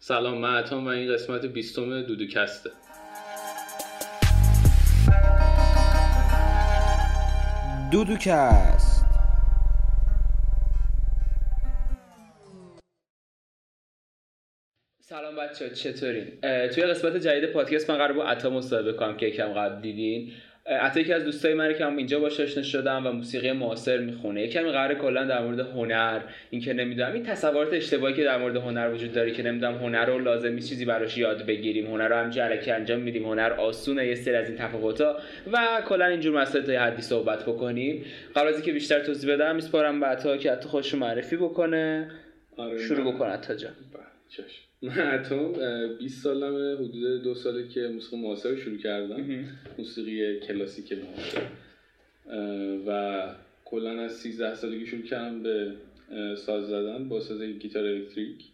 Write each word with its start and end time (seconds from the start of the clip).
سلام 0.00 0.38
من 0.38 0.56
عطام 0.56 0.84
و 0.84 0.88
این 0.88 1.12
قسمت 1.12 1.46
بیستم 1.46 2.02
دودوکسته. 2.02 2.70
دودوکست. 7.92 9.04
سلام 15.00 15.36
بچه 15.36 15.70
چطورین؟ 15.70 16.40
توی 16.68 16.82
قسمت 16.82 17.16
جدید 17.16 17.52
پادکست 17.52 17.90
من 17.90 17.96
قرار 17.96 18.12
بود 18.12 18.22
عطا 18.22 18.50
مصاحبه 18.50 18.92
کنم 18.92 19.16
که 19.16 19.26
یکم 19.26 19.52
قبل 19.52 19.80
دیدین. 19.80 20.32
عطا 20.68 21.00
یکی 21.00 21.12
از 21.12 21.24
دوستای 21.24 21.54
منه 21.54 21.74
که 21.74 21.84
هم 21.84 21.96
اینجا 21.96 22.20
باش 22.20 22.40
آشنا 22.40 22.62
شدم 22.62 23.06
و 23.06 23.12
موسیقی 23.12 23.52
معاصر 23.52 23.98
می‌خونه. 23.98 24.42
یکم 24.42 24.70
قرار 24.70 24.94
کلا 24.94 25.24
در 25.24 25.42
مورد 25.42 25.60
هنر 25.60 26.20
اینکه 26.50 26.72
نمی‌دونم 26.72 27.12
این 27.12 27.22
تصورات 27.22 27.74
اشتباهی 27.74 28.14
که 28.14 28.24
در 28.24 28.38
مورد 28.38 28.56
هنر 28.56 28.90
وجود 28.94 29.12
داره 29.12 29.30
که 29.30 29.42
نمی‌دونم 29.42 29.74
هنر 29.74 30.06
رو 30.06 30.18
لازمی 30.18 30.62
چیزی 30.62 30.84
براش 30.84 31.18
یاد 31.18 31.46
بگیریم. 31.46 31.86
هنر 31.86 32.08
رو 32.08 32.14
هم 32.14 32.30
جلکه 32.30 32.74
انجام 32.74 33.00
میدیم. 33.00 33.24
هنر 33.24 33.52
آسونه 33.52 34.06
یه 34.06 34.14
سری 34.14 34.34
از 34.34 34.48
این 34.48 34.58
تفاوت‌ها. 34.58 35.16
و 35.52 35.82
کلا 35.88 36.06
اینجور 36.06 36.40
مسائل 36.40 36.64
تا 36.64 36.72
حدی 36.72 37.02
صحبت 37.02 37.42
بکنیم. 37.42 38.04
قبل 38.36 38.48
از 38.48 38.54
اینکه 38.54 38.72
بیشتر 38.72 39.00
توضیح 39.00 39.34
بدم. 39.34 39.54
میسپارم 39.54 40.00
به 40.00 40.06
عطا 40.06 40.36
که 40.36 40.52
عطا 40.52 40.68
خودش 40.68 40.94
معرفی 40.94 41.36
بکنه. 41.36 42.10
آره. 42.56 42.78
شروع 42.78 43.12
بکنه 43.12 43.28
عطا 43.28 43.54
جان. 43.54 43.72
من 44.82 45.14
اتم 45.14 45.52
20 45.98 46.22
سالمه 46.22 46.74
حدود 46.74 47.22
دو 47.22 47.34
ساله 47.34 47.68
که 47.68 47.88
موسیقی 47.88 48.22
معاصر 48.22 48.56
شروع 48.56 48.78
کردم. 48.78 49.44
موسیقی 49.78 50.40
کلاسیک 50.40 50.92
معاصر. 50.92 51.42
و 52.86 53.22
کلا 53.64 54.00
از 54.00 54.16
13 54.16 54.54
سالگی 54.54 54.86
شروع 54.86 55.02
کردم 55.02 55.42
به 55.42 55.72
ساز 56.36 56.66
زدن 56.66 57.08
با 57.08 57.20
ساز 57.20 57.42
گیتار 57.42 57.84
الکتریک 57.84 58.44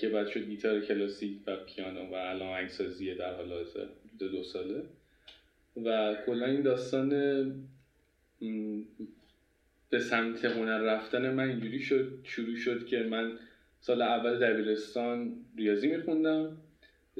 که 0.00 0.08
بعد 0.08 0.26
شد 0.26 0.40
گیتار 0.40 0.80
کلاسیک 0.80 1.36
و 1.46 1.56
پیانو 1.56 2.10
و 2.10 2.14
الان 2.14 2.48
آهنگسازی 2.48 3.14
در 3.14 3.34
حال 3.34 3.52
حاضر 3.52 3.86
دو 4.18 4.42
ساله. 4.42 4.82
و 5.84 6.16
کلا 6.26 6.46
این 6.46 6.62
داستان 6.62 7.08
به 9.90 9.98
سمت 9.98 10.44
هنر 10.44 10.78
رفتن 10.78 11.34
من 11.34 11.48
اینجوری 11.48 11.80
شد 11.80 12.18
شروع 12.24 12.56
شد 12.56 12.86
که 12.86 13.02
من 13.02 13.38
سال 13.84 14.02
اول 14.02 14.38
دبیرستان 14.38 15.32
ریاضی 15.56 15.88
میخوندم. 15.88 16.56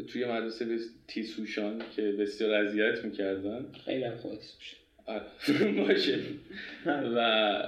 توی 0.08 0.24
مدرسه 0.24 0.78
تیسوشان 1.08 1.82
که 1.96 2.02
بسیار 2.02 2.55
اذیت 2.55 3.05
می‌کردن. 3.05 3.66
خیلی 3.84 4.05
هم 4.05 4.16
خود 4.16 4.38
باشه. 5.88 6.18
و 6.86 7.62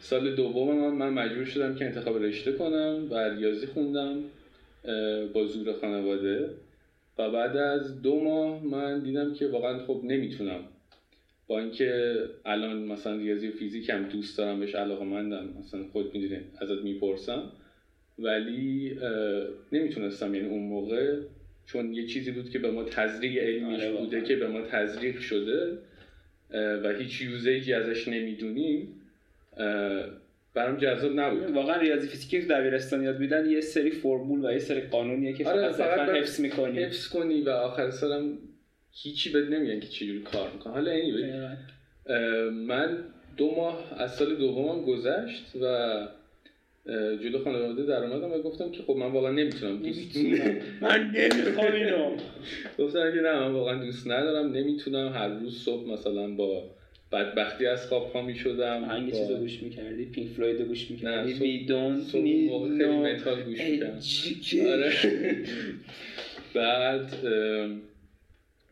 سال 0.00 0.34
دوم 0.34 0.76
من, 0.76 0.90
من 0.90 1.24
مجبور 1.24 1.44
شدم 1.44 1.74
که 1.74 1.84
انتخاب 1.84 2.22
رشته 2.22 2.52
کنم 2.52 3.06
و 3.10 3.14
ریاضی 3.14 3.66
خوندم 3.66 4.22
با 5.32 5.46
زور 5.46 5.72
خانواده. 5.72 6.50
و 7.18 7.30
بعد 7.30 7.56
از 7.56 8.02
دو 8.02 8.20
ماه 8.20 8.64
من 8.64 9.00
دیدم 9.00 9.34
که 9.34 9.46
واقعا 9.46 9.78
خب 9.86 10.00
نمی‌تونم. 10.04 10.60
با 11.48 11.58
اینکه 11.60 12.16
الان 12.44 12.76
مثلا 12.76 13.16
ریاضی 13.16 13.48
و 13.48 13.52
فیزیک 13.52 13.90
هم 13.90 14.02
دوست 14.08 14.38
دارم 14.38 14.60
بهش 14.60 14.74
علاقه 14.74 15.04
مندم 15.04 15.48
مثلا 15.58 15.84
خود 15.92 16.14
می‌دونی 16.14 16.40
ازت 16.60 16.82
می‌پرسم. 16.82 17.52
ولی 18.18 18.98
نمی‌تونستم. 19.72 20.34
یعنی 20.34 20.48
اون 20.48 20.62
موقع 20.62 21.16
چون 21.66 21.94
یه 21.94 22.06
چیزی 22.06 22.30
بود 22.30 22.50
که 22.50 22.58
به 22.58 22.70
ما 22.70 22.84
تزریق 22.84 23.42
علمیش 23.42 23.80
آره 23.80 23.92
بوده 23.92 24.20
که 24.20 24.36
به 24.36 24.48
ما 24.48 24.60
تزریق 24.60 25.18
شده 25.18 25.78
و 26.52 26.94
هیچ 26.98 27.22
یوزیجی 27.22 27.72
ازش 27.72 28.08
نمی‌دونیم 28.08 28.88
برام 30.54 30.76
جذاب 30.76 31.12
نبود. 31.20 31.50
واقعا 31.50 31.80
ریاضی 31.80 32.08
فیزیکی 32.08 32.40
که 32.40 32.46
دبیرستان 32.46 33.02
یاد 33.02 33.20
میدن 33.20 33.50
یه 33.50 33.60
سری 33.60 33.90
فرمول 33.90 34.44
و 34.44 34.52
یه 34.52 34.58
سری 34.58 34.80
قانونیه 34.80 35.32
که 35.32 35.48
آره 35.48 35.72
فقط 35.72 35.74
صرفا 35.74 36.12
حفظ 36.12 36.40
می‌کنی. 36.40 36.78
حفظ 36.78 37.08
کنی 37.08 37.42
و 37.42 37.50
آخر 37.50 37.90
سالم 37.90 38.38
هیچی 38.92 39.32
بهت 39.32 39.48
نمیگن 39.48 39.80
که 39.80 39.86
چجوری 39.86 40.20
کار 40.20 40.50
می‌کنه 40.52 40.72
حالا 40.72 40.92
anyway 41.00 42.10
من 42.52 42.98
دو 43.36 43.54
ماه 43.56 44.02
از 44.02 44.14
سال 44.14 44.36
دومم 44.36 44.82
گذشت 44.84 45.52
و 45.62 46.08
جلو 47.22 47.38
خانواده 47.38 47.82
در 47.82 48.04
اومدم 48.04 48.32
و 48.32 48.42
گفتم 48.42 48.70
که 48.70 48.82
خب 48.82 48.96
من 48.96 49.12
واقعا 49.12 49.30
نمی‌تونم 49.30 49.82
دوست 49.82 50.16
من 50.82 51.10
نمی‌خوام 51.10 51.72
اینو 51.72 52.16
گفتم 52.78 53.12
که 53.14 53.20
نه 53.20 53.40
من 53.40 53.52
واقعا 53.52 53.84
دوست 53.84 54.06
ندارم 54.06 54.52
نمی‌تونم. 54.52 55.12
هر 55.12 55.28
روز 55.28 55.64
صبح 55.64 55.88
مثلا 55.88 56.28
با 56.28 56.64
بدبختی 57.12 57.66
از 57.66 57.86
خواب 57.86 58.12
پا 58.12 58.22
می‌شدم 58.22 58.84
هنگی 58.84 59.10
با... 59.10 59.18
چیزو 59.18 59.36
گوش 59.36 59.62
می‌کردی؟ 59.62 60.04
پینک 60.04 60.28
فلوید 60.28 60.60
گوش 60.60 60.90
می‌کردی؟ 60.90 61.32
نه، 61.32 61.40
وی 61.40 61.66
دونت 61.66 62.14
موقع 62.14 62.68
خیلی 62.68 62.84
متال 62.84 63.42
گوش 63.42 63.60
می‌کردم. 63.60 64.00
آره. 64.72 64.92
بعد 66.54 67.12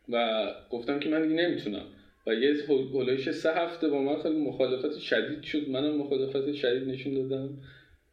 و 0.09 0.47
گفتم 0.71 1.01
که 1.01 1.09
من 1.09 1.23
دیگه 1.23 1.35
نمی‌تونم. 1.35 1.85
و 2.27 2.35
یه 2.35 2.55
هولایش 2.69 3.31
سه 3.31 3.55
هفته 3.55 3.89
با 3.89 4.03
من 4.03 4.23
خیلی 4.23 4.41
مخالفت 4.41 4.99
شدید 4.99 5.43
شد. 5.43 5.69
منم 5.69 5.97
مخالفت 5.97 6.53
شدید 6.53 6.89
نشون 6.89 7.15
دادم. 7.15 7.59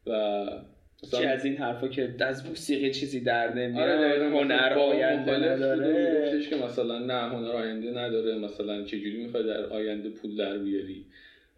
و 0.07 0.45
چی 1.11 1.25
از 1.25 1.45
این 1.45 1.57
حرفا 1.57 1.87
که 1.87 2.15
از 2.19 2.45
موسیقی 2.45 2.91
چیزی 2.91 3.19
در 3.19 3.47
آره 3.47 3.67
نمیاد 3.67 3.99
دقیقاً 3.99 4.25
هنر 4.25 4.73
آینده 4.73 5.37
نداره. 5.37 6.25
گفتش 6.25 6.49
که 6.49 6.55
مثلا 6.55 6.99
نه 6.99 7.13
هنر 7.13 7.51
آینده 7.51 7.91
نداره 7.91 8.37
مثلا 8.37 8.83
چجوری 8.83 9.23
می‌خوای 9.23 9.43
در 9.43 9.65
آینده 9.65 10.09
پول 10.09 10.37
در 10.37 10.57
بیاری؟ 10.57 11.05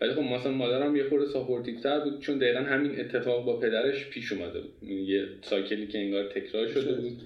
ولی 0.01 0.13
خب 0.13 0.21
مثلا 0.21 0.51
مادرم 0.51 0.95
یه 0.95 1.03
خورده 1.03 1.25
supportive 1.25 1.79
تر 1.79 1.99
بود 1.99 2.19
چون 2.19 2.37
دقیقا 2.37 2.59
همین 2.59 2.99
اتفاق 2.99 3.45
با 3.45 3.59
پدرش 3.59 4.09
پیش 4.09 4.31
اومده 4.31 4.61
بود. 4.61 4.73
یعنی 4.81 5.01
یه 5.01 5.25
cycle 5.41 5.80
ی 5.80 5.87
که 5.87 5.99
انگار 5.99 6.23
تکرار 6.23 6.67
شده 6.67 6.93
بود. 6.93 7.21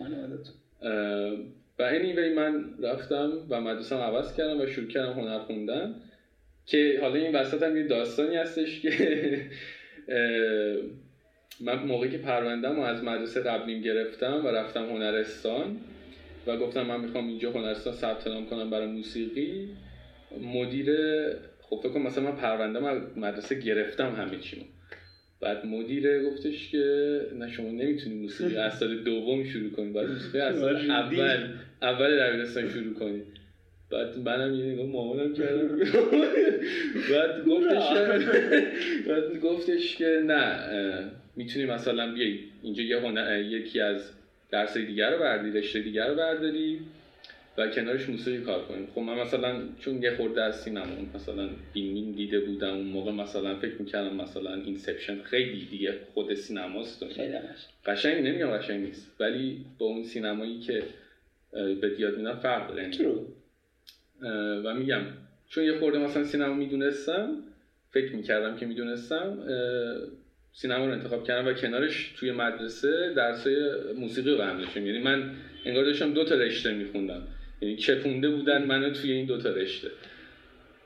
و 1.79 1.91
anyway 1.91 2.37
من 2.37 2.73
رفتم 2.83 3.31
و 3.49 3.61
مدرسم 3.61 3.95
عوض 3.95 4.35
کردم 4.35 4.61
و 4.61 4.65
شروع 4.65 4.87
کردم 4.87 5.11
هنر 5.11 5.39
خوندن 5.39 5.95
که 6.65 6.97
حالا 7.01 7.15
این 7.15 7.35
وسط 7.35 7.63
هم 7.63 7.77
یه 7.77 7.83
داستانی 7.83 8.35
هستش 8.35 8.81
که 8.81 8.91
من 11.61 11.83
موقعی 11.83 12.09
که 12.09 12.17
پروندم 12.17 12.79
و 12.79 12.81
از 12.81 13.03
مدرسه 13.03 13.41
قبلیم 13.41 13.81
گرفتم 13.81 14.45
و 14.45 14.47
رفتم 14.47 14.85
هنرستان 14.85 15.77
و 16.47 16.57
گفتم 16.57 16.85
من 16.85 16.99
می‌خوام 16.99 17.27
اینجا 17.27 17.51
هنرستان 17.51 17.93
ثبت 17.93 18.27
نام 18.27 18.45
کنم 18.45 18.69
برای 18.69 18.87
موسیقی 18.87 19.69
مدیر 20.41 20.95
خب 21.61 21.79
فکر 21.83 21.89
کنم 21.89 22.03
مثلا 22.03 22.23
من 22.23 22.35
پروندم 22.35 22.83
از 22.83 23.17
مدرسه 23.17 23.59
گرفتم 23.59 24.15
همه 24.15 24.39
چیمو 24.39 24.63
بعد 25.41 25.65
مدیر 25.65 26.23
گفتش 26.23 26.71
که 26.71 27.21
نه 27.35 27.51
شما 27.51 27.71
نمی‌تونی 27.71 28.15
موسیقی 28.15 28.57
از 28.57 28.77
سال 28.77 29.03
دوم 29.03 29.43
شروع 29.43 29.71
کنی 29.71 29.89
باید 29.89 30.09
موسیقی 30.09 30.39
از 30.39 30.59
سال 30.59 30.75
ریدی. 30.77 30.91
اول 30.91 31.53
اول 31.81 32.19
دبیرستان 32.19 32.69
شروع 32.69 32.93
کنی. 32.93 33.21
بعد 33.91 34.17
منم 34.17 34.53
یه 34.55 34.65
نگاه 34.65 34.85
مامانم 34.85 35.33
کردم. 35.33 35.67
بعد 37.11 37.45
گفتش 37.45 37.89
بعد 39.07 39.39
گفتش 39.39 39.95
که 39.95 40.21
نه 40.25 41.11
می‌تونی 41.37 41.65
مثلا 41.65 42.13
بیای 42.13 42.39
اینجا 42.63 42.83
یه 42.83 42.97
هنر 42.97 43.39
یکی 43.39 43.79
از 43.79 44.11
درس 44.51 44.77
دیگر 44.77 45.11
رو 45.11 45.19
برداری 45.19 45.51
رشته 45.51 45.79
دیگر 45.79 46.07
رو 46.07 46.15
برداری 46.15 46.79
و 47.57 47.67
کنارش 47.67 48.09
موسیقی 48.09 48.43
کار 48.43 48.65
کنیم 48.65 48.87
خب 48.95 49.01
من 49.01 49.19
مثلا 49.19 49.61
چون 49.79 50.03
یه 50.03 50.11
خورده 50.11 50.41
از 50.41 50.61
سینما 50.61 50.95
مثلا 51.15 51.49
فیلمین 51.73 52.11
دیده 52.11 52.39
بودم 52.39 52.73
اون 52.73 52.85
موقع 52.85 53.11
مثلا 53.11 53.55
فکر 53.55 53.75
می‌کردم 53.79 54.15
مثلا 54.15 54.53
اینسپشن 54.53 55.21
خیلی 55.21 55.65
دیگه 55.65 55.93
خود 56.13 56.33
سینماست 56.33 57.07
خیلی 57.07 57.35
قشنگ. 57.85 58.27
نمیگم 58.27 58.57
قشنگ 58.57 58.83
نیست 58.85 59.11
ولی 59.19 59.65
با 59.77 59.85
اون 59.85 60.03
سینمایی 60.03 60.59
که 60.59 60.83
به 61.51 61.95
یاد 61.99 62.17
میدم 62.17 62.35
فرق 62.35 62.67
داره. 62.67 62.83
یعنی 62.83 62.97
و 64.65 64.73
میگم 64.73 65.01
چون 65.49 65.63
یه 65.63 65.79
خورده 65.79 65.97
مثلا 65.97 66.23
سینما 66.23 66.53
می‌دونستم 66.53 67.29
فکر 67.91 68.15
می‌کردم 68.15 68.55
که 68.55 68.65
می‌دونستم 68.65 69.39
سینما 70.53 70.85
رو 70.85 70.91
انتخاب 70.91 71.23
کردم 71.23 71.47
و 71.47 71.53
کنارش 71.53 72.13
توی 72.17 72.31
مدرسه 72.31 73.13
درسای 73.15 73.55
موسیقی 73.97 74.31
رو 74.31 74.37
برم 74.37 74.57
داشتم 74.57 74.85
یعنی 74.85 74.99
من 74.99 75.31
انگار 75.65 75.85
داشتم 75.85 76.13
دو 76.13 76.23
تا 76.23 76.35
رشته 76.35 76.73
میخوندم. 76.73 77.27
یعنی 77.61 77.75
چپونده 77.75 78.29
بودن 78.29 78.65
منو 78.65 78.89
توی 78.89 79.11
این 79.11 79.25
دو 79.25 79.37
تا 79.37 79.49
رشته. 79.49 79.87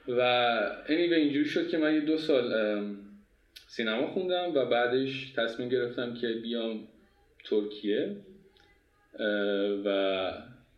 و 0.07 0.59
anyway 0.85 1.13
اینجوری 1.13 1.45
شد 1.45 1.69
که 1.69 1.77
من 1.77 1.93
یه 1.93 2.01
دو 2.01 2.17
سال 2.17 2.53
سینما 3.67 4.07
خوندم 4.07 4.51
و 4.55 4.65
بعدش 4.65 5.33
تصمیم 5.35 5.69
گرفتم 5.69 6.13
که 6.13 6.27
بیام 6.27 6.87
ترکیه 7.43 8.15
و 9.85 10.31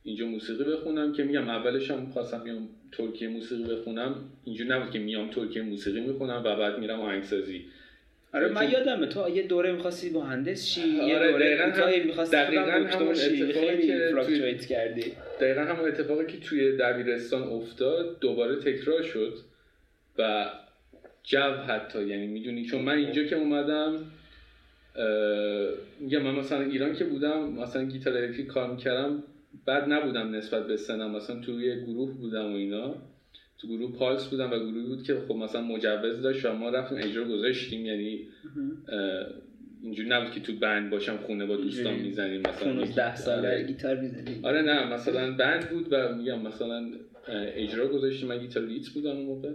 اینجا 0.04 0.26
موسیقی 0.26 0.64
بخونم 0.64 1.14
که 1.14 1.24
میگم 1.24 1.50
اولش 1.50 1.92
هم 1.92 2.06
خواستم 2.06 2.44
بیام 2.44 2.70
ترکیه 2.92 3.28
موسیقی 3.28 3.64
بخونم. 3.64 4.16
اینجوری 4.44 4.70
نبود 4.70 4.92
که 4.92 5.00
میام 5.00 5.30
ترکیه 5.30 5.62
موسیقی 5.62 6.00
می‌خونم 6.00 6.42
و 6.46 6.56
بعد 6.56 6.80
میرم 6.80 7.00
آهنگسازی. 7.00 7.66
آره 8.34 8.48
من 8.48 8.72
یادمه 8.72 9.06
تو 9.08 9.30
یه 9.30 9.44
دوره 9.48 9.72
می‌خواستی 9.72 10.10
مهندس 10.10 10.66
شی 10.66 10.88
یه 10.90 11.16
آره، 11.16 11.32
دوره 11.32 11.72
کوتاهی 11.72 12.00
هم- 12.00 12.06
می‌خواستی 12.08 12.36
دقیقاً 12.38 12.62
همون 12.72 12.88
اتفاقی 12.88 13.88
که 13.88 14.24
توی- 14.24 14.58
کردی. 14.58 15.12
دقیقا 15.42 15.62
همون 15.62 15.88
اتفاقی 15.88 16.26
که 16.26 16.38
توی 16.40 16.78
دبیرستان 16.78 17.44
افتاد 17.44 18.20
دوباره 18.20 18.56
تکرار 18.56 19.02
شد 19.02 19.38
و 20.18 20.50
جو 21.24 21.40
حتی 21.40 22.04
یعنی 22.08 22.28
می‌دونی 22.28 22.66
چون 22.66 22.82
من 22.82 22.98
اینجا 22.98 23.24
که 23.24 23.36
اومدم 23.36 24.06
میگم 26.00 26.22
من 26.22 26.36
مثلا 26.36 26.62
ایران 26.62 26.94
که 26.94 27.04
بودم 27.04 27.50
مثلا 27.50 27.84
گیتار 27.84 28.18
الکتریک 28.18 28.48
کار 28.48 28.72
می‌کردم 28.72 29.24
بد 29.68 29.90
نبودم 29.90 30.36
نسبت 30.36 30.68
به 30.68 30.78
سنم 30.78 31.16
مثلا 31.16 31.40
توی 31.40 31.82
گروه 31.86 32.12
بودم 32.12 32.54
و 32.54 32.56
اینا. 32.56 32.96
تو 33.64 33.70
گروه 33.70 33.92
پالس 33.92 34.28
بودم 34.28 34.52
و 34.52 34.60
گروهی 34.60 34.88
بود 34.88 35.04
که 35.04 35.16
خب 35.28 35.36
مثلا 35.36 35.62
مجوز 35.62 36.22
داشت 36.22 36.46
و 36.46 36.54
ما 36.54 36.70
رفتیم 36.70 36.98
اجرا 36.98 37.24
گذاشتیم 37.24 37.86
یعنی 37.86 38.28
اینجوری 39.84 40.10
نبود 40.10 40.32
که 40.32 40.40
تو 40.40 40.54
بند 40.54 40.90
باشم 40.90 41.18
خونه 41.18 41.46
با 41.46 41.56
دوستان 41.56 41.94
می‌زنیم 41.94 42.42
مثلا 42.42 42.86
10 42.86 43.16
سال 43.16 43.40
آره. 43.40 43.64
گیتار 43.64 44.00
می‌زنیم 44.00 44.46
آره 44.46 44.62
نه 44.62 44.94
مثلا 44.94 45.32
بند 45.32 45.70
بود 45.70 45.88
و 45.92 46.16
میگم 46.16 46.42
مثلا 46.42 46.92
اجرا 47.56 47.88
گذاشتیم. 47.88 48.30
من 48.30 48.38
گیتار 48.38 48.64
لیت 48.64 48.90
بودم 48.90 49.10
اون 49.10 49.26
موقع. 49.26 49.52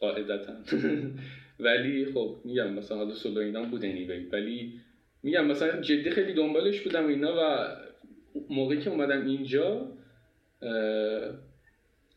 قاعدتا 0.00 0.52
ولی 1.60 2.04
خب 2.04 2.36
میگم 2.44 2.72
مثلا 2.72 2.96
حالا 2.96 3.14
سولو 3.14 3.40
اینا 3.40 3.62
بود 3.62 3.84
انیوی 3.84 4.26
ولی 4.32 4.72
میگم 5.22 5.46
مثلا 5.46 5.80
جدی 5.80 6.10
خیلی 6.10 6.32
دنبالش 6.32 6.80
بودم 6.80 7.06
اینا 7.06 7.34
و 7.38 7.68
موقعی 8.50 8.80
که 8.80 8.90
اومدم 8.90 9.26
اینجا 9.26 9.92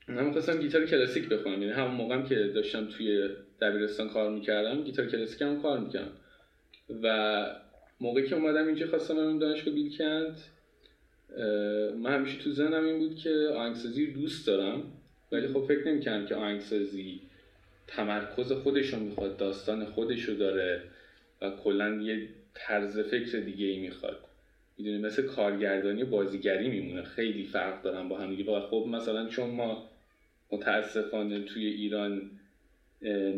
من 0.10 0.26
می‌خواستم 0.26 0.60
گیتار 0.60 0.86
کلاسیک 0.86 1.30
بخونم 1.30 1.62
یعنی 1.62 1.74
همون 1.74 1.92
موقعم 1.92 2.24
که 2.24 2.36
داشتم 2.36 2.88
توی 2.88 3.30
دبیرستان 3.62 4.10
کار 4.10 4.32
می‌کردم 4.32 4.84
گیتار 4.84 5.06
کلاسیک 5.06 5.42
هم 5.42 5.62
کار 5.62 5.80
می‌کردم. 5.80 6.12
و 7.04 7.46
موقعی 8.00 8.28
که 8.28 8.36
اومدم 8.36 8.68
اینجا 8.68 8.88
خواستم 8.88 9.16
برم 9.16 9.40
دانشگاه 9.40 9.74
بیلکند 9.74 10.38
من 11.98 12.14
همیشه 12.14 12.38
تو 12.38 12.52
ذهنم 12.52 12.84
این 12.84 13.00
بود 13.00 13.16
که 13.16 13.50
آهنگسازی 13.56 14.06
رو 14.06 14.14
دوست 14.14 14.48
دارم 14.48 14.84
ولی 15.32 15.48
خب 15.48 15.66
فکر 15.68 15.88
نمی‌کردم 15.88 16.26
که 16.26 16.36
آهنگسازی 16.36 17.22
تمرکز 17.88 18.52
خودش 18.52 18.94
رو 18.94 19.00
می‌خواد 19.00 19.38
داستان 19.38 19.86
خودش 19.86 20.22
رو 20.22 20.36
داره 20.36 20.82
و 21.42 21.50
کلا 21.50 22.02
یه 22.02 22.30
طرز 22.54 23.00
فکر 23.00 23.38
دیگه 23.38 23.66
ای 23.66 23.78
می‌خواد. 23.78 24.20
می‌دونی 24.78 24.98
مثل 24.98 25.22
کارگردانی 25.22 26.04
بازیگری 26.04 26.70
میمونه. 26.70 27.04
خیلی 27.04 27.44
فرق 27.44 27.82
دارن 27.82 28.10
با 28.10 28.18
هم 28.18 28.36
دیگه. 28.36 28.60
خب 28.60 28.86
مثلا 28.90 29.28
چون 29.28 29.50
ما 29.50 29.90
متاسفانه 30.52 31.40
توی 31.40 31.66
ایران 31.66 32.22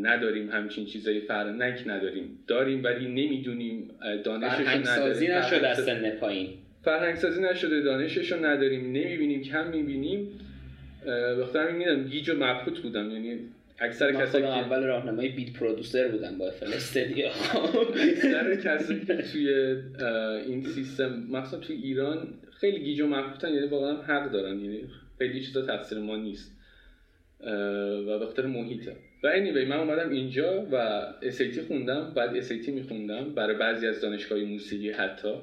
نداریم 0.02 0.50
همچین 0.50 0.86
چیزایی 0.86 1.22
فرنک 1.22 1.84
نداریم 1.86 2.40
داریم 2.48 2.84
ولی 2.84 3.08
نمی‌دونیم 3.08 3.92
دانشش 4.24 4.68
نداریم. 4.68 5.32
نشده 5.32 5.68
از 5.68 5.86
سن 5.86 6.10
پایین. 6.10 6.50
فرهنگ 6.84 7.16
سازی 7.16 7.42
نشده 7.42 7.82
دانشش 7.82 8.32
رو 8.32 8.46
نداریم 8.46 8.86
نمی‌بینیم 8.86 9.42
کم 9.42 9.68
می‌بینیم. 9.68 10.28
وقتی 11.40 11.58
همین 11.58 11.76
میدم 11.76 12.04
گیج 12.04 12.30
و 12.30 12.34
مبهوت 12.34 12.80
بودم. 12.80 13.12
یعنی 13.12 13.40
اکثر 13.80 14.12
کسایی 14.12 14.44
که 14.44 14.50
اول 14.50 14.84
راهنمای 14.84 15.30
بیت 15.30 15.54
پرودوسر 15.54 16.08
بودم 16.08 16.38
با 16.38 16.48
افل 16.48 16.74
استدیو. 16.74 17.26
اکثر 17.96 18.56
کسایی 18.56 19.06
که 19.06 19.16
توی 19.16 19.50
این 20.48 20.64
سیستم 20.64 21.24
مثلا 21.32 21.60
توی 21.60 21.76
ایران 21.76 22.28
خیلی 22.60 22.80
گیج 22.80 23.02
و 23.02 23.08
مبهوتن 23.08 23.54
یعنی 23.54 23.68
واقعا 23.68 24.02
حق 24.02 24.32
دارن. 24.32 24.60
یعنی 24.60 24.84
خیلی 25.18 25.40
چیزا 25.40 25.62
تقصیر 25.62 25.98
ما 25.98 26.18
نیست. 26.18 26.59
و 28.08 28.20
به 28.20 28.26
خاطر 28.26 28.46
محیطه. 28.46 28.96
و 29.24 29.28
anyway 29.28 29.68
من 29.68 29.78
اومدم 29.78 30.10
اینجا 30.10 30.68
و 30.72 31.02
SAT 31.22 31.60
خوندم 31.68 32.14
بعد 32.16 32.42
SAT 32.42 32.70
میخوندم 32.70 33.34
برای 33.34 33.56
بعضی 33.56 33.88
از 33.88 34.02
دانشگاه 34.02 34.40
موسیقی 34.40 34.92
حتی. 34.92 35.34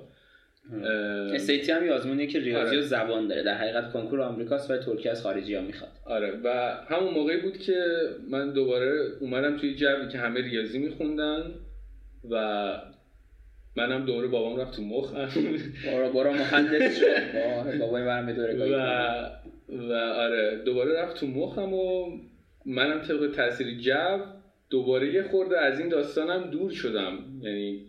SAT 1.37 1.69
هم 1.70 1.88
آزمونیه 1.88 2.26
که 2.26 2.40
ریاضی 2.40 2.76
آره. 2.76 2.78
و 2.78 2.82
زبان 2.82 3.28
داره. 3.28 3.43
در 3.43 3.54
حقیقت 3.54 3.93
کنکور 3.93 4.20
آمریکاست 4.20 4.70
و 4.70 4.76
ترکیه 4.78 5.10
از 5.10 5.22
خارجی 5.22 5.54
ها 5.54 5.62
می‌خواد. 5.62 5.90
آره. 6.04 6.40
و 6.44 6.48
همون 6.88 7.14
موقعی 7.14 7.40
بود 7.40 7.58
که 7.58 7.84
من 8.31 8.52
دوباره 8.52 9.06
اومدم 9.20 9.56
توی 9.56 9.75
جوی 9.75 10.08
که 10.08 10.19
همه 10.19 10.40
ریاضی 10.40 10.78
میخوندن 10.78 11.42
و 12.31 12.66
منم 13.76 14.06
دوره 14.06 14.28
بابام 14.28 14.60
رفت 14.60 14.76
تو 14.76 14.82
مخ 14.82 15.12
بارا 15.92 16.08
بارا 16.10 16.32
مهندس 16.32 17.00
شد 17.00 17.78
بابای 17.81 18.04
برمی 18.04 18.32
دوره 18.32 18.54
و 18.54 19.46
و 19.68 19.92
آره 19.92 20.62
دوباره 20.64 21.02
رفت 21.02 21.16
تو 21.16 21.26
مخم 21.26 21.74
و 21.74 22.18
منم 22.66 23.00
طبق 23.00 23.30
تاثیر 23.30 23.78
جو 23.78 24.18
دوباره 24.70 25.14
یه 25.14 25.22
خورده 25.22 25.58
از 25.60 25.80
این 25.80 25.88
داستانم 25.88 26.50
دور 26.50 26.70
شدم. 26.70 27.18
یعنی 27.40 27.86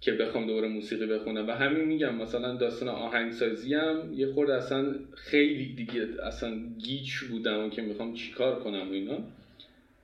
که 0.00 0.12
بخوام 0.12 0.46
دوباره 0.46 0.68
موسیقی 0.68 1.06
بخونم. 1.06 1.48
و 1.48 1.50
همین 1.50 1.84
میگم 1.84 2.14
مثلا 2.14 2.54
داستان 2.54 2.88
آهنگسازی 2.88 3.74
هم 3.74 4.12
یه 4.14 4.26
خورده 4.26 4.54
اصلا 4.54 4.94
خیلی 5.14 5.74
دیگه 5.74 6.08
اصلا 6.22 6.56
گیچ 6.78 7.24
بودم 7.30 7.64
و 7.64 7.70
که 7.70 7.82
می‌خوام 7.82 8.14
چیکار 8.14 8.58
کنم 8.58 8.88
و 8.90 8.92
اینا. 8.92 9.18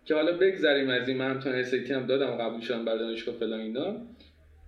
که 0.05 0.15
حالا 0.15 0.33
بگذریم 0.33 0.89
از 0.89 1.09
این 1.09 1.17
من 1.17 1.31
هم 1.31 1.41
تا 1.41 1.51
هم 1.95 2.07
دادم 2.07 2.31
و 2.31 2.37
قبول 2.37 2.61
شدم 2.61 2.85
بر 2.85 2.97
دانشگاه 2.97 3.35
فلان 3.35 3.61
اینا 3.61 3.97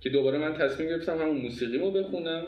که 0.01 0.11
دوباره 0.11 0.39
من 0.39 0.55
تصمیم 0.55 0.89
گرفتم 0.89 1.19
همون 1.19 1.37
موسیقی 1.37 1.79
رو 1.79 1.91
بخونم. 1.91 2.47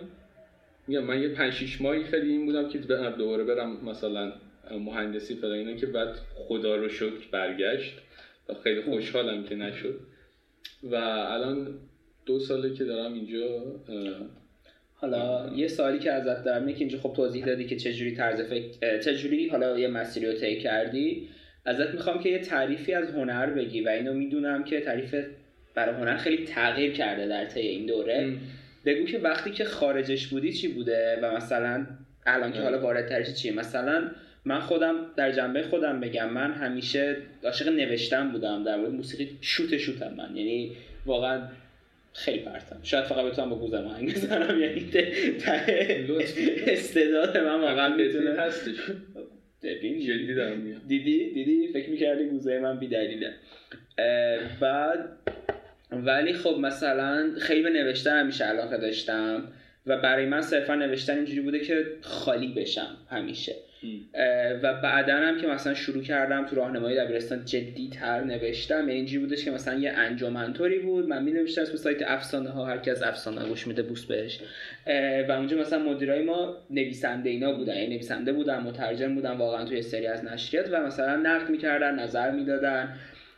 میگم 0.86 1.04
من 1.04 1.22
یه 1.22 1.28
5 1.28 1.52
6 1.52 1.80
ماهی 1.80 2.04
خیلی 2.04 2.30
این 2.30 2.46
بودم 2.46 2.68
که 2.68 2.78
دوباره 3.18 3.44
برم 3.44 3.84
مثلا 3.84 4.32
مهندسی 4.70 5.34
فلان 5.34 5.58
اینا 5.58 5.74
که 5.74 5.86
بعد 5.86 6.08
خدا 6.34 6.76
رو 6.76 6.88
شکر 6.88 7.28
برگشت 7.32 7.98
و 8.48 8.54
خیلی 8.54 8.82
خوشحالم 8.82 9.44
که 9.44 9.54
نشد. 9.54 10.00
و 10.82 10.94
الان 10.94 11.78
دو 12.26 12.38
ساله 12.38 12.74
که 12.74 12.84
دارم 12.84 13.14
اینجا 13.14 13.62
حالا 14.94 15.52
یه 15.56 15.68
سوالی 15.68 15.98
که 15.98 16.12
ازت 16.12 16.44
دارم 16.44 16.72
که 16.72 16.78
اینجا 16.78 16.98
خب 16.98 17.12
توضیح 17.16 17.44
دادی 17.44 17.64
که 17.64 17.76
چجوری 17.76 18.14
طرز 18.14 18.40
فکر 18.40 18.98
چجوری 18.98 19.48
حالا 19.48 19.78
یه 19.78 19.88
مسیری 19.88 20.26
رو 20.26 20.32
طی 20.32 20.60
کردی. 20.60 21.28
ازت 21.64 21.94
می‌خوام 21.94 22.22
که 22.22 22.28
یه 22.28 22.38
تعریفی 22.38 22.92
از 22.92 23.10
هنر 23.10 23.46
بگی 23.46 23.80
و 23.80 23.88
اینو 23.88 24.14
می‌دونم 24.14 24.64
که 24.64 24.80
تعریف 24.80 25.14
برای 25.74 25.94
هنر 25.94 26.16
خیلی 26.16 26.44
تغییر 26.44 26.92
کرده 26.92 27.28
در 27.28 27.44
طی 27.44 27.60
این 27.60 27.86
دوره. 27.86 28.36
بگو 28.86 29.04
که 29.04 29.18
وقتی 29.18 29.50
که 29.50 29.64
خارجش 29.64 30.26
بودی 30.26 30.52
چی 30.52 30.68
بوده 30.68 31.18
و 31.22 31.36
مثلا 31.36 31.86
الان 32.26 32.52
که 32.52 32.60
حالا 32.60 32.80
واردترش 32.80 33.34
چیه؟ 33.34 33.52
مثلا 33.52 34.10
من 34.44 34.60
خودم 34.60 34.96
در 35.16 35.32
جنبه 35.32 35.62
خودم 35.62 36.00
بگم 36.00 36.30
من 36.32 36.52
همیشه 36.52 37.16
عاشق 37.44 37.68
نوشتن 37.68 38.32
بودم 38.32 38.64
در 38.64 38.76
مورد 38.76 38.92
موسیقی 38.92 39.38
شوت 39.40 39.76
شوتم 39.76 40.14
من. 40.14 40.36
یعنی 40.36 40.76
واقعا 41.06 41.42
خیلی 42.12 42.38
پرتم. 42.38 42.78
شاید 42.82 43.04
فقط 43.04 43.32
بتونم 43.32 43.50
با 43.50 43.56
گوزم 43.56 43.86
آهنگ 43.86 44.14
بزنم 44.14 44.60
یعنی 44.60 44.90
استعداد 46.66 47.38
من 47.38 47.60
واقعا 47.60 47.96
می‌تونه 47.96 48.30
هستش. 48.30 48.74
جدی 49.62 50.34
دارم 50.34 50.82
دیدی؟ 50.88 51.30
دیدی؟ 51.34 51.68
فکر 51.72 51.90
می‌کردی 51.90 52.24
گوزه 52.24 52.58
من 52.58 52.78
بی 52.78 52.88
دلیله 52.88 53.32
بعد 54.60 55.08
ولی 55.90 56.32
خب 56.32 56.56
مثلا 56.60 57.30
خیلی 57.40 57.62
به 57.62 57.70
نوشتن 57.70 58.20
همیشه 58.20 58.44
علاقه 58.44 58.76
داشتم 58.76 59.42
و 59.86 59.96
برای 59.96 60.26
من 60.26 60.40
صرفا 60.40 60.74
نوشتن 60.74 61.14
اینجوری 61.16 61.40
بوده 61.40 61.60
که 61.60 61.86
خالی 62.00 62.48
بشم 62.48 62.96
همیشه. 63.10 63.54
و 64.62 64.74
بعدا 64.74 65.16
هم 65.16 65.40
که 65.40 65.46
مثلا 65.46 65.74
شروع 65.74 66.02
کردم 66.02 66.46
تو 66.46 66.56
راهنمایی 66.56 66.96
دبیرستان 66.96 67.44
جدی 67.44 67.90
تر 67.92 68.24
نوشتم 68.24 68.78
یعنی 68.78 68.92
اینجوری 68.92 69.26
بودش 69.26 69.44
که 69.44 69.50
مثلا 69.50 69.78
یه 69.78 69.90
انجمنطوری 69.90 70.78
بود 70.78 71.08
من 71.08 71.22
می 71.22 71.32
نوشتم 71.32 71.62
اسم 71.62 71.76
سایت 71.76 72.02
افسانه 72.06 72.50
ها 72.50 72.64
هر 72.66 72.78
کی 72.78 72.90
از 72.90 73.02
افسانه 73.02 73.48
گوش 73.48 73.66
میده 73.66 73.82
بوس 73.82 74.04
بهش. 74.04 74.40
و 75.28 75.32
اونجا 75.32 75.56
مثلا 75.56 75.78
مدیرای 75.78 76.22
ما 76.22 76.56
نویسنده 76.70 77.30
اینا 77.30 77.52
بودن 77.52 77.74
یعنی 77.74 77.86
نویسنده 77.86 78.32
بودن 78.32 78.58
مترجم 78.58 79.14
بودن 79.14 79.32
واقعا 79.32 79.64
توی 79.64 79.82
سری 79.82 80.06
از 80.06 80.24
نشریات 80.24 80.68
و 80.72 80.86
مثلا 80.86 81.16
نقد 81.16 81.50
می‌کردن 81.50 81.94
نظر 81.94 82.30
می‌دادن. 82.30 82.96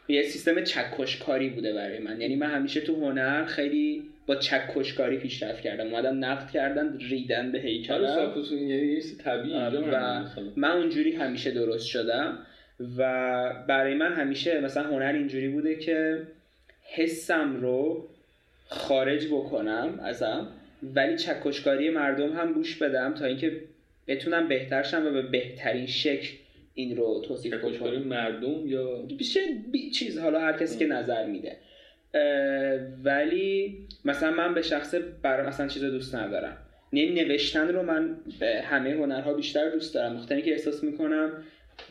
یه 0.08 0.22
سیستم 0.22 0.64
چکشکاری 0.64 1.48
بوده 1.48 1.74
برای 1.74 1.98
من. 1.98 2.20
یعنی 2.20 2.36
من 2.36 2.50
همیشه 2.50 2.80
تو 2.80 2.94
هنر 2.94 3.44
خیلی 3.44 4.02
با 4.26 4.36
چکشکاری 4.36 5.18
پیشرفت 5.18 5.62
کردم. 5.62 5.86
اومدن 5.86 6.16
نقد 6.16 6.50
کردن 6.50 6.98
ریدن 6.98 7.52
به 7.52 7.58
هیکلم. 7.58 8.04
آره 8.04 8.52
یعنی 8.52 9.00
طبیعی 9.24 9.54
آره، 9.54 9.78
و 9.78 10.24
من 10.56 10.70
اونجوری 10.70 11.12
همیشه 11.12 11.50
درست 11.50 11.86
شدم. 11.86 12.38
و 12.98 13.64
برای 13.68 13.94
من 13.94 14.12
همیشه 14.12 14.60
مثلا 14.60 14.82
هنر 14.82 15.12
اینجوری 15.12 15.48
بوده 15.48 15.74
که 15.74 16.22
حسم 16.94 17.56
رو 17.60 18.08
خارج 18.68 19.26
بکنم 19.26 20.00
ازم 20.02 20.48
ولی 20.82 21.16
چکشکاری 21.16 21.90
مردم 21.90 22.32
هم 22.32 22.52
گوش 22.52 22.76
بدم 22.76 23.14
تا 23.14 23.24
اینکه 23.24 23.60
بتونم 24.06 24.48
بهتر 24.48 24.82
شم 24.82 25.06
و 25.06 25.10
به 25.10 25.22
بهترین 25.22 25.86
شکل 25.86 26.28
این 26.78 26.96
رو 26.96 27.22
توصیف 27.28 27.54
کنم 27.54 28.02
مردم 28.02 28.66
یا 28.66 29.02
بیشه 29.18 29.40
بی 29.72 29.90
چیز 29.90 30.18
حالا 30.18 30.40
هر 30.40 30.52
کسی 30.52 30.78
که 30.78 30.86
نظر 30.86 31.26
میده. 31.26 31.56
ولی 33.04 33.78
مثلا 34.04 34.30
من 34.30 34.54
به 34.54 34.62
شخص 34.62 34.94
برای 35.22 35.46
مثلا 35.46 35.68
چیز 35.68 35.84
دوست 35.84 36.14
ندارم. 36.14 36.56
یعنی 36.92 37.24
نوشتن 37.24 37.68
رو 37.68 37.82
من 37.82 38.16
به 38.40 38.60
همه 38.64 38.90
هنرها 38.90 39.34
بیشتر 39.34 39.70
دوست 39.70 39.94
دارم. 39.94 40.12
مختنی 40.12 40.42
که 40.42 40.52
احساس 40.52 40.84
می‌کنم 40.84 41.44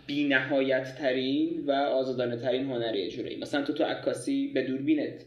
بی 0.08 0.28
نهایت 0.28 0.96
ترین 0.96 1.64
و 1.66 1.72
آزادانه 1.72 2.38
ترین 2.38 2.66
هنری 2.66 3.10
جوری 3.10 3.36
مثلا 3.36 3.62
تو 3.62 3.74
تو 3.74 3.84
عکاسی 3.84 4.52
به 4.54 4.64
دوربینت 4.64 5.26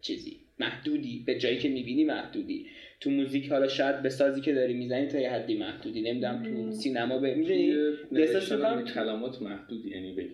چیزی 0.00 0.36
محدودی. 0.58 1.22
به 1.26 1.38
جایی 1.38 1.58
که 1.58 1.68
می‌بینی 1.68 2.04
محدودی. 2.04 2.66
تو 3.00 3.10
موزیک 3.10 3.50
حالا 3.50 3.68
شاید 3.68 4.02
به 4.02 4.08
سازی 4.08 4.40
که 4.40 4.54
داری 4.54 4.74
می‌زنی 4.74 5.06
تا 5.06 5.18
یه 5.18 5.30
حدی 5.30 5.58
محدودی. 5.58 6.02
نمی‌دونم 6.02 6.42
تو 6.42 6.72
سینما 6.72 7.18
به 7.18 7.34
می‌دونی؟ 7.34 7.74
احساس 8.16 8.52
می‌کنم 8.52 8.84
کلمات 8.84 9.42
محدودی 9.42 9.90
یعنی 9.90 10.30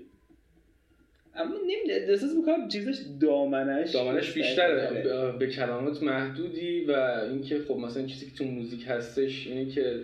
اما 1.37 1.55
نمیده 1.67 2.07
احساس 2.09 2.35
می‌کنم 2.35 2.69
چیزش 2.69 2.99
دامنش 3.21 3.91
دامنش 3.91 4.33
بیشتره. 4.33 5.03
به 5.39 5.47
کلمات 5.47 6.03
محدودی 6.03 6.85
و 6.85 6.93
اینکه 7.31 7.59
خب 7.59 7.77
مثلا 7.77 8.07
چیزی 8.07 8.27
که 8.27 8.33
تو 8.37 8.45
موزیک 8.45 8.85
هستش 8.89 9.47
اینه 9.47 9.71
که 9.71 10.01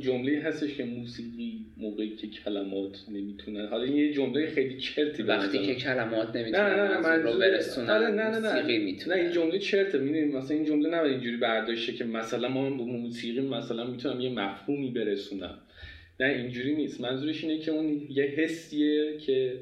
جمله 0.00 0.40
هستش 0.40 0.74
که 0.76 0.84
موسیقی 0.84 1.66
موقعی 1.76 2.16
که 2.16 2.26
کلمات 2.26 3.04
نمی‌تونن. 3.08 3.66
حالا 3.66 3.82
این 3.82 3.96
یه 3.96 4.12
جمله 4.12 4.46
خیلی 4.46 4.80
چرتی 4.80 5.22
وقتی 5.22 5.58
که 5.66 5.74
کلمات 5.74 6.36
نمی‌تونن 6.36 6.64
نه 6.64 7.00
نه 7.00 7.08
نه 7.08 7.32
رو 7.32 7.38
برسونن 7.38 7.90
آره 7.90 8.08
نه 8.08 8.28
نه 8.28 8.38
نه. 8.38 8.62
نه 9.06 9.14
این 9.14 9.32
جمله 9.32 9.58
چرته. 9.58 9.98
می‌دونی 9.98 10.24
مثلا 10.24 10.56
این 10.56 10.66
جمله 10.66 10.88
نباید 10.88 11.12
اینجوری 11.12 11.36
برداشته 11.36 11.92
که 11.92 12.04
مثلا 12.04 12.48
ما 12.48 12.70
با 12.70 12.84
موسیقی 12.84 13.40
مثلا 13.40 13.84
می‌تونم 13.84 14.20
یه 14.20 14.30
مفهومی 14.30 14.90
برسونم. 14.90 15.58
نه 16.20 16.26
اینجوری 16.26 16.74
نیست. 16.74 17.00
منظورش 17.00 17.44
اینه 17.44 17.58
که 17.58 17.70
اون 17.70 18.06
یه 18.10 18.24
حسیه 18.24 19.18
که 19.18 19.60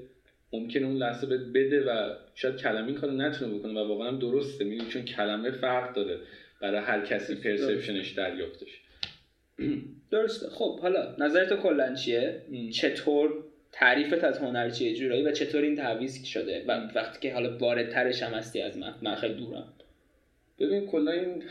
ممکنه 0.52 0.86
اون 0.86 0.96
لحظه 0.96 1.26
بده 1.26 1.80
و 1.80 2.14
شاید 2.34 2.56
کلمه 2.56 2.86
این 2.86 2.96
کارو 2.96 3.12
نتونه 3.12 3.54
بکنه 3.54 3.72
و 3.72 3.88
واقعا 3.88 4.10
درسته. 4.10 4.64
می‌دونی 4.64 4.90
چون 4.90 5.02
کلمه 5.02 5.50
فرق 5.50 5.94
داره 5.94 6.16
برای 6.60 6.80
هر 6.80 7.00
کسی 7.00 7.34
پرسپشنش 7.34 8.10
دریافتش. 8.10 8.80
درسته. 10.10 10.48
خب 10.48 10.80
حالا 10.80 11.16
نظرت 11.18 11.52
کلا 11.60 11.94
چیه؟ 11.94 12.42
چطور 12.72 13.44
تعریفت 13.72 14.24
از 14.24 14.38
هنر 14.38 14.70
چیه 14.70 14.94
جورایی 14.94 15.22
و 15.22 15.32
چطور 15.32 15.62
این 15.62 15.76
تعویض 15.76 16.24
شده؟ 16.24 16.64
و 16.68 16.88
وقتی 16.94 17.28
که 17.28 17.34
حالا 17.34 17.58
واردترش 17.58 18.22
هم 18.22 18.32
هستی 18.32 18.60
از 18.60 18.78
من 18.78 18.94
من 19.02 19.14
خیلی 19.14 19.34
دورم. 19.34 19.72
ببین 20.58 20.86
کلا 20.86 21.12
این 21.12 21.42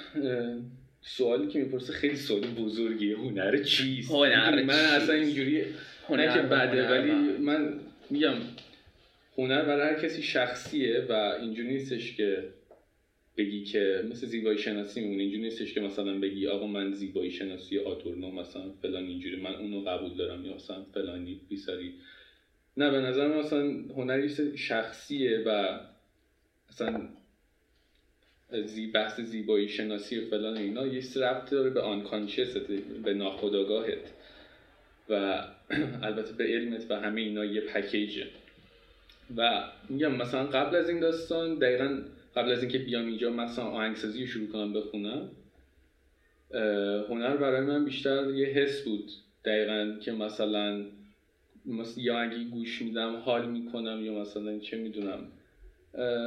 سوالی 1.02 1.48
که 1.48 1.60
می‌پرسه 1.60 1.94
خیلی 1.94 2.16
سوال 2.16 2.42
بزرگیه. 2.42 3.18
هنر 3.18 3.64
چیست؟ 3.64 4.12
هنر 4.12 4.64
من 4.64 4.74
اصلا 4.74 5.16
اینجوری 5.16 5.66
هنر 6.08 6.34
که 6.34 6.42
بده 6.42 6.90
ولی 6.90 7.12
من 7.38 7.80
میگم 8.10 8.34
هنر 9.38 9.62
برای 9.62 9.96
هر 9.96 10.02
کسی 10.02 10.22
شخصیه 10.22 11.06
و 11.10 11.14
اینجوری 11.14 11.68
نیستش 11.68 12.16
که 12.16 12.44
بگی 13.38 13.64
که 13.64 14.04
مثل 14.10 14.28
زیبایی 14.28 14.58
شناسی 14.58 15.02
میمونه. 15.02 15.22
اینجوری 15.22 15.44
نیستش 15.44 15.74
که 15.74 15.82
مثلا 15.82 16.20
بگی 16.20 16.48
آقا 16.48 16.68
من 16.68 16.92
زیبایی 16.92 17.32
شناسی 17.32 17.80
آتورنو 17.80 18.32
مثلا 18.32 18.72
فلان 18.82 19.04
اینجوری 19.04 19.36
من 19.36 19.56
اونو 19.56 19.82
قبول 19.82 20.18
دارم 20.18 20.46
یا 20.46 20.56
مثلا 20.56 20.84
فلانی 20.94 21.42
بیساری. 21.50 21.94
نه 22.78 22.92
به 22.92 22.98
نظر 22.98 23.28
من 23.28 23.38
مثلا 23.38 23.64
هنری 23.96 24.58
شخصیه 24.58 25.44
و 25.46 25.80
مثلا 26.70 27.10
زی 28.66 28.88
بحث 28.88 29.20
زیبایی 29.20 29.70
شناسی 29.70 30.20
و 30.20 30.30
فلان 30.30 30.58
اینا 30.58 30.88
یه 30.88 31.04
ربط 31.16 31.50
داره 31.50 31.70
به 31.70 31.82
آنکانشست 31.82 32.58
به 33.04 33.14
ناخودآگاهت. 33.14 34.14
و 35.10 35.44
البته 36.08 36.34
به 36.34 36.44
علمت 36.44 36.92
و 36.92 36.96
همه 36.96 37.22
اینا 37.22 37.46
یه 37.46 37.62
پکیجه 37.62 38.28
و 39.38 39.64
میگم 39.90 40.16
مثلا 40.16 40.46
قبل 40.46 40.76
از 40.76 40.90
این 40.90 41.00
داستان 41.00 41.56
دقیقا 41.56 42.02
قبل 42.36 42.52
از 42.52 42.62
اینکه 42.62 42.78
بیام 42.78 43.06
اینجا 43.06 43.30
مثلا 43.30 43.66
آهنگسازی 43.66 44.22
رو 44.22 44.28
شروع 44.28 44.48
کنم 44.48 44.74
بخونم 44.74 45.30
هنر 47.10 47.38
برای 47.38 47.62
من 47.62 47.86
بیشتر 47.86 48.30
یه 48.30 48.48
حس 48.48 48.84
بود. 48.84 49.12
دقیقا 49.46 49.96
که 50.02 50.12
مثلا 50.12 50.86
یا 51.98 52.20
اگه 52.20 52.44
گوش 52.44 52.82
میدم 52.82 53.16
حال 53.16 53.50
می‌کنم 53.50 54.06
یا 54.06 54.14
مثلا 54.14 54.60
چه 54.60 54.78
می‌دونم. 54.78 55.28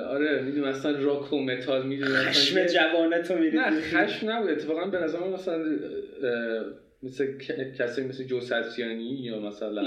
آره 0.09 0.43
می‌دونم 0.43 0.69
مثلا 0.69 0.99
راک 0.99 1.33
و 1.33 1.43
متال 1.43 1.87
می‌دونم 1.87 2.25
خشم 2.25 2.67
جوانتو 2.67 3.35
می‌دونم 3.35 3.65
نه 3.65 3.81
خشم 3.81 4.31
نبود. 4.31 4.51
اتفاقا 4.51 4.87
به 4.87 4.99
نظر 4.99 5.19
مثلا 5.29 5.79
مثل 7.05 7.27
کسی 7.79 8.03
مثل 8.03 8.25
جو 8.25 8.41
سرسیانی 8.41 9.03
یا 9.03 9.39
مثلا 9.39 9.83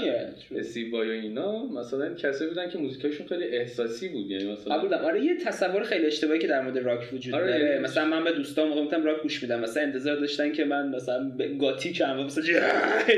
استیو 0.56 1.04
یا 1.04 1.12
اینا 1.12 1.66
مثلا 1.66 2.14
کسی 2.14 2.46
بودن 2.46 2.70
که 2.70 2.78
موزیکاشون 2.78 3.26
خیلی 3.26 3.44
احساسی 3.44 4.08
بود 4.08 4.30
یعنی 4.30 4.52
مثلا 4.52 4.76
قبول 4.76 4.94
آره 4.94 5.24
یه 5.24 5.36
تصور 5.36 5.82
خیلی 5.82 6.06
اشتباهی 6.06 6.38
که 6.38 6.46
در 6.46 6.62
مورد 6.62 6.78
راک 6.78 7.12
وجود 7.12 7.34
آره 7.34 7.46
داره. 7.46 7.64
یعنی 7.64 7.78
مثلا 7.78 8.04
من 8.04 8.24
به 8.24 8.32
دوستان 8.32 8.68
موقع 8.68 8.82
می‌تونم 8.82 9.04
راک 9.04 9.22
گوش 9.22 9.42
میدم. 9.42 9.60
مثلا 9.60 9.82
انتظار 9.82 10.16
داشتن 10.16 10.52
که 10.52 10.64
من 10.64 10.88
مثلا 10.88 11.32
گاتیک 11.60 12.00
هم 12.00 12.24
مثلا 12.24 12.44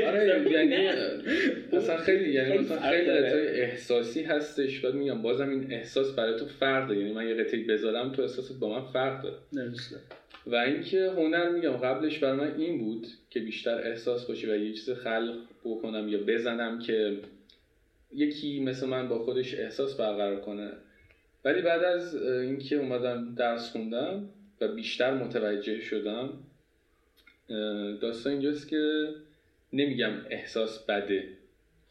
آره 0.07 0.51
یعنی 0.51 0.89
مثلا 1.73 1.97
خیلی 1.97 2.31
یعنی 2.33 2.57
مثلا 2.57 2.79
خیلی 2.79 3.09
احساسی 3.61 4.23
هستش. 4.23 4.79
بعد 4.79 4.93
میگم 4.93 5.21
بازم 5.21 5.49
این 5.49 5.73
احساس 5.73 6.15
برای 6.15 6.39
تو 6.39 6.45
فرق 6.45 6.87
داره 6.87 6.99
یعنی 6.99 7.13
من 7.13 7.27
یه 7.27 7.33
قطعه 7.33 7.63
بذارم 7.63 8.11
تو 8.11 8.21
احساست 8.21 8.59
با 8.59 8.79
من 8.79 8.85
فرق 8.93 9.23
داره. 9.23 9.35
و 10.47 10.55
اینکه 10.55 11.11
هنر 11.17 11.49
میگم 11.49 11.77
قبلش 11.77 12.19
برای 12.19 12.37
من 12.37 12.55
این 12.55 12.79
بود 12.79 13.07
که 13.29 13.39
بیشتر 13.39 13.87
احساس 13.87 14.25
باشه 14.25 14.53
و 14.53 14.55
یه 14.55 14.73
چیز 14.73 14.89
خلق 14.89 15.37
بکنم 15.65 16.09
یا 16.09 16.19
بزنم 16.27 16.79
که 16.79 17.17
یکی 18.13 18.59
مثل 18.59 18.87
من 18.87 19.07
با 19.07 19.19
خودش 19.19 19.53
احساس 19.53 19.97
برقرار 19.97 20.41
کنه. 20.41 20.71
ولی 21.45 21.61
بعد 21.61 21.83
از 21.83 22.15
اینکه 22.25 22.75
اومدم 22.75 23.35
درس 23.35 23.71
خوندم 23.71 24.29
و 24.61 24.67
بیشتر 24.67 25.13
متوجه 25.13 25.79
شدم 25.79 26.29
داستان 28.01 28.33
اینجاست 28.33 28.67
که 28.67 29.07
نمیگم 29.73 30.11
احساس 30.29 30.85
بده. 30.85 31.29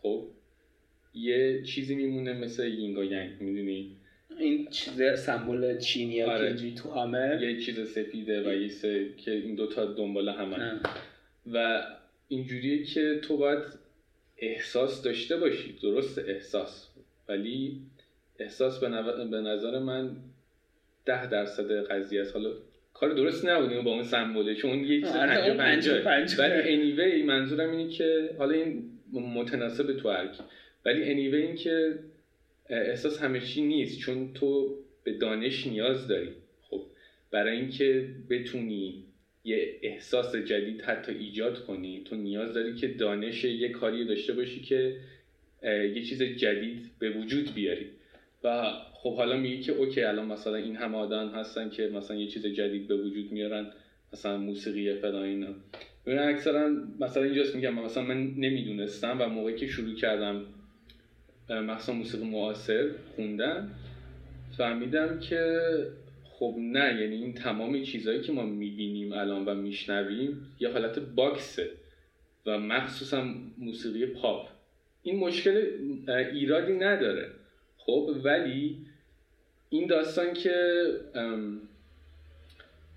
خب 0.03 0.27
یه 1.15 1.63
چیزی 1.63 1.95
میمونه 1.95 2.33
مثل 2.33 2.69
یینگا 2.69 3.05
ینگ 3.05 3.41
می‌دونی؟ 3.41 3.97
این 4.39 4.67
چیز 4.71 5.03
سمبل 5.21 5.79
چینی 5.79 6.23
آره. 6.23 6.47
اینجوری 6.47 6.75
تو 6.75 6.91
همه. 6.91 7.39
یه 7.43 7.61
چیز 7.61 7.91
سفیده 7.91 8.51
و 8.51 8.55
یه 8.55 8.69
که 9.17 9.31
این 9.31 9.55
دوتا 9.55 9.85
دنبال 9.85 10.29
همه 10.29 10.81
و 11.53 11.83
اینجوریه 12.29 12.85
که 12.85 13.21
تو 13.23 13.37
باید 13.37 13.63
احساس 14.39 15.03
داشته 15.03 15.37
باشی. 15.37 15.79
درست 15.83 16.19
احساس. 16.19 16.87
ولی 17.29 17.81
احساس 18.39 18.81
به, 18.81 18.89
به 19.31 19.41
نظر 19.41 19.79
من 19.79 20.17
ده 21.05 21.31
درصد 21.31 21.87
قضیه 21.87 22.21
است. 22.21 22.37
حالا 22.37 22.51
کار 22.95 23.11
درست 23.11 23.45
نبود 23.45 23.85
با 23.85 23.91
اون 23.91 24.03
سمبوله 24.03 24.55
چون 24.55 24.85
یه 24.85 25.01
چیز 25.01 25.17
ولی 26.39 26.73
انیوی 26.73 27.23
منظورم 27.23 27.71
اینه 27.71 27.91
که 27.91 28.31
حالا 28.39 28.53
این 28.53 28.83
متناسب 29.13 29.97
تو 29.97 30.11
هرکی 30.11 30.43
ولی 30.85 31.05
انیوی 31.05 31.43
این 31.43 31.57
که 31.57 31.99
احساس 32.71 33.23
همه 33.23 33.41
نیست 33.57 33.99
چون 33.99 34.33
تو 34.33 34.79
به 35.05 35.13
دانش 35.13 35.67
نیاز 35.67 36.09
داری. 36.09 36.31
خب 36.61 36.83
برای 37.31 37.57
اینکه 37.57 38.09
بتونی 38.31 39.05
یه 39.45 39.79
احساس 39.83 40.37
جدید 40.37 40.81
حتی 40.81 41.13
ایجاد 41.13 41.65
کنی 41.65 42.03
تو 42.05 42.17
نیاز 42.17 42.55
داری 42.55 42.75
که 42.75 42.89
دانش 42.89 43.45
یه 43.45 43.69
کاری 43.69 44.05
داشته 44.05 44.33
باشی 44.33 44.61
که 44.61 44.97
یه 45.65 46.03
چیز 46.03 46.23
جدید 46.23 46.91
به 46.99 47.11
وجود 47.11 47.55
بیاری. 47.55 47.87
و 48.45 48.73
خب 48.93 49.17
حالا 49.17 49.37
میگی 49.37 49.63
که 49.63 49.73
اوکی 49.73 50.03
الان 50.03 50.27
مثلا 50.27 50.57
این 50.57 50.77
هم 50.77 50.95
آدم 50.95 51.29
هستن 51.29 51.71
که 51.71 51.89
مثلا 51.89 52.17
یه 52.17 52.27
چیز 52.27 52.47
جدید 52.47 52.89
به 52.89 52.97
وجود 52.97 53.33
میارن 53.33 53.73
مثلا 54.13 54.37
موسیقی 54.37 54.95
فلان 54.95 55.23
اینا. 55.23 55.55
اکثرا 56.07 56.71
مثلا 57.01 57.23
اینجاست 57.23 57.57
میگم 57.57 57.75
مثلا 57.75 58.03
من 58.03 58.35
نمی‌دونستم 58.37 59.17
و 59.21 59.27
موقعی 59.27 59.57
که 59.57 59.67
شروع 59.67 59.95
کردم 59.95 60.45
مثلا 61.51 61.95
موسیقی 61.95 62.25
معاصر 62.25 62.91
خوندن 63.17 63.71
فهمیدم 64.57 65.21
که 65.21 65.61
خب 66.25 66.55
نه 66.59 67.01
یعنی 67.01 67.17
این 67.17 67.35
تمام 67.35 67.83
چیزهایی 67.83 68.21
که 68.21 68.33
ما 68.33 68.47
می‌بینیم 68.47 69.13
الان 69.13 69.45
و 69.45 69.55
میشنویم 69.55 70.47
یه 70.61 70.69
حالت 70.69 70.99
باکسه 70.99 71.71
و 72.47 72.59
مخصوصا 72.59 73.25
موسیقی 73.59 74.07
پاپ. 74.07 74.49
این 75.03 75.19
مشکل 75.19 75.67
ایرادی 76.09 76.73
نداره. 76.73 77.31
خب 77.77 78.17
ولی 78.25 78.77
این 79.71 79.87
داستان 79.87 80.35
که 80.35 80.85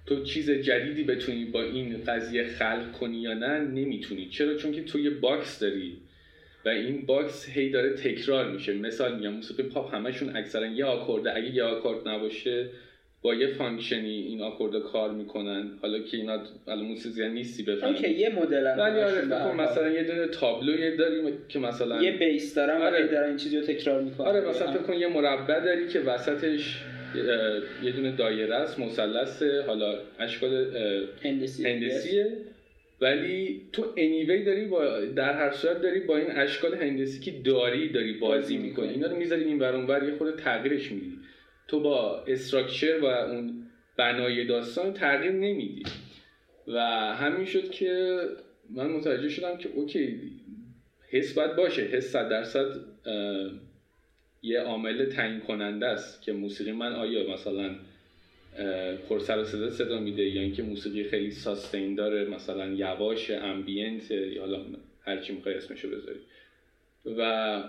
تو 0.05 0.23
چیز 0.23 0.51
جدیدی 0.51 1.03
بتونی 1.03 1.45
با 1.45 1.63
این 1.63 2.03
قضیه 2.07 2.47
خلق 2.47 2.91
کنی 2.91 3.17
یا 3.17 3.33
نه 3.33 3.59
نمی‌تونی. 3.59 4.29
چرا؟ 4.29 4.55
چون 4.55 4.71
که 4.71 4.83
تو 4.83 4.99
یه 4.99 5.09
box 5.09 5.59
داری. 5.59 5.97
و 6.65 6.69
این 6.69 7.05
box 7.05 7.49
هی 7.49 7.69
داره 7.69 7.93
تکرار 7.93 8.51
میشه. 8.51 8.73
مثال 8.73 9.15
میگم 9.15 9.33
موسیقی 9.33 9.63
پاپ 9.63 9.95
همشون 9.95 10.35
اکثرا 10.35 10.65
یه 10.65 10.85
آکورده. 10.85 11.35
اگه 11.35 11.55
یه 11.55 11.63
آکورد 11.63 12.07
نباشه 12.07 12.69
با 13.21 13.35
یه 13.35 13.47
function 13.47 14.02
ی 14.02 14.09
این 14.09 14.41
آکورد 14.41 14.83
کار 14.83 15.11
می‌کنن. 15.11 15.71
حالا 15.81 15.99
که 15.99 16.17
اینا 16.17 16.39
الان 16.67 16.85
موسیقی 16.85 17.29
نیستی 17.29 17.63
بفهمن 17.63 17.95
اوکی 17.95 18.09
یه 18.09 18.29
مدل 18.29 18.75
ولی 18.77 18.99
آره 18.99 19.53
مثلا 19.55 19.89
یه 19.89 20.03
دونه 20.03 20.27
تابلو 20.27 20.97
داریم 20.97 21.37
که 21.49 21.59
مثلا 21.59 22.03
یه 22.03 22.11
بیس 22.11 22.55
دارم 22.55 22.81
آره. 22.81 23.07
دارن 23.07 23.27
این 23.27 23.37
چیزی 23.37 23.57
رو 23.57 23.63
تکرار 23.63 24.01
می‌کنن. 24.01 24.27
آره 24.27 24.49
مثلا 24.49 24.71
فکر 24.71 24.81
کن 24.81 24.93
یه 24.93 25.07
مربع 25.07 25.59
داری 25.59 25.87
که 25.87 25.99
وسطش 25.99 26.83
یه 27.83 27.91
دونه 27.91 28.11
دایره 28.11 28.55
است 28.55 28.79
مثلث 28.79 29.43
حالا 29.67 29.99
اشکال 30.19 30.65
هندسیه. 31.23 32.31
ولی 33.03 33.61
تو 33.73 33.93
انیوی 33.97 34.43
داری 34.43 34.65
با 34.65 34.99
در 34.99 35.33
هر 35.33 35.51
صورت 35.51 35.81
داری 35.81 35.99
با 35.99 36.17
این 36.17 36.31
اشکال 36.31 36.75
هندسی 36.75 37.19
که 37.19 37.31
داری 37.31 37.91
داری 37.91 38.13
بازی 38.13 38.57
می‌کنی. 38.57 38.89
اینا 38.89 39.07
رو 39.07 39.15
می‌ذاری 39.15 39.43
این 39.43 39.59
ور 39.59 40.03
یه 40.03 40.15
خود 40.17 40.35
تغییرش 40.35 40.91
میدی 40.91 41.17
تو 41.67 41.79
با 41.79 42.23
استراکچر 42.27 42.97
و 42.97 43.05
اون 43.05 43.69
بنای 43.97 44.45
داستان 44.45 44.93
تغییر 44.93 45.31
نمیدی. 45.31 45.83
و 46.67 46.79
همین 47.13 47.45
شد 47.45 47.71
که 47.71 48.17
من 48.69 48.87
متوجه 48.87 49.29
شدم 49.29 49.57
که 49.57 49.69
اوکی 49.75 50.19
حس 51.09 51.33
باید 51.33 51.55
باشه. 51.55 51.81
حس 51.81 52.11
صد 52.11 52.29
درصد 52.29 52.65
یه 54.41 54.59
عامل 54.59 55.05
تعیین 55.05 55.39
کننده 55.39 55.85
است 55.85 56.21
که 56.21 56.33
موسیقی 56.33 56.71
من 56.71 56.93
آیا 56.93 57.33
مثلا 57.33 57.75
پر 59.09 59.19
سر 59.19 59.39
و 59.39 59.43
صدا 59.43 59.69
صدا 59.69 59.99
میده 59.99 60.23
یا 60.23 60.41
اینکه 60.41 60.63
موسیقی 60.63 61.03
خیلی 61.03 61.31
ساستین 61.31 61.95
داره 61.95 62.25
مثلا 62.25 62.67
یواش 62.67 63.31
امبینت 63.31 64.11
یا 64.11 64.41
حالا 64.41 64.59
هر 65.01 65.17
چی 65.17 65.33
می‌خوای 65.33 65.55
اسمشو 65.55 65.89
بذاری. 65.89 66.19
و 67.17 67.63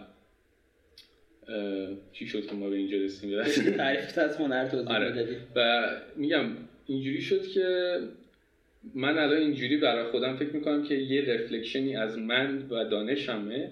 چی 2.12 2.26
شد 2.26 2.46
که 2.46 2.54
ما 2.54 2.70
به 2.70 2.76
اینجا 2.76 2.96
رسیدیم؟ 2.96 3.42
تعریف 3.76 4.18
از 4.18 4.36
هنر 4.36 4.68
توضیح 4.68 4.92
آره. 4.92 5.28
و 5.56 5.90
میگم 6.16 6.46
اینجوری 6.86 7.20
شد 7.20 7.46
که 7.46 7.98
من 8.94 9.18
الان 9.18 9.42
اینجوری 9.42 9.76
برای 9.76 10.10
خودم 10.10 10.36
فکر 10.36 10.50
می‌کنم 10.56 10.82
که 10.82 10.94
یه 10.94 11.20
رفلکشنی 11.20 11.96
از 11.96 12.18
من 12.18 12.68
و 12.70 12.84
دانشمه 12.84 13.70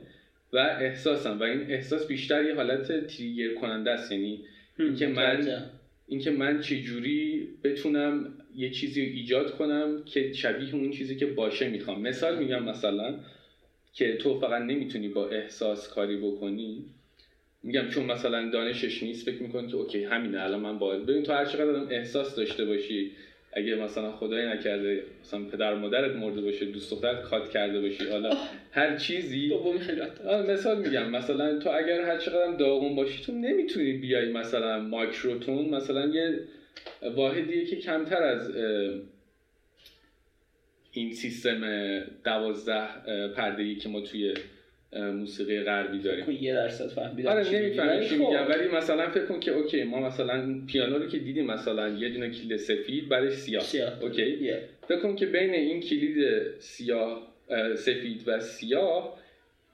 و 0.52 0.58
احساسم. 0.58 1.40
و 1.40 1.42
این 1.42 1.60
احساس 1.60 2.06
بیشتر 2.06 2.44
یه 2.44 2.54
حالت 2.54 3.06
تریگر 3.06 3.54
کننده 3.54 3.90
است. 3.90 4.12
یعنی 4.12 4.44
اینکه 4.78 5.06
من 5.06 5.62
اینکه 6.12 6.30
من 6.30 6.60
چجوری 6.60 7.48
بتونم 7.64 8.34
یه 8.56 8.70
چیزی 8.70 9.06
رو 9.06 9.12
ایجاد 9.12 9.56
کنم 9.56 10.02
که 10.04 10.32
شبیه 10.32 10.74
اون 10.74 10.90
چیزی 10.90 11.16
که 11.16 11.26
باشه 11.26 11.68
می‌خوام. 11.68 12.00
مثال 12.00 12.38
میگم 12.38 12.62
مثلا 12.62 13.14
که 13.92 14.16
تو 14.16 14.38
فقط 14.40 14.62
نمی‌تونی 14.62 15.08
با 15.08 15.28
احساس 15.28 15.88
کاری 15.88 16.16
بکنی. 16.16 16.84
میگم 17.62 17.88
چون 17.88 18.06
مثلا 18.06 18.50
دانشش 18.50 19.02
نیست 19.02 19.26
فکر 19.30 19.42
می‌کنی 19.42 19.68
که 19.68 19.76
اوکی 19.76 20.02
همینه 20.04 20.40
الان 20.40 20.60
من 20.60 20.78
باید. 20.78 21.06
ببین 21.06 21.22
تو 21.22 21.32
هر 21.32 21.44
چقدر 21.44 21.94
احساس 21.94 22.36
داشته 22.36 22.64
باشی 22.64 23.10
اگه 23.52 23.74
مثلا 23.74 24.12
خدای 24.12 24.46
نکرده 24.46 25.04
مثلا 25.22 25.44
پدر 25.44 25.74
مادرت 25.74 26.16
مرده 26.16 26.40
باشه 26.40 26.66
دوست 26.66 26.90
دخترت 26.90 27.22
کات 27.22 27.50
کرده 27.50 27.80
باشی 27.80 28.08
حالا 28.08 28.36
هر 28.72 28.96
چیزی 28.96 29.48
دومی 29.48 29.80
خیلی 29.80 30.00
مثال 30.48 30.78
میگم 30.78 31.10
مثلا 31.10 31.58
تو 31.58 31.70
اگر 31.70 32.00
هر 32.00 32.18
چقدر 32.18 32.52
داغون 32.52 32.94
باشی 32.94 33.24
تو 33.24 33.32
نمی‌تونی 33.32 33.92
بیای 33.92 34.32
مثلا 34.32 34.80
ماکروتون 34.80 35.68
مثلا 35.68 36.06
یه 36.06 36.38
واحدیه 37.14 37.64
که 37.64 37.76
کمتر 37.76 38.22
از 38.22 38.50
این 40.92 41.12
سیستم 41.12 41.60
دوازده 42.24 42.88
پرده 43.36 43.74
که 43.74 43.88
ما 43.88 44.00
توی 44.00 44.34
موسیقی 44.92 45.60
غربی 45.60 45.98
داریم. 45.98 46.24
خب، 46.24 46.30
یه 46.30 46.54
درصد 46.54 46.86
فهمیدم 46.86 47.28
آره 47.28 47.50
نمی‌فهمی 47.50 48.08
چی 48.08 48.16
میگم. 48.16 48.48
ولی 48.48 48.68
مثلا 48.68 49.10
فکر 49.10 49.24
کن 49.24 49.40
که 49.40 49.50
okay 49.50 49.84
ما 49.84 50.00
مثلا 50.00 50.60
پیانو 50.66 50.98
رو 50.98 51.06
که 51.06 51.18
دیدیم 51.18 51.46
مثلا 51.46 51.88
یه 51.88 52.08
دونه 52.08 52.30
کلید 52.30 52.56
سفید 52.56 53.08
بعدش 53.08 53.32
سیاه, 53.32 53.62
سیاه. 53.62 54.02
okay؟ 54.02 54.52
فکر 54.88 54.98
کن 54.98 55.16
که 55.16 55.26
بین 55.26 55.50
این 55.50 55.80
کلید 55.80 56.42
سیاه 56.58 57.32
سفید 57.76 58.22
و 58.26 58.40
سیاه 58.40 59.18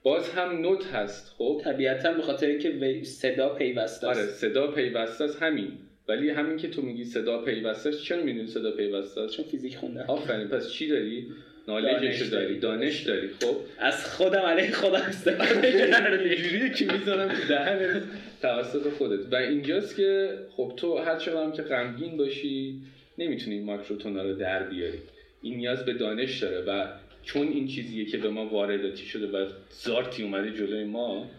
باز 0.03 0.31
هم 0.31 0.61
نوت 0.61 0.87
هست 0.87 1.35
خب؟ 1.39 1.61
طبیعتا 1.65 2.13
به 2.13 2.23
خاطر 2.23 2.47
اینکه 2.47 3.03
صدا 3.03 3.49
پیوسته 3.49 4.09
است. 4.09 4.19
آره 4.19 4.27
صدا 4.27 4.67
پیوسته 4.67 5.25
است 5.25 5.43
همین. 5.43 5.73
ولی 6.09 6.31
همین 6.31 6.57
که 6.57 6.69
تو 6.69 6.83
میگی 6.83 7.05
صدا 7.05 7.43
پیوسته 7.43 7.89
است 7.89 8.03
چرا 8.03 8.23
می‌دونی 8.23 8.47
صدا 8.47 8.71
پیوسته 8.71 9.21
است؟ 9.21 9.37
چون 9.37 9.45
فیزیک 9.45 9.77
خونده. 9.77 10.05
آفرین 10.05 10.49
پس 10.49 10.71
چی 10.71 10.89
داری؟ 10.89 11.27
نالجشو 11.69 12.31
داری؟ 12.31 12.59
دانش 12.59 13.01
داری. 13.01 13.29
خب. 13.29 13.57
از 13.79 14.07
خودم 14.07 14.41
علیه 14.41 14.73
خودم 14.73 15.03
استفاده 15.03 15.69
اینجوریه 16.25 16.71
که 16.71 16.93
می‌ذارم 16.93 17.29
تو 17.29 17.49
دهن 17.49 18.03
توسط 18.43 18.89
خودت. 18.89 19.33
و 19.33 19.37
اینجاست 19.37 19.97
که 19.97 20.39
خب 20.57 20.73
تو 20.77 20.99
هر 20.99 21.17
چقدر 21.17 21.51
که 21.51 21.63
غمگین 21.63 22.17
باشی 22.17 22.81
نمی‌تونی 23.19 23.61
ماکروتونا 23.61 24.23
رو 24.23 24.35
در 24.35 24.63
بیاری. 24.63 24.99
این 25.43 25.57
نیاز 25.57 25.85
به 25.85 25.93
دانش 25.93 26.43
داره 26.43 26.61
و 26.61 26.87
چون 27.23 27.49
این 27.49 27.67
چیزیه 27.67 28.05
که 28.05 28.19
به 28.19 28.29
ما 28.29 28.47
وارداتی 28.47 29.07
شده 29.07 29.27
و 29.27 29.47
زارتی 29.71 30.23
اومده 30.23 30.51
جلوی 30.51 30.85
ما 30.85 31.31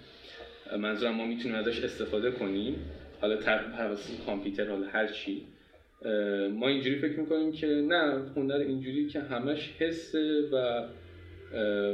منظورم 0.78 1.16
ما 1.16 1.26
می‌تونیم 1.26 1.58
ازش 1.58 1.84
استفاده 1.84 2.32
کنیم. 2.32 2.76
حالا 3.22 3.36
توسط 3.36 4.26
کامپیوتر 4.26 4.70
حالا 4.70 4.88
هر 4.88 5.08
چی. 5.08 5.42
ما 6.52 6.68
اینجوری 6.68 6.96
فکر 6.96 7.20
می‌کنیم 7.20 7.52
که 7.52 7.68
نه 7.68 8.32
هنر 8.36 8.56
اینجوری 8.56 9.08
که 9.08 9.20
همش 9.20 9.70
حسه 9.80 10.42
و 10.52 10.88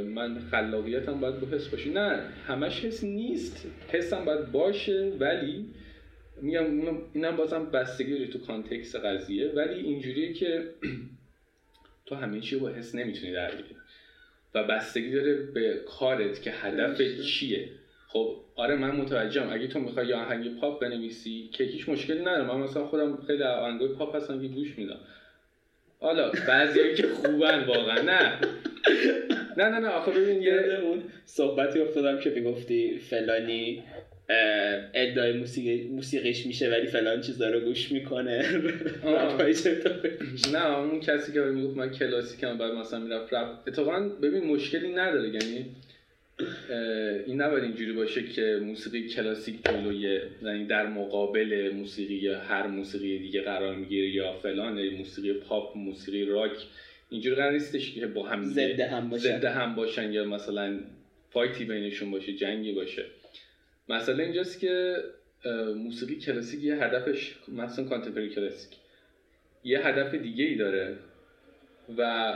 من 0.04 0.40
خلاقیتم 0.50 1.20
باید 1.20 1.40
با 1.40 1.46
حس 1.46 1.68
باشه 1.68 1.90
نه 1.90 2.22
همش 2.46 2.84
حس 2.84 3.04
نیست. 3.04 3.66
حسم 3.88 4.24
باید 4.24 4.52
باشه 4.52 5.12
ولی 5.18 5.66
میگم 6.42 6.64
اینم 7.12 7.36
بازم 7.36 7.70
بستگی 7.70 8.12
داره 8.12 8.26
تو 8.26 8.38
context 8.38 8.96
قضیه. 8.96 9.52
ولی 9.52 9.74
اینجوریه 9.74 10.32
که 10.32 10.70
تو 12.06 12.14
همه 12.14 12.40
چی 12.40 12.56
با 12.56 12.68
حس 12.68 12.94
نمی‌تونی 12.94 13.32
در 13.32 13.50
و 14.54 14.64
بستگی 14.64 15.10
داره 15.10 15.34
به 15.34 15.80
کارت 15.98 16.42
که 16.42 16.50
هدف 16.50 17.20
چیه. 17.20 17.68
خب 18.16 18.36
آره 18.54 18.76
من 18.76 18.90
متوجهم. 18.90 19.52
اگه 19.52 19.66
تو 19.66 19.78
می‌خوای 19.78 20.06
یه 20.06 20.14
آهنگ 20.14 20.60
پاپ 20.60 20.80
بنویسی 20.80 21.48
که 21.52 21.64
هیچ 21.64 21.88
مشکلی 21.88 22.20
نداره. 22.20 22.42
من 22.42 22.56
مثلا 22.56 22.86
خودم 22.86 23.18
خیلی 23.26 23.42
آهنگای 23.42 23.88
پاپ 23.88 24.16
هستم 24.16 24.42
که 24.42 24.48
گوش 24.48 24.78
میدم. 24.78 24.98
حالا 26.00 26.30
بعضیایی 26.48 26.94
که 26.94 27.06
خوبن 27.06 27.64
واقعا. 27.64 28.02
نه. 28.02 28.38
نه 29.56 29.68
نه 29.68 29.78
نه. 29.78 29.88
آخه 29.88 30.10
ببین 30.10 30.42
یه 30.42 30.78
اون 30.82 31.02
صحبتی 31.24 31.80
افتادم 31.80 32.20
که 32.20 32.30
می‌گفتی 32.30 32.98
فلانی 32.98 33.82
ادعای 34.94 35.32
موسیقی 35.32 35.88
موسیقیش 35.88 36.46
میشه 36.46 36.70
ولی 36.70 36.86
فلان 36.86 37.20
چیزا 37.20 37.50
رو 37.50 37.60
گوش 37.60 37.92
می‌کنه. 37.92 38.44
نه 40.52 40.78
اون 40.78 41.00
کسی 41.00 41.32
که 41.32 41.40
می‌گفت 41.40 41.76
من 41.76 41.90
کلاسیکم 41.90 42.58
بعد 42.58 42.72
مثلا 42.72 43.00
می‌رفت 43.00 43.34
رپ 43.34 43.48
اتفاقا 43.66 44.00
ببین 44.22 44.44
مشکلی 44.44 44.92
نداره. 44.92 45.28
یعنی 45.28 45.66
این 47.26 47.40
نباید 47.40 47.64
اینجوری 47.64 47.92
باشه 47.92 48.22
که 48.22 48.60
موسیقی 48.62 49.08
کلاسیک 49.08 49.64
جلوی 49.64 50.20
یعنی 50.42 50.66
در 50.66 50.86
مقابل 50.86 51.70
موسیقی 51.74 52.14
یا 52.14 52.40
هر 52.40 52.66
موسیقی 52.66 53.18
دیگه 53.18 53.42
قرار 53.42 53.76
می‌گیره 53.76 54.08
یا 54.08 54.32
فلان 54.32 54.88
موسیقی 54.88 55.32
پاپ 55.32 55.76
موسیقی 55.76 56.24
راک 56.24 56.66
اینجوری 57.10 57.36
قرار 57.36 57.52
نیستش 57.52 57.94
که 57.94 58.06
با 58.06 58.26
هم 58.28 58.44
زده 58.44 58.88
هم 58.88 59.10
باشن. 59.10 59.46
هم 59.46 59.74
باشن 59.74 60.12
یا 60.12 60.24
مثلا 60.24 60.80
فایتی 61.30 61.64
بینشون 61.64 62.10
باشه 62.10 62.32
جنگی 62.32 62.72
باشه. 62.72 63.04
مثلا 63.88 64.22
اینجاست 64.22 64.60
که 64.60 64.96
موسیقی 65.76 66.16
کلاسیک 66.16 66.64
یه 66.64 66.74
هدفش 66.74 67.34
مثلا 67.48 67.84
کانتمپری 67.84 68.28
کلاسیک 68.28 68.78
یه 69.64 69.86
هدف 69.86 70.14
دیگه 70.14 70.44
ای 70.44 70.54
داره 70.54 70.96
و 71.98 72.32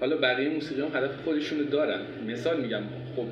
حالا 0.00 0.16
بقیه 0.16 0.48
موسیقی 0.48 0.80
هم 0.80 0.88
هدف 0.94 1.16
خودشونو 1.24 1.64
دارن. 1.64 2.00
مثال 2.26 2.60
میگم 2.60 2.82
خب 3.16 3.26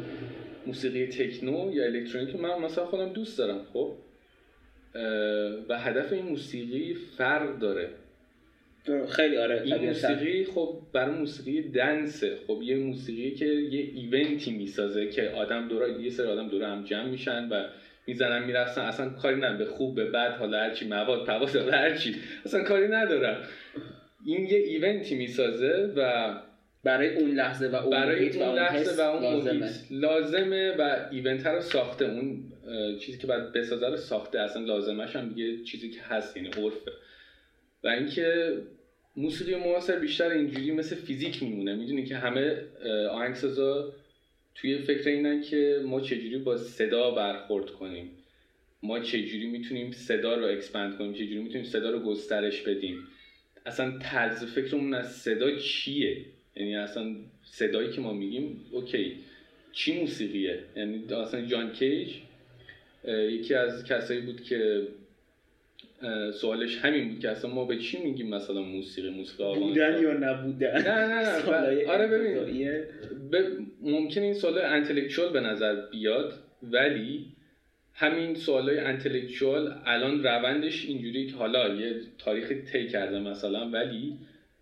موسیقی 0.66 1.06
تکنو 1.06 1.74
یا 1.74 1.84
الکترونیک 1.84 2.36
من 2.36 2.58
مثلا 2.58 2.84
خودم 2.84 3.12
دوست 3.12 3.38
دارم 3.38 3.60
خب؟ 3.72 3.92
و 5.68 5.78
هدف 5.78 6.12
این 6.12 6.24
موسیقی 6.24 6.94
فرق 6.94 7.58
داره. 7.58 7.88
خیلی 9.08 9.36
آره 9.36 9.62
این 9.64 9.86
موسیقی 9.86 10.44
خب 10.44 10.78
برای 10.92 11.14
موسیقی 11.14 11.60
دنسه. 11.60 12.36
خب 12.46 12.62
یه 12.62 12.76
موسیقی 12.76 13.30
که 13.30 13.46
یه 13.46 13.90
ایونتی 13.94 14.50
می‌سازه 14.50 15.08
که 15.08 15.28
آدم 15.28 15.68
دور 15.68 16.00
یه 16.00 16.10
سری 16.10 16.26
آدم 16.26 16.48
دور 16.48 16.62
هم 16.62 16.84
جمع 16.84 17.08
میشن 17.08 17.48
و 17.48 17.64
می‌زنن 18.06 18.44
می‌رفتن 18.44 18.80
اصلا 18.80 19.08
کاری 19.08 19.36
ندارم. 19.36 19.58
به 19.58 19.64
خوب 19.64 19.94
به 19.94 20.04
بد 20.04 20.36
حالا 20.36 20.58
هرچی 20.58 20.88
مواد 20.88 21.26
پواز 21.26 21.56
هرچی 21.56 22.14
اصلا 22.44 22.62
کاری 22.62 22.88
ندارم. 22.88 23.42
این 24.26 24.46
یه 24.46 24.58
ایونتی 24.58 25.14
می‌سازه 25.14 25.92
و 25.96 26.32
برای 26.88 27.14
اون 27.14 27.30
لحظه 27.30 27.68
و 27.68 27.74
اون 27.74 27.90
برای 27.90 28.28
اون 28.28 28.54
لحظه 28.54 29.02
و 29.02 29.06
اون 29.06 29.22
لازمه. 29.22 29.70
لازمه 29.90 30.72
و 30.78 31.08
ایونت 31.10 31.46
رو 31.46 31.60
ساخته. 31.60 32.04
اون 32.04 32.52
چیزی 33.00 33.18
که 33.18 33.26
باید 33.26 33.52
بسازه 33.52 33.88
رو 33.88 33.96
ساخته. 33.96 34.40
اصلا 34.40 34.62
لازمش 34.64 35.16
هم 35.16 35.28
دیگه 35.28 35.64
چیزی 35.64 35.90
که 35.90 36.00
هست 36.00 36.36
یعنی 36.36 36.48
عرفه. 36.48 36.92
و 37.84 37.88
اینکه 37.88 38.56
موسیقی 39.16 39.54
معاصر 39.54 39.98
بیشتر 39.98 40.30
اینجوری 40.30 40.70
مثل 40.70 40.96
فیزیک 40.96 41.42
میمونه. 41.42 41.74
می‌دونی 41.74 42.04
که 42.04 42.16
همه 42.16 42.56
آهنگسازا 43.10 43.92
توی 44.54 44.78
فکر 44.78 45.08
اینن 45.08 45.40
که 45.40 45.80
ما 45.84 46.00
چجوری 46.00 46.38
با 46.38 46.56
صدا 46.56 47.10
برخورد 47.10 47.70
کنیم. 47.70 48.10
ما 48.82 49.00
چجوری 49.00 49.46
می‌تونیم 49.46 49.92
صدا 49.92 50.34
رو 50.34 50.46
expand 50.46 50.98
کنیم. 50.98 51.12
چجوری 51.12 51.38
می‌تونیم 51.38 51.64
صدا 51.64 51.90
رو 51.90 52.00
گسترش 52.00 52.62
بدیم. 52.62 52.98
اصلا 53.66 53.98
طرز 53.98 54.44
فکرمون 54.44 54.94
از 54.94 55.12
صدا 55.12 55.56
چیه؟ 55.56 56.16
یعنی 56.58 56.76
اصلا 56.76 57.14
صدایی 57.42 57.90
که 57.90 58.00
ما 58.00 58.12
میگیم 58.12 58.60
okay 58.72 59.16
چی 59.72 60.00
موسیقیه؟ 60.00 60.58
یعنی 60.76 61.04
اصلا 61.14 61.46
جان 61.46 61.72
کیج 61.72 62.08
یکی 63.08 63.54
از 63.54 63.84
کسایی 63.84 64.20
بود 64.20 64.42
که 64.42 64.88
سوالش 66.32 66.78
همین 66.78 67.08
بود 67.08 67.20
که 67.20 67.28
اصلا 67.28 67.50
ما 67.50 67.64
به 67.64 67.78
چی 67.78 67.98
میگیم 67.98 68.28
مثلا 68.28 68.62
موسیقی 68.62 69.10
موسیقی 69.10 69.54
بودن 69.54 70.02
یا 70.02 70.12
نبودن؟ 70.12 70.82
نه 70.82 71.06
نه 71.06 71.22
نه 71.22 71.86
آره 71.92 72.06
ببین. 72.06 73.66
ممکن 73.82 74.22
این 74.22 74.34
سوال 74.34 74.58
انتلکچوال 74.58 75.32
به 75.32 75.40
نظر 75.40 75.74
بیاد 75.90 76.32
ولی 76.62 77.26
همین 77.94 78.34
سوالای 78.34 78.78
انتلکچوال 78.78 79.74
الان 79.86 80.22
روندش 80.24 80.84
اینجوری 80.86 81.26
که 81.26 81.36
حالا 81.36 81.74
یه 81.74 82.00
تاریخ 82.18 82.52
طی 82.52 82.88
کرده 82.88 83.18
مثلا 83.18 83.70
ولی 83.70 84.18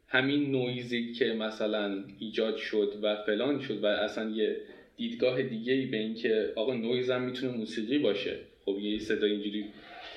همین 0.08 0.50
نویزی 0.50 1.12
که 1.12 1.32
مثلا 1.32 2.04
ایجاد 2.18 2.56
شد 2.56 2.98
و 3.02 3.16
فلان 3.16 3.60
شد 3.60 3.84
و 3.84 3.86
اصلا 3.86 4.30
یه 4.30 4.56
دیدگاه 4.96 5.42
دیگه 5.42 5.72
ای 5.72 5.86
به 5.86 5.96
اینکه 5.96 6.52
آقا 6.56 6.74
نویز 6.74 7.10
هم 7.10 7.22
می‌تونه 7.22 7.52
موسیقی 7.52 7.98
باشه. 7.98 8.36
خب 8.64 8.78
یه 8.78 8.98
صدا 8.98 9.26
اینجوری 9.26 9.64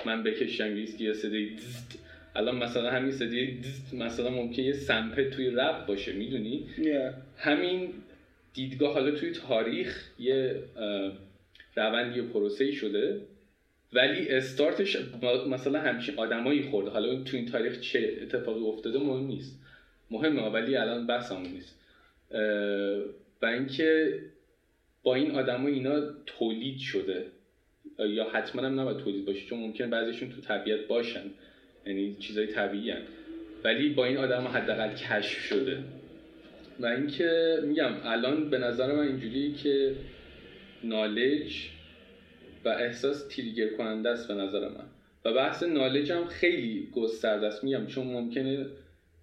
من 0.06 0.24
بکشم 0.24 0.78
یه 0.78 1.14
صدای 1.14 1.50
الان 2.36 2.56
مثلا 2.56 2.92
همین 2.92 3.12
صدای 3.12 3.58
مثلا 3.94 4.30
ممکن 4.30 4.62
یه 4.62 4.74
سمپل 4.74 5.30
توی 5.30 5.50
رپ 5.50 5.86
باشه 5.86 6.14
می‌دونی؟ 6.14 6.66
همین 7.38 7.94
دیدگاه 8.54 8.94
حالا 8.94 9.12
توی 9.12 9.32
تاریخ 9.32 10.10
یه 10.20 10.56
روندی 11.76 12.22
پروسه 12.22 12.72
شده. 12.72 13.22
ولی 13.94 14.30
استارتش 14.30 14.98
مثلا 15.50 15.80
همچین 15.80 16.16
آدمایی 16.16 16.62
خورده. 16.62 16.90
حالا 16.90 17.24
تو 17.24 17.38
این 17.38 17.46
تاریخ 17.46 17.80
چه 17.80 18.18
اتفاقی 18.22 18.64
افتاده 18.64 19.00
مهم 19.00 19.28
نیست. 19.28 19.59
مهمه 20.12 20.42
ولی 20.42 20.76
الان 20.76 21.08
بحثمون 21.08 21.44
نیست. 21.44 21.80
و 23.42 23.46
اینکه 23.46 24.20
با 25.04 25.16
این 25.16 25.32
آدما 25.32 25.68
اینا 25.68 26.02
تولید 26.26 26.78
شده 26.78 27.26
یا 28.00 28.30
حتما 28.30 28.62
هم 28.62 28.80
نباید 28.80 28.98
تولید 28.98 29.26
باشه 29.26 29.46
چون 29.46 29.60
ممکن 29.60 29.90
بعضیشون 29.90 30.30
تو 30.30 30.42
طبیعت 30.42 30.88
باشن 30.88 31.24
یعنی 31.86 32.16
چیزای 32.20 32.48
طبیعی 32.48 32.92
هن. 32.92 33.02
ولی 33.64 33.90
با 33.90 34.06
این 34.06 34.18
آدم 34.18 34.48
حداقل 34.48 34.90
کشف 34.90 35.40
شده. 35.40 35.84
و 36.80 36.86
اینکه 36.86 37.60
میگم 37.64 37.94
الان 38.04 38.50
به 38.50 38.58
نظر 38.58 38.96
من 38.96 39.08
اینجوری 39.08 39.54
که 39.54 39.96
نالج 40.84 41.70
و 42.66 42.70
احساس 42.70 43.28
تریگر 43.28 43.68
کننده 43.68 44.10
است 44.10 44.28
به 44.28 44.34
نظر 44.34 44.70
من. 44.70 44.86
و 45.26 45.34
بحث 45.34 45.64
knowledge 45.64 46.12
هم 46.12 46.26
خیلی 46.26 46.88
گسترده 46.92 47.48
است. 47.48 47.64
میگم 47.64 47.88
چون 47.88 48.08
ممکنه 48.08 48.66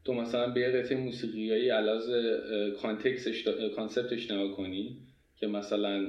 تو 0.06 0.14
مثلا 0.14 0.50
به 0.50 0.60
یه 0.60 0.68
قطعه 0.68 0.98
موسیقیایی 0.98 1.68
علاوه 1.68 2.70
context 2.70 3.31
ش 3.31 3.48
concept 3.76 4.18
ش 4.18 4.30
نگاه 4.30 4.56
کنی 4.56 4.96
که 5.40 5.46
مثلا 5.46 6.06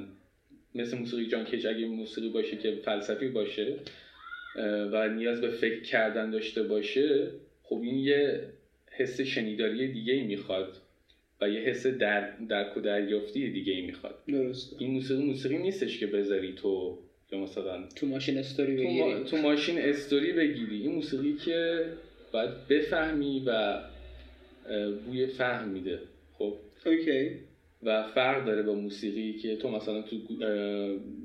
مثل 0.76 0.98
موسیقی 0.98 1.28
جان 1.28 1.46
کیج 1.46 1.68
اگه 1.68 1.86
موسیقی 1.86 2.30
باشه 2.30 2.58
که 2.58 2.72
فلسفی 2.72 3.28
باشه 3.28 3.76
و 4.92 5.10
نیاز 5.10 5.42
به 5.42 5.50
فکر 5.50 5.82
کردن 5.82 6.30
داشته 6.30 6.64
باشه 6.64 7.32
خب 7.64 7.82
این 7.84 7.96
یه 7.96 8.42
حس 8.92 9.22
شنیداری 9.22 9.94
دیگه 9.94 10.14
ای 10.14 10.24
می‌خواد 10.24 10.78
و 11.42 11.50
یه 11.50 11.60
حس 11.60 11.88
در 11.88 12.32
درک 12.50 12.78
و 12.78 12.80
دریافتی 12.80 13.50
دیگه 13.50 13.74
ای 13.74 13.82
می‌خواد. 13.82 14.16
درست 14.28 14.76
این 14.80 14.92
موسیقی 14.92 15.24
موسیقی 15.24 15.58
نیستش 15.58 16.00
که 16.00 16.08
بذاری 16.08 16.54
تو 16.54 17.00
یا 17.32 17.40
مثلا 17.40 17.88
تو 17.96 18.08
ماشین 18.08 18.38
استوری 18.38 18.76
بگیری. 18.76 19.24
تو, 19.24 19.38
ماشین 19.38 19.78
استوری 19.78 20.34
بگیری. 20.34 20.82
این 20.82 20.92
موسیقی 20.92 21.34
که 21.46 21.86
باید 22.32 22.68
بفهمی 22.70 23.44
و 23.46 23.80
بوی 25.06 25.28
فهم 25.28 25.68
میده 25.70 26.00
خب؟ 26.38 26.54
اوکی. 26.86 27.30
و 27.84 28.04
فرق 28.04 28.46
داره 28.46 28.62
با 28.62 28.74
موسیقی 28.74 29.34
که 29.34 29.56
تو 29.56 29.70
مثلا 29.70 30.02
تو 30.02 30.16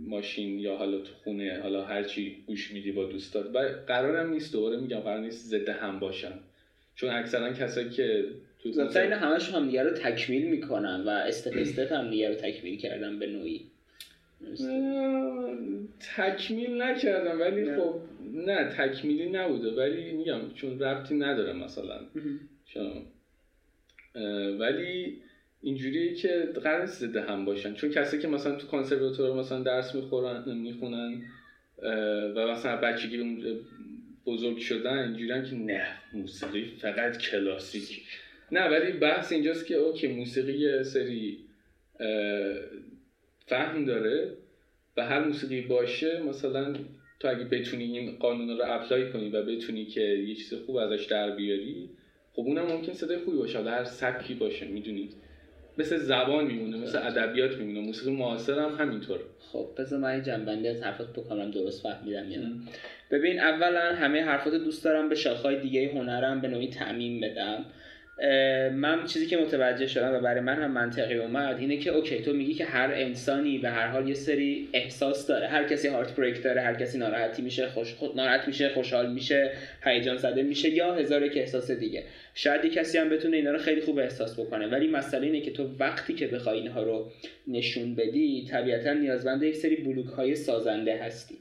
ماشین 0.07 0.59
یا 0.59 0.77
حالا 0.77 0.99
تو 0.99 1.13
خونه 1.25 1.61
حالا 1.63 1.85
هرچی 1.85 2.37
گوش 2.47 2.73
میدی 2.73 2.93
با 2.93 3.05
دوستات 3.05 3.47
و 3.55 3.59
قرارم 3.87 4.31
نیست 4.31 4.53
دوباره 4.53 4.77
میگم 4.77 5.01
قرار 5.01 5.21
نیست 5.21 5.47
ضد 5.47 5.69
هم 5.69 5.99
باشن. 5.99 6.33
چون 6.95 7.11
اکثرا 7.11 7.53
کسایی 7.53 7.91
که 7.91 8.25
تو 8.63 8.99
این 8.99 9.13
همش 9.13 9.51
هم 9.51 9.67
دیگه 9.67 9.83
رو 9.83 9.91
تکمیل 9.91 10.51
می‌کنن 10.51 11.05
و 11.07 11.09
استپ 11.09 11.93
هم 11.93 12.11
دیگه 12.11 12.29
رو 12.29 12.35
تکمیل 12.35 12.79
کردن 12.79 13.19
به 13.19 13.27
نوعی. 13.27 13.61
تکمیل 16.17 16.83
نکردم 16.83 17.41
ولی. 17.41 17.77
خب 17.77 17.95
نه 18.33 18.65
تکمیلی 18.65 19.31
نبوده 19.31 19.71
ولی 19.71 20.13
میگم 20.13 20.41
چون 20.55 20.81
ربطی 20.81 21.15
نداره 21.15 21.53
مثلا. 21.53 22.01
چون 22.65 23.03
ولی 24.59 25.23
اینجوریه 25.61 26.15
که 26.15 26.49
قرار 26.65 26.87
ضد 26.87 27.17
هم 27.17 27.45
باشن. 27.45 27.75
چون 27.75 27.91
کسی 27.91 28.19
که 28.19 28.29
مثلا 28.29 28.57
تو 28.57 28.67
کانسرواتور 28.67 29.37
مثلا 29.37 29.63
درس 29.63 29.95
می‌خورن 29.95 30.59
می‌خونن 30.59 31.23
و 32.37 32.47
مثلا 32.47 32.77
بچگی 32.77 33.39
بزرگ 34.27 34.59
شدن 34.59 34.99
اینجوری 34.99 35.51
که 35.51 35.57
نه 35.57 35.87
موسیقی 36.13 36.65
فقط 36.65 37.19
کلاسیک. 37.19 38.03
نه 38.53 38.69
ولی 38.69 38.93
بحث 38.93 39.33
اینجاست 39.33 39.67
که 39.67 39.75
اوکی 39.75 40.07
موسیقی 40.09 40.53
یه 40.53 40.83
سری 40.83 41.39
فهم 43.47 43.85
داره 43.85 44.33
و 44.97 45.07
هر 45.07 45.25
موسیقی 45.25 45.61
باشه 45.61 46.23
مثلا 46.23 46.75
تو 47.23 47.29
اگه 47.29 47.45
بتونی 47.45 47.99
این 47.99 48.17
قانون 48.19 48.59
رو 48.59 48.65
اپلای 48.67 49.13
کنی 49.13 49.29
و 49.29 49.43
بتونی 49.43 49.85
که 49.85 50.01
یه 50.01 50.35
چیز 50.35 50.55
خوب 50.67 50.77
ازش 50.77 51.05
در 51.05 51.31
بیاری 51.31 51.91
خب 52.33 52.43
اونم 52.43 52.67
ممکن 52.67 52.93
صدای 52.93 53.19
خوبی 53.19 53.37
باشه 53.37 53.63
هر 53.63 53.85
سبکی 53.85 54.35
باشه 54.35 54.67
می‌دونید 54.67 55.15
مثل 55.79 55.97
زبان 55.97 56.45
میمونه 56.47 56.77
مثل 56.77 56.99
ادبیات 56.99 57.57
میمونه 57.57 57.81
موسیقی 57.81 58.11
معاصر 58.11 58.59
هم 58.59 58.75
همینطور. 58.75 59.21
خب 59.39 59.67
پس 59.77 59.93
من 59.93 60.11
این 60.11 60.23
جنبندی 60.23 60.69
از 60.69 60.83
حرفات 60.83 61.13
بکنم 61.13 61.51
درست 61.51 61.83
فهمیدم 61.83 62.31
یا 62.31 62.41
ببین 63.11 63.41
اولا 63.41 63.95
همه 63.95 64.25
حرفات 64.25 64.55
دوست 64.55 64.85
دارم 64.85 65.09
به 65.09 65.15
شاخهای 65.15 65.61
دیگه 65.61 65.91
هنرم 65.95 66.41
به 66.41 66.49
نوعی 66.49 66.69
تعمین 66.69 67.21
بدم. 67.21 67.65
من 68.73 69.05
چیزی 69.07 69.27
که 69.27 69.37
متوجه 69.37 69.87
شدم 69.87 70.15
و 70.15 70.21
برای 70.21 70.41
من 70.41 70.63
هم 70.63 70.71
منطقی 70.71 71.15
اومد 71.15 71.59
اینه 71.59 71.77
که 71.77 71.91
اوکی 71.91 72.23
تو 72.23 72.33
میگی 72.33 72.55
که 72.55 72.65
هر 72.65 72.91
انسانی 72.95 73.59
به 73.59 73.71
هر 73.71 73.87
حال 73.87 74.09
یه 74.09 74.15
سری 74.15 74.69
احساس 74.73 75.27
داره. 75.27 75.47
هر 75.47 75.65
کسی 75.65 75.89
هارت 75.89 76.17
بریک 76.17 76.43
داره 76.43 76.61
هر 76.61 76.75
کسی 76.75 76.99
ناراحتی 76.99 77.43
میشه 77.43 77.67
خوش 77.67 77.95
خود 77.95 78.17
ناراحت 78.17 78.49
میشه 78.49 78.69
خوشحال 78.69 79.13
میشه 79.13 79.53
هیجان 79.85 80.17
زده 80.17 80.43
میشه 80.43 80.71
یا 80.71 80.95
هزار 80.95 81.23
یک 81.23 81.37
احساس 81.37 81.71
دیگه. 81.71 82.05
شاید 82.35 82.73
کسی 82.73 82.99
هم 82.99 83.09
بتونه 83.09 83.37
اینا 83.37 83.51
رو 83.51 83.59
خیلی 83.59 83.81
خوب 83.81 83.99
احساس 83.99 84.41
بکنه. 84.41 84.67
ولی 84.67 84.89
مسئله 84.89 85.27
اینه 85.27 85.41
که 85.41 85.51
تو 85.51 85.71
وقتی 85.79 86.15
که 86.15 86.27
بخوای 86.27 86.59
اینها 86.59 86.83
رو 86.83 87.11
نشون 87.49 87.95
بدی 87.95 88.47
طبیعتا 88.51 88.93
نیازمند 88.93 89.43
یک 89.43 89.57
سری 89.57 89.77
بلوک 89.77 90.07
های 90.07 90.35
سازنده 90.35 90.97
هستی. 90.97 91.35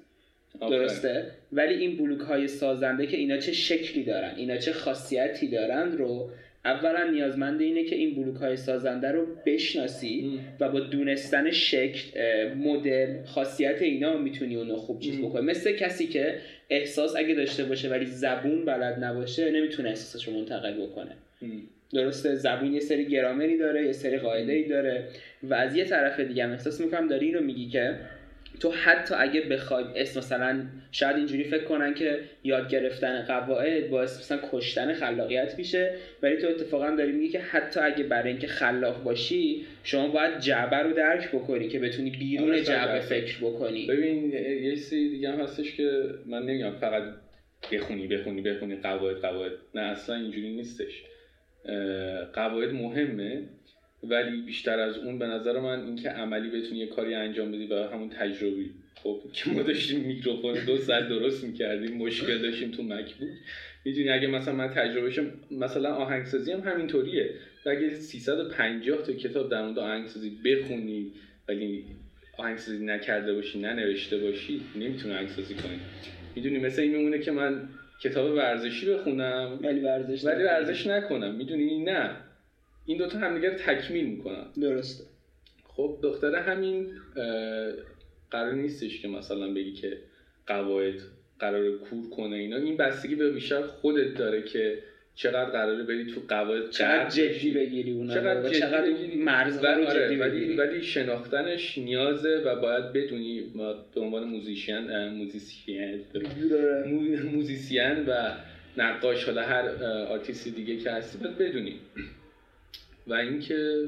درسته؟ 0.61 1.25
ولی 1.51 1.73
این 1.73 1.97
بلوک 1.97 2.21
های 2.21 2.47
سازنده 2.47 3.07
که 3.07 3.17
اینا 3.17 3.37
چه 3.37 3.51
شکلی 3.51 4.03
دارن 4.03 4.35
اینا 4.35 4.57
چه 4.57 4.73
خاصیتی 4.73 5.47
دارن 5.47 5.91
رو 5.91 6.31
اولا 6.65 7.11
نیازمند 7.11 7.61
اینه 7.61 7.83
که 7.83 7.95
این 7.95 8.15
بلوک 8.15 8.35
های 8.35 8.57
سازنده 8.57 9.11
رو 9.11 9.25
بشناسی 9.45 10.39
و 10.59 10.69
با 10.69 10.79
دونستن 10.79 11.51
شکل 11.51 12.19
مدل 12.53 13.23
خاصیت 13.25 13.81
اینا 13.81 14.17
می‌تونی 14.17 14.55
اونو 14.55 14.75
خوب 14.75 14.99
چیز 14.99 15.21
بکنی. 15.21 15.45
مثل 15.45 15.71
کسی 15.71 16.07
که 16.07 16.35
احساس 16.69 17.15
اگه 17.15 17.35
داشته 17.35 17.63
باشه 17.63 17.89
ولی 17.89 18.05
زبون 18.05 18.65
بلد 18.65 19.03
نباشه 19.03 19.51
نمی‌تونه 19.51 19.89
احساسش 19.89 20.27
رو 20.27 20.33
منتقل 20.33 20.73
بکنه. 20.73 21.11
درسته؟ 21.93 22.35
زبون 22.35 22.73
یه 22.73 22.79
سری 22.79 23.05
گرامری 23.05 23.57
داره 23.57 23.85
یه 23.85 23.91
سری 23.91 24.17
قاعده 24.17 24.53
ای 24.53 24.63
داره. 24.63 25.07
و 25.43 25.53
از 25.53 25.75
یه 25.75 25.85
طرف 25.85 26.19
دیگه 26.19 26.43
هم 26.43 26.51
احساس 26.51 26.81
می‌کنم 26.81 27.07
داری 27.07 27.25
اینو 27.25 27.41
میگی 27.41 27.69
که 27.69 27.95
تو 28.61 28.71
حتی 28.71 29.15
اگه 29.17 29.41
بخوای 29.41 29.83
اسم 29.95 30.19
مثلا 30.19 30.63
شاید 30.91 31.15
اینجوری 31.15 31.43
فکر 31.43 31.63
کنن 31.63 31.93
که 31.93 32.19
یاد 32.43 32.69
گرفتن 32.69 33.21
قواعد 33.21 33.89
باعث 33.89 34.19
مثلا 34.19 34.39
کشتن 34.51 34.93
خلاقیت 34.93 35.55
میشه 35.57 35.95
ولی 36.23 36.37
تو 36.37 36.47
اتفاقا 36.47 36.95
داری 36.95 37.11
میگی 37.11 37.29
که 37.29 37.39
حتی 37.39 37.79
اگه 37.79 38.03
برای 38.03 38.29
اینکه 38.29 38.47
خلاق 38.47 39.03
باشی 39.03 39.65
شما 39.83 40.07
باید 40.07 40.39
جعبه 40.39 40.77
رو 40.77 40.93
درک 40.93 41.31
بکنی 41.31 41.67
که 41.67 41.79
بتونی 41.79 42.09
بیرون 42.09 42.49
آره، 42.49 42.63
جعبه 42.63 42.99
فکر 42.99 43.37
بکنی. 43.37 43.87
ببین 43.87 44.33
یه 44.63 44.75
چیزی 44.75 45.09
دیگه 45.09 45.29
هم 45.31 45.39
هستش 45.39 45.75
که 45.75 46.03
من 46.25 46.43
نمیگم 46.43 46.71
فقط 46.71 47.03
بخونی 47.71 48.07
بخونی 48.07 48.41
بخونی 48.41 48.75
قواعد 48.75 49.17
قواعد. 49.17 49.51
نه 49.75 49.81
اصلا 49.81 50.15
اینجوری 50.15 50.55
نیستش. 50.55 51.03
قواعد 52.33 52.73
مهمه. 52.73 53.43
ولی 54.03 54.41
بیشتر 54.41 54.79
از 54.79 54.97
اون 54.97 55.19
به 55.19 55.27
نظر 55.27 55.59
من 55.59 55.85
اینکه 55.85 56.09
عملی 56.09 56.49
بتونی 56.49 56.79
یه 56.79 56.87
کاری 56.87 57.13
انجام 57.13 57.51
بدی 57.51 57.65
و 57.65 57.83
همون 57.83 58.09
تجربی. 58.09 58.71
خب 58.95 59.19
که 59.33 59.49
ما 59.49 59.61
داشتیم 59.63 59.99
میکروفون 59.99 60.65
دو 60.65 60.77
ساعت 60.77 61.09
درست 61.09 61.43
می‌کردیم 61.43 61.97
مشکل 61.97 62.41
داشتیم 62.41 62.71
تو 62.71 62.83
مک 62.83 63.15
بود. 63.15 63.29
می‌دونی 63.85 64.09
اگه 64.09 64.27
مثلا 64.27 64.53
من 64.53 64.67
تجربهشم 64.67 65.31
مثلا 65.51 65.93
آهنگسازی 65.93 66.51
هم 66.51 66.59
همینطوریه. 66.59 67.29
اگه 67.65 67.89
350 67.89 69.01
تا 69.01 69.13
کتاب 69.13 69.49
در 69.49 69.61
مورد 69.65 69.79
آهنگسازی 69.79 70.29
بخونی 70.45 71.11
ولی 71.47 71.85
آهنگسازی 72.37 72.85
نکرده 72.85 73.33
باشی 73.33 73.59
ننوشته 73.59 74.17
باشی 74.17 74.61
نمی‌تونی 74.75 75.13
آهنگسازی 75.13 75.53
کنی. 75.53 75.79
می‌دونی 76.35 76.59
مثل 76.59 76.81
این 76.81 76.91
میمونه 76.91 77.19
که 77.19 77.31
من 77.31 77.69
کتاب 78.03 78.35
ورزشی 78.35 78.85
بخونم 78.85 79.59
ولی 79.61 79.79
ورزش 79.79 80.25
ولی 80.25 80.43
ورزش 80.43 80.87
نکنم. 80.87 81.35
می‌دونی؟ 81.35 81.83
نه. 81.83 82.15
این 82.91 82.97
دوتا 82.97 83.19
همدیگه 83.19 83.49
تکمیل 83.49 84.05
می‌کنن. 84.05 84.45
درسته. 84.61 85.03
خب 85.63 85.99
دختره 86.03 86.41
همین 86.41 86.87
قرار 88.31 88.53
نیستش 88.53 89.01
که 89.01 89.07
مثلا 89.07 89.53
بگی 89.53 89.73
که 89.73 89.97
قواعد 90.47 91.01
قراره 91.39 91.77
کور 91.77 92.09
کنه 92.09 92.35
اینا. 92.35 92.57
این 92.57 92.77
بستگی 92.77 93.15
به 93.15 93.31
بیشتر 93.31 93.61
خودت 93.61 94.17
داره 94.17 94.43
که 94.43 94.83
چقدر 95.15 95.49
قراره 95.49 95.83
بری 95.83 96.05
تو 96.05 96.21
قواعد 96.27 96.69
چقدر 96.69 97.09
جدی 97.09 97.51
بگیری 97.51 97.91
اونا 97.91 98.13
چقدر 98.13 98.49
جدی 98.49 98.59
چقدر 98.59 98.89
مرز 99.15 99.63
رو 99.63 99.87
آره، 99.87 100.07
جدی 100.07 100.15
ولی 100.15 100.55
ولی 100.55 100.81
شناختنش 100.81 101.77
نیازه 101.77 102.41
و 102.45 102.61
باید 102.61 102.93
بدونی 102.93 103.41
به 103.95 104.01
عنوان 104.01 104.23
musician 104.23 105.07
موزیسین 105.09 106.05
موزیسین 107.33 108.05
و 108.07 108.31
نقاش 108.77 109.25
حالا 109.25 109.41
هر 109.41 109.83
آرتیستی 109.85 110.51
دیگه 110.51 110.77
که 110.77 110.91
هستی 110.91 111.17
باید 111.17 111.37
بدونی. 111.37 111.79
و 113.07 113.13
اینکه 113.13 113.85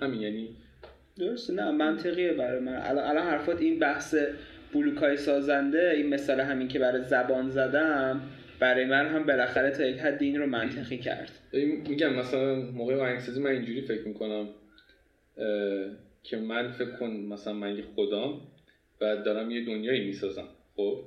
همین 0.00 0.20
یعنی 0.20 0.48
درسته 1.18 1.52
نه 1.52 1.70
منطقیه 1.70 2.32
برای 2.32 2.60
من. 2.60 2.76
الان 2.76 3.26
حرفات 3.26 3.60
این 3.60 3.78
بحث 3.78 4.14
بلوکای 4.74 5.16
سازنده 5.16 5.92
این 5.96 6.08
مثال 6.08 6.40
همین 6.40 6.68
که 6.68 6.78
برای 6.78 7.04
زبان 7.04 7.50
زدم 7.50 8.20
برای 8.60 8.84
من 8.84 9.06
هم 9.06 9.26
بالاخره 9.26 9.70
تا 9.70 9.84
یک 9.84 9.98
حد 9.98 10.22
این 10.22 10.38
رو 10.38 10.46
منطقی 10.46 10.98
کرد. 10.98 11.30
میگم 11.88 12.14
مثلا 12.14 12.54
موقع 12.54 12.94
آهنگسازی 12.94 13.40
من 13.40 13.50
اینجوری 13.50 13.80
فکر 13.80 14.08
می‌کنم 14.08 14.48
که 16.22 16.36
من 16.36 16.72
فکر 16.72 16.90
کن 16.90 17.10
مثلا 17.10 17.52
من 17.52 17.76
یه 17.76 17.82
خودم 17.94 18.40
و 19.00 19.16
دارم 19.16 19.50
یه 19.50 19.64
دنیایی 19.64 20.06
می‌سازم 20.06 20.48
خب؟ 20.76 21.00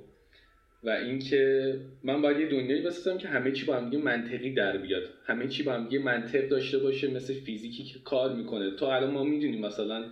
و 0.84 0.90
اینکه 0.90 1.74
من 2.02 2.22
باید 2.22 2.40
یه 2.40 2.46
دنیایی 2.46 2.82
بسازم 2.82 3.18
که 3.18 3.28
همه 3.28 3.52
چی 3.52 3.66
با 3.66 3.76
هم 3.76 3.96
منطقی 3.96 4.50
در 4.50 4.76
بیاد. 4.76 5.02
همه 5.26 5.48
چی 5.48 5.62
با 5.62 5.72
هم 5.72 5.88
منطق 6.04 6.48
داشته 6.48 6.78
باشه 6.78 7.10
مثل 7.10 7.34
فیزیکی 7.34 7.84
که 7.84 7.98
کار 8.04 8.34
می‌کنه. 8.34 8.70
تا 8.76 8.94
الان 8.94 9.10
ما 9.10 9.24
می‌دونیم 9.24 9.60
مثلا 9.60 10.04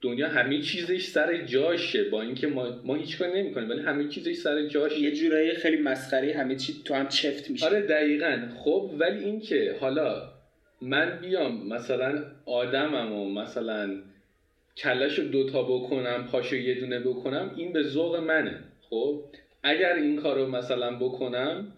دنیا 0.00 0.28
همه 0.28 0.62
چیزش 0.62 1.06
سر 1.06 1.36
جاشه. 1.36 2.04
با 2.04 2.22
اینکه 2.22 2.46
ما 2.46 2.80
ما 2.84 2.94
هیچ 2.94 3.18
کاری 3.18 3.42
نمی‌کنیم 3.42 3.70
ولی 3.70 3.80
همه 3.80 4.08
چیزش 4.08 4.34
سر 4.34 4.66
جاشه. 4.66 5.00
یه 5.00 5.12
جورایی 5.12 5.52
خیلی 5.52 5.82
مسخره 5.82 6.34
همه 6.34 6.56
چی 6.56 6.74
تو 6.84 6.94
هم 6.94 7.08
چفت 7.08 7.50
میشه. 7.50 7.66
آره 7.66 7.80
دقیقا. 7.80 8.48
خب 8.56 8.90
ولی 8.98 9.24
اینکه 9.24 9.76
حالا 9.80 10.32
من 10.82 11.18
بیام 11.20 11.68
مثلا 11.68 12.24
آدمم 12.46 13.12
و 13.12 13.30
مثلا 13.30 14.02
کلش 14.76 15.18
رو 15.18 15.24
دوتا 15.24 15.62
بکنم 15.62 16.28
پاشو 16.32 16.56
یه 16.56 16.80
دونه 16.80 17.00
بکنم 17.00 17.54
این 17.56 17.72
به 17.72 17.82
ذوق 17.82 18.16
منه. 18.16 18.58
خب؟ 18.80 19.24
اگر 19.62 19.94
این 19.94 20.16
کارو 20.16 20.46
مثلا 20.46 20.96
بکنم 20.96 21.72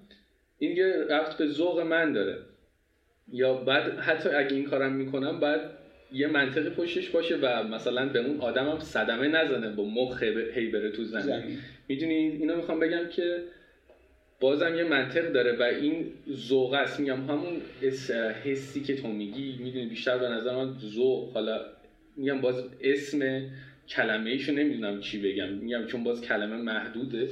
این 0.58 0.76
یه 0.76 0.94
رفت 1.08 1.38
به 1.38 1.46
ذوق 1.46 1.80
من 1.80 2.12
داره. 2.12 2.38
یا 3.32 3.54
بعد 3.54 3.98
حتی 3.98 4.28
اگه 4.28 4.56
این 4.56 4.64
کارم 4.64 4.92
می‌کنم 4.92 5.40
باید 5.40 5.60
یه 6.12 6.26
منطقی 6.26 6.70
پشتش 6.70 7.08
باشه 7.08 7.36
و 7.36 7.62
مثلا 7.62 8.08
به 8.08 8.18
اون 8.18 8.40
آدمم 8.40 8.78
صدمه 8.80 9.28
نزنه 9.28 9.70
با 9.70 9.84
مخ 9.84 10.22
هی 10.22 10.66
بره 10.68 10.90
تو 10.90 11.04
زمین. 11.04 11.58
می‌دونی؟ 11.88 12.14
اینو 12.14 12.56
می‌خوام 12.56 12.80
بگم 12.80 13.08
که 13.08 13.42
بازم 14.40 14.74
یه 14.74 14.84
منطق 14.84 15.32
داره 15.32 15.56
و 15.56 15.62
این 15.62 16.12
ذوق 16.30 16.72
است. 16.72 17.00
میگم 17.00 17.24
همون 17.24 17.60
حسی 18.44 18.80
که 18.80 18.96
تو 18.96 19.08
میگی 19.08 19.58
می‌دونی؟ 19.58 19.86
بیشتر 19.86 20.18
به 20.18 20.28
نظر 20.28 20.56
من 20.56 20.78
ذوق. 20.78 21.32
حالا 21.32 21.60
میگم 22.16 22.40
باز 22.40 22.64
اسم 22.80 23.42
کلمه 23.88 24.30
ایشو 24.30 24.52
نمی‌دونم 24.52 25.00
چی 25.00 25.22
بگم. 25.22 25.48
میگم 25.48 25.86
چون 25.86 26.04
باز 26.04 26.22
کلمه 26.22 26.56
محدوده. 26.56 27.28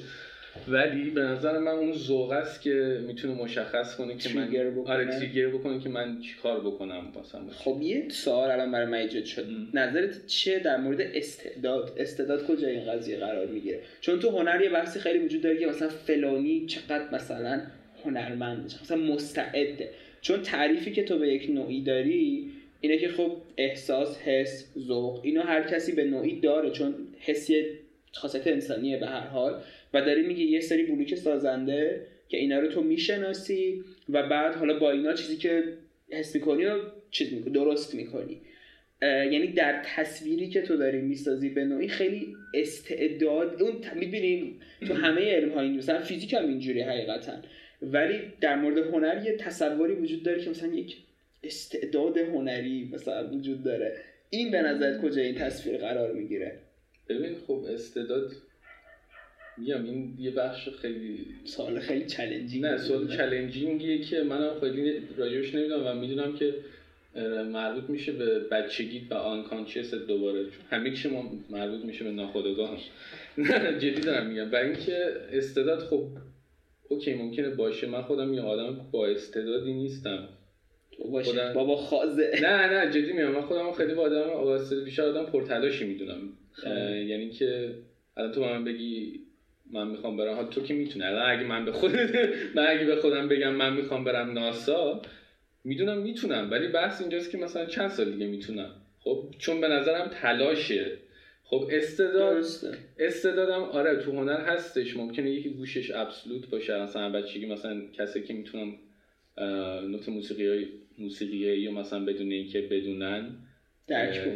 ولی 0.68 1.10
به 1.10 1.20
نظر 1.20 1.58
من 1.58 1.72
اون 1.72 1.92
ذوق 1.92 2.30
است 2.30 2.62
که 2.62 3.00
می‌تونه 3.06 3.34
مشخص 3.34 3.96
کنه 3.96 4.16
که 4.16 4.34
من 4.34 4.46
بکنه. 4.48 4.94
آره 4.94 5.06
تریگر 5.06 5.48
بکنه 5.48 5.80
که 5.80 5.88
من 5.88 6.20
چیکار 6.20 6.60
بکنم 6.60 7.12
مثلا. 7.20 7.40
خب 7.50 7.78
یه 7.82 8.08
سوال 8.08 8.50
الان 8.50 8.72
برای 8.72 8.86
من 8.86 8.98
ایجاد 8.98 9.24
شد. 9.24 9.46
نظرت 9.74 10.26
چیه 10.26 10.58
در 10.58 10.76
مورد 10.76 11.00
استعداد؟ 11.00 11.92
استعداد 11.96 12.46
کجا 12.46 12.68
این 12.68 12.84
قضیه 12.84 13.16
قرار 13.16 13.46
می‌گیره؟ 13.46 13.80
چون 14.00 14.18
تو 14.18 14.30
هنر 14.30 14.60
یه 14.62 14.70
بحثی 14.70 15.00
خیلی 15.00 15.18
وجود 15.18 15.42
داره 15.42 15.58
که 15.58 15.66
مثلا 15.66 15.88
فلانی 15.88 16.66
چقدر 16.66 17.14
مثلا 17.14 17.60
هنرمند 18.04 18.74
مثلا 18.82 18.96
مستعده. 18.96 19.90
چون 20.20 20.42
تعریفی 20.42 20.92
که 20.92 21.02
تو 21.02 21.18
به 21.18 21.28
یک 21.28 21.50
نوعی 21.50 21.82
داری 21.82 22.50
اینه 22.80 22.98
که 22.98 23.08
خب 23.08 23.36
احساس 23.56 24.18
حس 24.18 24.66
ذوق 24.78 25.20
اینو 25.22 25.42
هر 25.42 25.62
کسی 25.62 25.92
به 25.92 26.04
نوعی 26.04 26.40
داره. 26.40 26.70
چون 26.70 26.94
حسی 27.18 27.64
خاصیت 28.12 28.46
انسانیه 28.46 28.98
به 28.98 29.06
هر 29.06 29.26
حال. 29.26 29.62
و 29.94 30.00
داری 30.00 30.22
میگه 30.22 30.44
یه 30.44 30.60
سری 30.60 30.82
بلوک 30.82 31.14
سازنده 31.14 32.06
که 32.28 32.36
اینا 32.36 32.58
رو 32.58 32.68
تو 32.68 32.82
می‌شناسی 32.82 33.84
و 34.08 34.28
بعد 34.28 34.54
حالا 34.54 34.78
با 34.78 34.90
اینا 34.90 35.12
چیزی 35.12 35.36
که 35.36 35.62
حس 36.10 36.34
می‌کنی 36.34 36.64
و 36.64 36.78
چیز 37.10 37.32
می‌کنی 37.32 37.52
درست 37.52 37.94
می‌کنی. 37.94 38.40
یعنی 39.02 39.46
در 39.46 39.82
تصویری 39.96 40.48
که 40.48 40.62
تو 40.62 40.76
داری 40.76 41.00
می‌سازی 41.00 41.48
به 41.48 41.64
نوعی 41.64 41.88
خیلی 41.88 42.36
استعداد 42.54 43.62
اون 43.62 43.72
می‌بینیم 43.94 44.60
تو 44.86 44.94
همه 44.94 45.20
علم 45.20 45.50
ها 45.52 45.62
مثلا 45.62 46.00
فیزیک 46.00 46.34
هم 46.34 46.48
اینجوری 46.48 46.80
حقیقتا. 46.80 47.32
ولی 47.82 48.18
در 48.40 48.56
مورد 48.56 48.78
هنر 48.78 49.22
یه 49.26 49.36
تصوری 49.36 49.94
وجود 49.94 50.22
داره 50.22 50.40
که 50.40 50.50
مثلا 50.50 50.74
یک 50.74 50.96
استعداد 51.42 52.18
هنری 52.18 52.90
مثلا 52.92 53.30
وجود 53.30 53.64
داره. 53.64 53.96
این 54.30 54.50
به 54.50 54.62
نظرت 54.62 55.02
کجا 55.02 55.22
این 55.22 55.34
تصویر 55.34 55.76
قرار 55.76 56.12
می‌گیره؟ 56.12 56.58
ببین 57.08 57.34
خب 57.46 57.64
استعداد 57.70 58.32
میگم 59.60 59.84
این 59.84 60.14
یه 60.20 60.30
بخش 60.30 60.68
خیلی 60.68 61.26
سوال 61.44 61.78
خیلی 61.80 62.06
چالنجینگ 62.06 62.64
نه 62.64 62.78
سوال 62.78 63.16
چالنجینگیه 63.16 63.98
که 63.98 64.22
منم 64.22 64.60
خیلی 64.60 65.02
راجعش 65.16 65.54
نمی‌دونم 65.54 65.86
و 65.86 65.94
می‌دونم 65.94 66.34
که 66.36 66.54
مربوط 67.52 67.90
میشه 67.90 68.12
به 68.12 68.38
بچگی 68.38 69.06
و 69.10 69.14
unconscious 69.14 69.94
دوباره. 69.94 70.44
همه 70.70 70.90
چی 70.90 71.08
ما 71.08 71.32
مربوط 71.50 71.84
میشه 71.84 72.04
به 72.04 72.10
ناخودآگاه. 72.10 72.78
جدی 73.78 74.00
دارم 74.00 74.26
میگم. 74.26 74.52
و 74.52 74.56
اینکه 74.56 74.96
استعداد 75.32 75.78
خب 75.78 76.06
okay 76.88 77.14
ممکنه 77.14 77.48
باشه. 77.48 77.86
من 77.86 78.02
خودم 78.02 78.34
یه 78.34 78.40
آدم 78.40 78.80
با 78.92 79.06
استعدادی 79.06 79.72
نیستم. 79.72 80.28
خودم... 81.24 81.52
بابا 81.52 81.76
خازه. 81.76 82.30
نه 82.42 82.66
نه 82.66 82.90
جدی 82.90 83.12
میگم. 83.12 83.30
من 83.30 83.42
خودم 83.42 83.72
خیلی 83.72 83.94
با 83.94 84.02
آدم 84.02 84.84
بیشتر 84.84 85.02
آدم 85.02 85.24
پرتلاشی 85.24 85.86
می‌دونم. 85.86 86.20
خب. 86.52 86.68
یعنی 87.06 87.30
که 87.30 87.74
الان 88.16 88.32
تو 88.32 88.40
من 88.40 88.64
بگی 88.64 89.20
من 89.72 89.88
می‌خوام 89.88 90.16
برم. 90.16 90.34
ها 90.34 90.44
تو 90.44 90.62
که 90.62 90.74
می‌تونه 90.74 91.06
الان 91.06 91.30
اگه 91.30 91.44
من 91.44 91.64
به 91.64 91.72
خود 91.72 91.92
من 92.54 92.66
اگه 92.66 92.84
به 92.84 92.96
خودم 92.96 93.28
بگم 93.28 93.54
من 93.54 93.74
می‌خوام 93.74 94.04
برم 94.04 94.32
ناسا 94.32 95.02
می‌دونم 95.64 95.98
می‌تونم. 95.98 96.50
ولی 96.50 96.68
بحث 96.68 97.00
اینجاست 97.00 97.30
که 97.30 97.38
مثلا 97.38 97.66
چند 97.66 97.88
سال 97.90 98.10
دیگه 98.10 98.26
می‌تونم. 98.26 98.70
خب 99.00 99.24
چون 99.38 99.60
به 99.60 99.68
نظرم 99.68 100.10
تلاشه. 100.12 100.92
خب 101.44 101.68
استعداد 101.70 102.44
استعدادم 102.98 103.62
آره 103.62 103.96
تو 103.96 104.12
هنر 104.12 104.40
هستش. 104.40 104.96
ممکنه 104.96 105.30
یکی 105.30 105.48
گوشش 105.48 105.90
absolute 105.90 106.50
باشه. 106.50 106.82
مثلا 106.82 107.10
بچگی 107.10 107.46
مثلا 107.46 107.80
کسی 107.92 108.22
که 108.22 108.34
می‌تونم 108.34 108.74
نوت 109.90 110.08
موسیقی 110.08 110.68
موسیقی 110.98 111.36
یا 111.36 111.70
مثلا 111.72 112.04
بدون 112.04 112.32
اینکه 112.32 112.60
بدونن 112.60 113.36
درک 113.88 114.28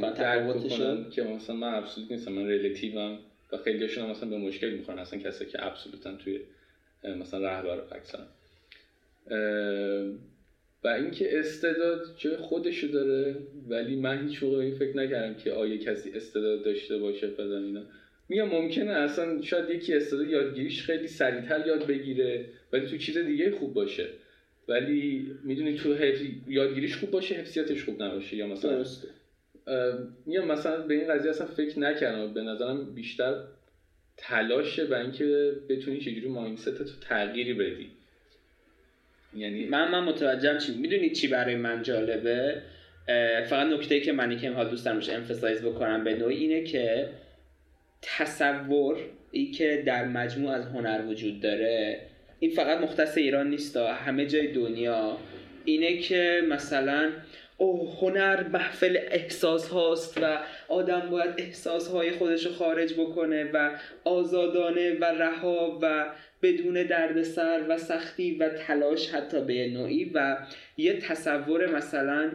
بکنن 0.43 1.11
که 1.11 1.23
مثلا 1.23 1.57
من 1.57 1.75
absolute 1.75 2.11
نیستم. 2.11 2.33
من 2.33 2.47
relative 2.47 3.11
م 3.11 3.19
و 3.53 3.57
خیلیشون 3.57 4.11
مثلا 4.11 4.29
به 4.29 4.39
مشکل 4.39 4.71
می‌خورن. 4.71 4.99
اصلا 4.99 5.19
کسی 5.19 5.47
که 5.47 5.67
absolute 5.67 6.11
ن 6.11 6.17
توی 6.17 6.41
مثلا 7.05 7.49
رهبر 7.49 7.97
اکثر 7.97 8.19
و 10.85 10.89
اینکه 10.89 11.39
استعداد 11.39 12.07
جای 12.17 12.37
خودشو 12.37 12.87
داره 12.87 13.37
ولی 13.69 13.97
من 13.97 14.29
هیچ 14.29 14.43
موقع 14.43 14.57
این 14.57 14.75
فکر 14.75 14.97
نکردم 14.97 15.35
که 15.35 15.53
آیا 15.53 15.77
کسی 15.77 16.11
استعداد 16.11 16.65
داشته 16.65 16.99
باشه 16.99 17.27
فلان 17.27 17.65
اینا. 17.65 17.83
میگم 18.29 18.49
ممکنه 18.49 18.91
اصلا 18.91 19.43
شاید 19.43 19.71
یکی 19.71 19.95
استعداد 19.95 20.29
یادگیریش 20.29 20.83
خیلی 20.83 21.09
سریعتر 21.09 21.67
یاد 21.67 21.87
بگیره 21.87 22.45
ولی 22.73 22.87
تو 22.87 22.97
چیز 22.97 23.19
دیگه 23.19 23.51
خوب 23.51 23.75
باشه. 23.75 24.07
ولی 24.69 25.31
می‌دونی 25.45 25.75
تو 25.75 25.97
یادگیریش 26.49 26.97
خوب 26.97 27.11
باشه 27.11 27.35
حفظیاتش 27.35 27.85
خوب 27.85 28.03
نباشه 28.03 28.37
یا 28.37 28.47
مثلا. 28.47 28.85
میگم 30.27 30.47
مثلا 30.47 30.83
به 30.83 30.95
این 30.95 31.09
قضیه 31.09 31.31
اصلا 31.31 31.47
فکر 31.47 31.79
نکردم 31.79 32.35
به 32.35 32.43
نظرم 32.43 32.95
بیشتر 32.95 33.35
تلاشه 34.17 34.85
و 34.85 34.95
اینکه 34.95 35.53
بتونی 35.69 36.01
چجوری 36.01 36.29
مایندست 36.29 36.79
تو 36.79 36.85
تغییری 37.09 37.55
بدی. 37.55 37.91
یعنی 39.37 39.67
من 39.67 39.91
من 39.91 40.05
متوجهم 40.05 40.59
چی 40.59 40.75
می‌دونی 40.75 41.11
چی 41.11 41.29
برای 41.29 41.57
من 41.57 41.83
جالبه؟ 41.83 42.63
فقط 43.47 43.67
نکته 43.67 44.01
که 44.01 44.13
من 44.13 44.39
که 44.39 44.51
حال 44.51 44.69
دوست 44.69 44.85
دارم 44.85 45.01
امفسایز 45.11 45.63
بکنم 45.63 46.05
به 46.05 46.15
نوعی 46.15 46.37
اینه 46.37 46.65
که 46.65 47.09
تصور 48.03 48.99
ای 49.31 49.51
که 49.51 49.83
در 49.87 50.05
مجموع 50.05 50.53
از 50.53 50.67
هنر 50.67 51.05
وجود 51.07 51.41
داره 51.41 52.01
این 52.39 52.51
فقط 52.51 52.81
مختص 52.81 53.19
ایران 53.19 53.51
نیست 53.51 53.77
همه 53.77 54.27
جای 54.27 54.53
دنیا 54.53 55.19
اینه 55.65 55.99
که 55.99 56.43
مثلا 56.49 57.11
او 57.57 57.93
هنر 58.01 58.49
محفل 58.49 58.99
احساس 59.11 59.69
هاست 59.69 60.19
و 60.23 60.39
آدم 60.69 61.11
باید 61.11 61.35
احساس 61.39 61.89
های 61.89 62.11
خودش 62.11 62.47
رو 62.47 62.53
خارج 62.53 62.95
بکنه 62.95 63.51
و 63.53 63.71
آزادانه 64.05 64.99
و 64.99 65.05
رها 65.05 65.79
و 65.83 66.07
بدون 66.43 66.83
دردسر 66.83 67.61
و 67.69 67.79
سختی 67.79 68.35
و 68.35 68.49
تلاش 68.49 69.11
حتی 69.11 69.45
به 69.45 69.69
نوعی 69.69 70.11
و 70.15 70.39
یه 70.77 70.99
تصور 70.99 71.77
مثلا 71.77 72.33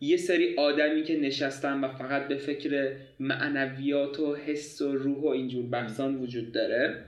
یه 0.00 0.16
سری 0.16 0.56
آدمی 0.56 1.02
که 1.02 1.16
نشستن 1.16 1.80
و 1.80 1.88
فقط 1.88 2.28
به 2.28 2.36
فکر 2.36 2.96
معنویات 3.20 4.20
و 4.20 4.34
حس 4.34 4.82
و 4.82 4.92
روح 4.92 5.18
و 5.18 5.26
اینجور 5.26 5.66
بحثان 5.66 6.16
وجود 6.16 6.52
داره. 6.52 7.04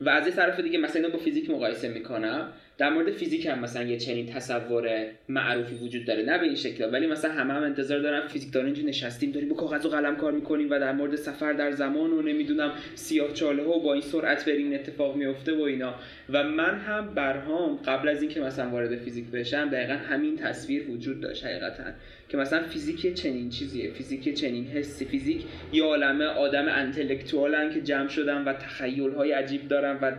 و 0.00 0.08
از 0.08 0.26
یه 0.26 0.32
طرف 0.32 0.60
دیگه 0.60 0.78
مثلا 0.78 1.08
با 1.08 1.18
فیزیک 1.18 1.50
مقایسه 1.50 1.88
می‌کنم. 1.88 2.52
در 2.78 2.90
مورد 2.90 3.10
فیزیک 3.10 3.46
هم 3.46 3.58
مثلا 3.58 3.82
یه 3.82 3.96
چنین 3.96 4.26
تصور 4.26 5.06
معروفی 5.28 5.74
وجود 5.74 6.04
داره. 6.04 6.22
نه 6.22 6.38
به 6.38 6.44
این 6.44 6.54
شکل 6.54 6.92
ولی 6.92 7.06
مثلا 7.06 7.32
همه 7.32 7.54
هم 7.54 7.62
انتظار 7.62 7.98
دارن 7.98 8.28
فیزیکدان 8.28 8.64
اینجا 8.64 8.82
نشستیم 8.82 9.30
داریم 9.30 9.48
با 9.48 9.54
کاغذ 9.54 9.86
و 9.86 9.88
قلم 9.88 10.16
کار 10.16 10.32
می‌کنیم 10.32 10.70
و 10.70 10.78
در 10.78 10.92
مورد 10.92 11.16
سفر 11.16 11.52
در 11.52 11.70
زمان 11.70 12.12
و 12.12 12.22
نمی‌دونم 12.22 12.72
سیاه 12.94 13.32
چاله 13.32 13.62
ها 13.62 13.78
و 13.78 13.82
با 13.82 13.92
این 13.92 14.02
سرعت 14.02 14.44
بریم 14.44 14.72
اتفاق 14.72 15.16
میفته 15.16 15.54
و 15.54 15.60
اینا. 15.60 15.94
و 16.30 16.44
من 16.44 16.78
هم 16.78 17.14
برام 17.14 17.76
قبل 17.76 18.08
از 18.08 18.22
اینکه 18.22 18.40
مثلا 18.40 18.70
وارد 18.70 18.96
فیزیک 18.96 19.24
بشم 19.24 19.68
دقیقا 19.68 19.94
همین 19.94 20.36
تصویر 20.36 20.90
وجود 20.90 21.20
داشت 21.20 21.44
حقیقتا. 21.44 21.84
که 22.28 22.36
مثلا 22.36 22.62
فیزیک 22.62 23.14
چنین 23.14 23.50
چیزیه. 23.50 23.90
فیزیک 23.90 24.34
چنین 24.34 24.66
حسی. 24.66 25.04
فیزیک 25.04 25.44
یه 25.72 25.82
عالمه 25.82 26.24
آدم 26.24 26.66
intellectual 26.68 27.66
ن 27.66 27.74
که 27.74 27.80
جمع 27.80 28.08
شدن 28.08 28.44
و 28.44 28.52
تخیل 28.52 29.10
های 29.10 29.32
عجیب 29.32 29.68
دارن 29.68 29.98
و 30.02 30.12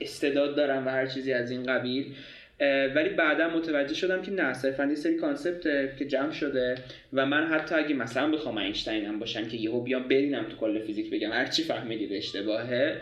استعداد 0.00 0.56
دارن 0.56 0.86
و 0.86 0.90
هر 0.90 1.06
چیزی 1.06 1.32
از 1.32 1.50
این 1.50 1.62
قبیل. 1.62 2.14
ولی 2.94 3.08
بعدا 3.08 3.48
متوجه 3.48 3.94
شدم 3.94 4.22
که 4.22 4.30
نه 4.30 4.52
صرفا 4.52 4.84
یه 4.84 4.94
سری 4.94 5.16
concept 5.16 5.62
که 5.98 6.04
جمع 6.04 6.32
شده 6.32 6.74
و 7.12 7.26
من 7.26 7.46
حتی 7.46 7.74
اگه 7.74 7.94
مثلا 7.94 8.30
بخوام 8.30 8.58
اینشتین 8.58 9.06
هم 9.06 9.18
باشم 9.18 9.48
که 9.48 9.56
یهو 9.56 9.80
بیام 9.80 10.08
برینم 10.08 10.44
تو 10.44 10.56
کل 10.56 10.78
فیزیک 10.78 11.10
بگم 11.10 11.32
هر 11.32 11.46
چی 11.46 11.62
فهمیدی 11.62 12.06
به 12.06 12.16
اشتباهه. 12.16 12.96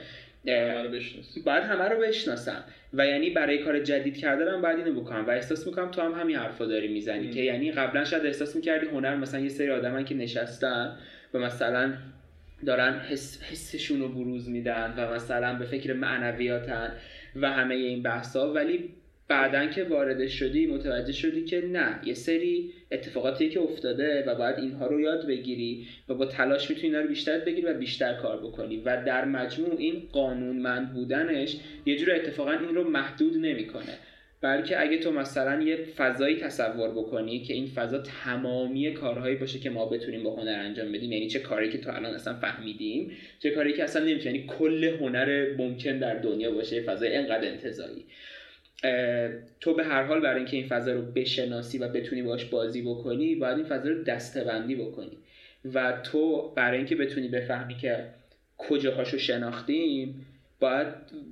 بعد 1.47 1.63
همه 1.63 1.89
رو 1.89 2.01
بشناسم. 2.01 2.65
و 2.95 3.07
یعنی 3.07 3.31
برای 3.31 3.59
کار 3.59 3.81
جدید 3.81 4.17
کردنم 4.17 4.63
بعد 4.63 4.77
اینو 4.77 5.01
بکنم. 5.01 5.27
و 5.27 5.31
احساس 5.31 5.67
می‌کنم 5.67 5.91
تو 5.91 6.03
هم 6.03 6.13
همین 6.13 6.37
حرفا 6.37 6.67
داری 6.67 6.89
می‌زنی 6.89 7.31
که 7.31 7.41
یعنی 7.41 7.73
قبلا 7.73 8.05
شاید 8.05 8.27
احساس 8.27 8.57
می‌کردی 8.57 8.87
هنر 8.87 9.17
مثلا 9.17 9.41
یه 9.41 9.49
سری 9.49 9.71
آدمن 9.71 10.05
که 10.05 10.15
نشستن 10.15 10.97
و 11.35 11.39
مثلا 11.39 11.93
دارن 12.65 12.99
حس، 12.99 13.43
حسشون 13.43 14.01
رو 14.01 14.09
بروز 14.09 14.49
میدن 14.49 14.95
و 14.97 15.15
مثلا 15.15 15.59
به 15.59 15.65
فکر 15.65 15.93
معنویاتن 15.93 16.93
و 17.37 17.51
همه 17.51 17.75
این 17.75 18.03
بحثا. 18.03 18.53
ولی 18.53 18.91
بعدا 19.29 19.67
که 19.67 19.85
وارد 19.85 20.27
شدی 20.29 20.67
متوجه 20.67 21.13
شدی 21.13 21.45
که 21.45 21.61
نه 21.61 22.01
یه 22.05 22.15
سری 22.15 22.73
اتفاقاتی 22.93 23.49
که 23.49 23.61
افتاده 23.61 24.25
و 24.27 24.35
باید 24.35 24.59
اینها 24.59 24.87
رو 24.87 25.01
یاد 25.01 25.27
بگیری 25.27 25.87
و 26.09 26.15
با 26.15 26.27
تلاش 26.27 26.71
می‌تونی 26.71 26.87
اینا 26.89 27.01
رو 27.01 27.09
بیشتر 27.09 27.39
بگیری 27.39 27.67
و 27.67 27.75
بیشتر 27.75 28.15
کار 28.15 28.41
بکنی. 28.41 28.77
و 28.77 29.05
در 29.05 29.25
مجموع 29.25 29.77
این 29.79 30.09
قانونمند 30.13 30.93
بودنش 30.93 31.57
یه 31.87 31.97
جور 31.97 32.15
اتفاقا 32.15 32.51
این 32.51 32.75
رو 32.75 32.91
محدود 32.91 33.37
نمی‌کنه. 33.37 33.99
بلکه 34.45 34.81
اگه 34.81 34.99
تو 34.99 35.13
مثلا 35.13 35.63
یه 35.63 35.77
فضایی 35.77 36.37
تصور 36.37 36.91
بکنی 36.91 37.41
که 37.41 37.55
این 37.55 37.67
فضا 37.67 37.99
تمامی 37.99 38.93
کارهایی 38.93 39.37
باشه 39.37 39.59
که 39.59 39.71
ما 39.71 39.87
بتونیم 39.87 40.23
با 40.23 40.37
هنر 40.37 40.59
انجام 40.59 40.93
بدیم 40.93 41.13
یعنی 41.13 41.29
چه 41.29 41.39
کاری 41.39 41.71
که 41.71 41.79
تو 41.79 41.91
الان 41.91 42.15
اصلا 42.15 42.35
فهمیدیم 42.35 43.13
چه 43.39 43.51
کاری 43.51 43.73
که 43.73 43.85
اصلا 43.85 44.05
نمی‌تونی 44.05 44.35
یعنی 44.35 44.47
کل 44.47 44.85
هنر 44.85 45.55
ممکن 45.59 45.99
در 45.99 46.15
دنیا 46.15 46.51
باشه 46.51 46.83
فضای 46.83 47.17
انقدر 47.17 47.49
انتظایی. 47.49 48.05
تو 49.61 49.75
به 49.75 49.85
هر 49.85 50.03
حال 50.03 50.21
برای 50.21 50.37
اینکه 50.37 50.57
این 50.57 50.67
فضا 50.67 50.93
رو 50.93 51.03
بشناسی 51.03 51.79
و 51.79 51.89
بتونی 51.89 52.23
باش 52.23 52.45
بازی 52.45 52.83
بکنی 52.83 53.35
باید 53.35 53.57
این 53.57 53.67
فضا 53.67 53.89
رو 53.89 54.03
دستبندی 54.03 54.75
بکنی. 54.75 55.19
و 55.75 56.01
تو 56.03 56.53
برای 56.57 56.77
اینکه 56.77 56.97
بتونی 56.97 57.29
بفهمی 57.29 57.77
که 57.77 58.05
کجاهاشو 58.59 59.19
شناختیم 59.19 60.27
باید 60.65 60.87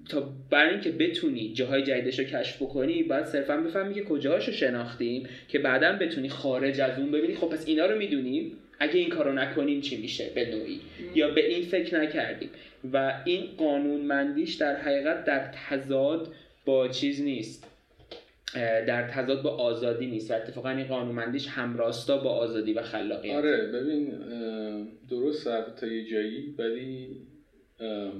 تا 0.08 0.32
برای 0.50 0.70
اینکه 0.70 0.90
بتونی 0.90 1.52
جاهای 1.52 1.82
جدیدش 1.82 2.18
رو 2.18 2.24
کشف 2.24 2.62
بکنی 2.62 3.02
باید 3.02 3.24
صرفا 3.24 3.56
بفهمی 3.56 3.94
که 3.94 4.02
کجاهاش 4.02 4.46
رو 4.46 4.52
شناختیم 4.52 5.28
که 5.48 5.58
بعدا 5.58 5.92
بتونی 5.92 6.28
خارج 6.28 6.80
از 6.80 6.98
اون 6.98 7.10
ببینی. 7.10 7.34
خب 7.34 7.46
پس 7.46 7.68
اینا 7.68 7.86
رو 7.86 7.98
می‌دونیم. 7.98 8.52
اگه 8.78 8.94
این 8.94 9.08
کارو 9.08 9.32
نکنیم 9.32 9.80
چی 9.80 9.96
میشه 9.96 10.30
به 10.34 10.50
نوعی؟ 10.50 10.80
یا 11.14 11.30
به 11.30 11.48
این 11.48 11.62
فکر 11.62 12.00
نکردیم. 12.00 12.50
و 12.92 13.22
این 13.24 13.44
قانونمندیش 13.56 14.54
در 14.54 14.76
حقیقت 14.76 15.24
در 15.24 15.52
تضاد 15.68 16.32
با 16.64 16.88
چیز 16.88 17.22
نیست. 17.22 17.66
در 18.86 19.08
تضاد 19.08 19.42
با 19.42 19.50
آزادی 19.50 20.06
نیست. 20.06 20.30
و 20.30 20.34
اتفاقا 20.34 20.70
این 20.70 20.86
قانونمندیش 20.86 21.48
همراستا 21.48 22.18
با 22.18 22.30
آزادی 22.30 22.72
و 22.72 22.82
خلاقیت. 22.82 23.34
آره 23.34 23.66
ببین 23.66 24.12
درست 25.10 25.48
تا 25.80 25.86
یه 25.86 26.04
جایی 26.04 26.54
ولی 26.58 27.08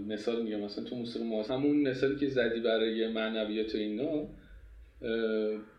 مثال 0.08 0.42
میگم 0.42 0.60
مثلا 0.60 0.84
تو 0.84 0.96
موسیقی 0.96 1.24
معاصر 1.24 1.54
همون 1.54 1.76
مثالی 1.76 2.16
که 2.16 2.28
زدی 2.28 2.60
برای 2.60 3.08
معنویات 3.08 3.74
و 3.74 3.78
اینا 3.78 4.26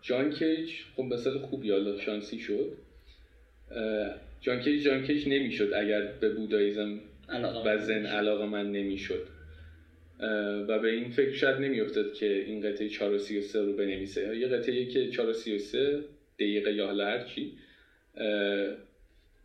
جان 0.02 0.32
کیج 0.32 0.70
خب 0.96 1.04
مثال 1.04 1.40
خوبی 1.40 1.72
حالا 1.72 1.98
شانسی 1.98 2.40
شد. 2.40 2.78
جان 4.42 4.60
کیج 4.60 4.84
جان 4.84 5.04
کیج 5.04 5.28
نمی‌شد 5.28 5.74
اگر 5.74 6.02
به 6.02 6.30
بوداییزم 6.30 7.00
و 7.66 7.78
زن 7.78 8.06
علاقه 8.06 8.46
من 8.46 8.72
نمی‌شد. 8.72 9.28
و 10.68 10.80
به 10.80 10.92
این 10.92 11.10
فکر 11.10 11.34
شاید 11.34 11.56
نمیافتاد 11.56 12.14
که 12.14 12.44
این 12.46 12.62
قطعه 12.62 12.90
4 12.90 13.14
و 13.14 13.18
رو 13.54 13.74
بنویسه. 13.74 14.38
یه 14.38 14.48
قطعه 14.48 14.86
که 14.86 15.10
4 15.10 15.30
و 15.30 15.34
دقیقه 16.40 16.74
یا 16.74 16.86
حالا 16.86 17.06
هرچی 17.06 17.52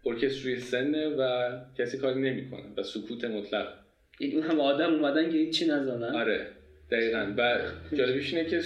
ارکستر 0.07 0.45
روی 0.45 0.61
سنه 0.61 1.09
و 1.09 1.53
کسی 1.79 1.99
کاری 1.99 2.21
نمی‌کنه 2.21 2.65
و 2.77 2.83
سکوت 2.83 3.25
مطلق. 3.25 3.75
این 4.19 4.35
اون 4.35 4.43
هم 4.43 4.61
آدم 4.61 4.95
اومدن 4.95 5.31
که 5.31 5.39
هیچی 5.39 5.67
نزنن. 5.67 6.15
آره 6.15 6.47
دقیقا. 6.91 7.35
و 7.37 7.59
جالبیش 7.97 8.35
اینه 8.35 8.49
که 8.49 8.61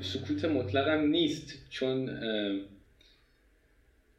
سکوت 0.00 0.44
مطلق 0.44 0.88
هم 0.88 1.06
نیست 1.06 1.68
چون 1.70 2.10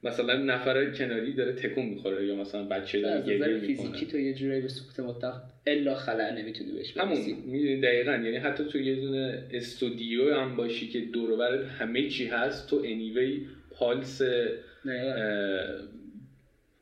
مثلا 0.03 0.35
نفر 0.35 0.91
کناری 0.91 1.33
داره 1.33 1.51
تکون 1.51 1.85
می‌خوره 1.85 2.25
یا 2.25 2.35
مثلا 2.35 2.63
بچه 2.63 3.01
داره 3.01 3.21
گریه 3.21 3.57
فیزیکی 3.57 4.05
تو 4.05 4.17
یه 4.17 4.33
جورایی 4.33 4.61
به 4.61 4.67
سکوت 4.67 4.99
مطلق 4.99 5.41
الا 5.65 5.95
خلع 5.95 6.31
نمی‌تونی 6.31 6.71
بهش 6.71 6.97
همون 6.97 7.17
می‌دونی 7.45 7.81
دقیقا. 7.81 8.11
یعنی 8.11 8.37
حتی 8.37 8.65
تو 8.65 8.79
یه 8.79 8.95
دونه 8.95 9.47
استودیو 9.51 10.35
هم 10.35 10.55
باشی 10.55 10.89
که 10.89 11.01
دور 11.01 11.63
همه 11.63 12.09
چی 12.09 12.25
هست 12.25 12.69
تو 12.69 12.75
انیوی 12.75 13.47
پالس 13.71 14.21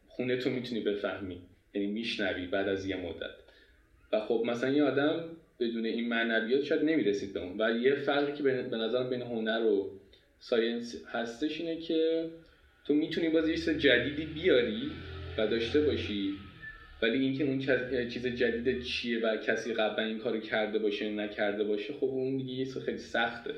خونه 0.07 0.37
تو 0.37 0.49
می‌تونی 0.49 0.81
بفهمی. 0.81 1.37
یعنی 1.73 1.87
میشنوی 1.87 2.47
بعد 2.47 2.67
از 2.67 2.85
یه 2.85 2.95
مدت. 2.95 3.44
و 4.11 4.19
خب 4.19 4.43
مثلا 4.45 4.69
یه 4.69 4.83
آدم 4.83 5.23
بدون 5.59 5.85
این 5.85 6.09
معنویات 6.09 6.63
شاید 6.63 6.83
نمی‌رسید 6.83 7.33
به 7.33 7.39
اون. 7.39 7.61
و 7.61 7.79
یه 7.79 7.95
فرقی 7.95 8.33
که 8.33 8.43
به 8.43 8.77
نظر 8.77 9.03
بین 9.03 9.21
هنر 9.21 9.65
و 9.65 9.89
ساینس 10.39 11.05
هستش 11.11 11.61
اینه 11.61 11.77
که 11.77 12.29
تو 12.85 12.93
می‌تونی 12.93 13.29
باز 13.29 13.49
یه 13.49 13.57
جدیدی 13.57 14.25
بیاری 14.25 14.91
و 15.37 15.47
داشته 15.47 15.81
باشی 15.81 16.33
ولی 17.01 17.19
اینکه 17.19 17.43
اون 17.43 17.59
چیز 18.07 18.27
جدید 18.27 18.81
چیه 18.81 19.19
و 19.19 19.37
کسی 19.37 19.73
قبلا 19.73 20.05
این 20.05 20.19
کارو 20.19 20.39
کرده 20.39 20.79
باشه 20.79 21.09
نکرده 21.09 21.63
باشه 21.63 21.93
خب 21.93 22.03
اون 22.03 22.37
دیگه 22.37 22.53
یه 22.53 22.65
خیلی 22.65 22.97
سخته 22.97 23.53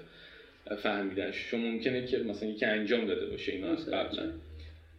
فهمیدنش. 0.75 1.47
چون 1.51 1.59
ممکنه 1.61 2.05
که 2.05 2.17
مثلا 2.17 2.49
یکی 2.49 2.65
انجام 2.65 3.05
داده 3.05 3.25
باشه 3.25 3.51
اینا 3.51 3.71
از 3.71 3.89
قبلا. 3.89 4.31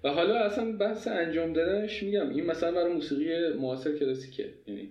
و 0.05 0.09
حالا 0.09 0.39
اصلا 0.39 0.73
بحث 0.73 1.09
انجام 1.09 1.53
دادنش 1.53 2.03
میگم 2.03 2.29
این 2.31 2.47
مثلا 2.47 2.73
برای 2.73 2.93
موسیقی 2.93 3.49
معاصر 3.49 3.99
کلاسیکه. 3.99 4.49
یعنی 4.67 4.91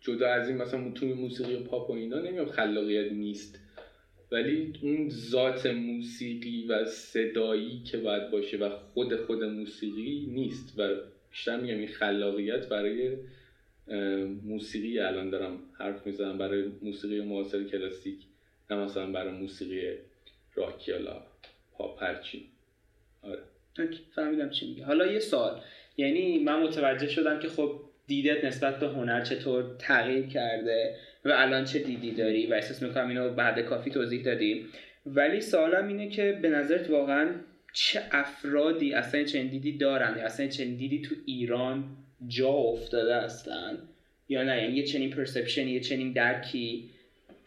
جدا 0.00 0.28
از 0.28 0.48
این 0.48 0.56
مثلا 0.56 0.90
تو 0.90 1.06
موسیقی 1.06 1.56
پاپ 1.56 1.90
و 1.90 1.92
اینا 1.92 2.18
نمیام 2.18 2.46
خلاقیت 2.46 3.12
نیست. 3.12 3.60
ولی 4.32 4.72
اون 4.82 5.08
ذات 5.10 5.66
موسیقی 5.66 6.66
و 6.66 6.84
صدایی 6.84 7.82
که 7.82 7.98
باید 7.98 8.30
باشه 8.30 8.56
و 8.56 8.70
خود 8.94 9.16
خود 9.16 9.44
موسیقی 9.44 10.26
نیست. 10.30 10.78
و 10.78 10.88
بیشتر 11.30 11.60
میگم 11.60 11.78
این 11.78 11.88
خلاقیت 11.88 12.68
برای 12.68 13.16
موسیقی 14.44 14.98
الان 14.98 15.30
دارم 15.30 15.58
حرف 15.78 16.06
می‌زنم 16.06 16.38
برای 16.38 16.64
موسیقی 16.82 17.20
معاصر 17.20 17.64
کلاسیک 17.64 18.18
نه 18.70 18.76
مثلا 18.76 19.12
برای 19.12 19.32
موسیقی 19.32 19.96
راک 20.54 20.88
یا 20.88 21.22
پاپ 21.72 22.02
هرچی. 22.02 22.48
آره. 23.22 23.42
فهمیدم 24.14 24.50
چی 24.50 24.68
میگه 24.68 24.84
حالا 24.84 25.06
یه 25.06 25.18
سال 25.18 25.60
یعنی 25.96 26.38
من 26.38 26.62
متوجه 26.62 27.08
شدم 27.08 27.38
که 27.38 27.48
خب 27.48 27.80
دیدت 28.06 28.44
نسبت 28.44 28.80
به 28.80 28.86
هنر 28.86 29.20
چطور 29.20 29.64
تغییر 29.78 30.26
کرده 30.26 30.94
و 31.24 31.32
الان 31.36 31.64
چه 31.64 31.78
دیدی 31.78 32.10
داری؟ 32.10 32.46
و 32.46 32.54
احساس 32.54 32.82
می‌کنم 32.82 33.08
اینو 33.08 33.30
بعد 33.30 33.60
کافی 33.60 33.90
توضیح 33.90 34.22
دادیم. 34.22 34.68
ولی 35.06 35.40
سوالم 35.40 35.88
اینه 35.88 36.08
که 36.08 36.38
به 36.42 36.48
نظرت 36.48 36.90
واقعا 36.90 37.30
چه 37.72 38.02
افرادی 38.12 38.94
اصلا 38.94 39.24
چنین 39.24 39.46
دیدی 39.46 39.78
دارن؟ 39.78 40.18
یا 40.18 40.24
اصلا 40.24 40.46
چنین 40.46 40.76
دیدی 40.76 41.02
تو 41.02 41.14
ایران 41.26 41.84
جا 42.26 42.48
افتاده 42.48 43.16
هستن؟ 43.16 43.78
یا 44.28 44.42
نه؟ 44.42 44.62
یعنی 44.62 44.76
یه 44.76 44.82
چنین 44.82 45.10
پرسپشن 45.10 45.68
یه 45.68 45.80
چنین 45.80 46.12
درکی؟ 46.12 46.90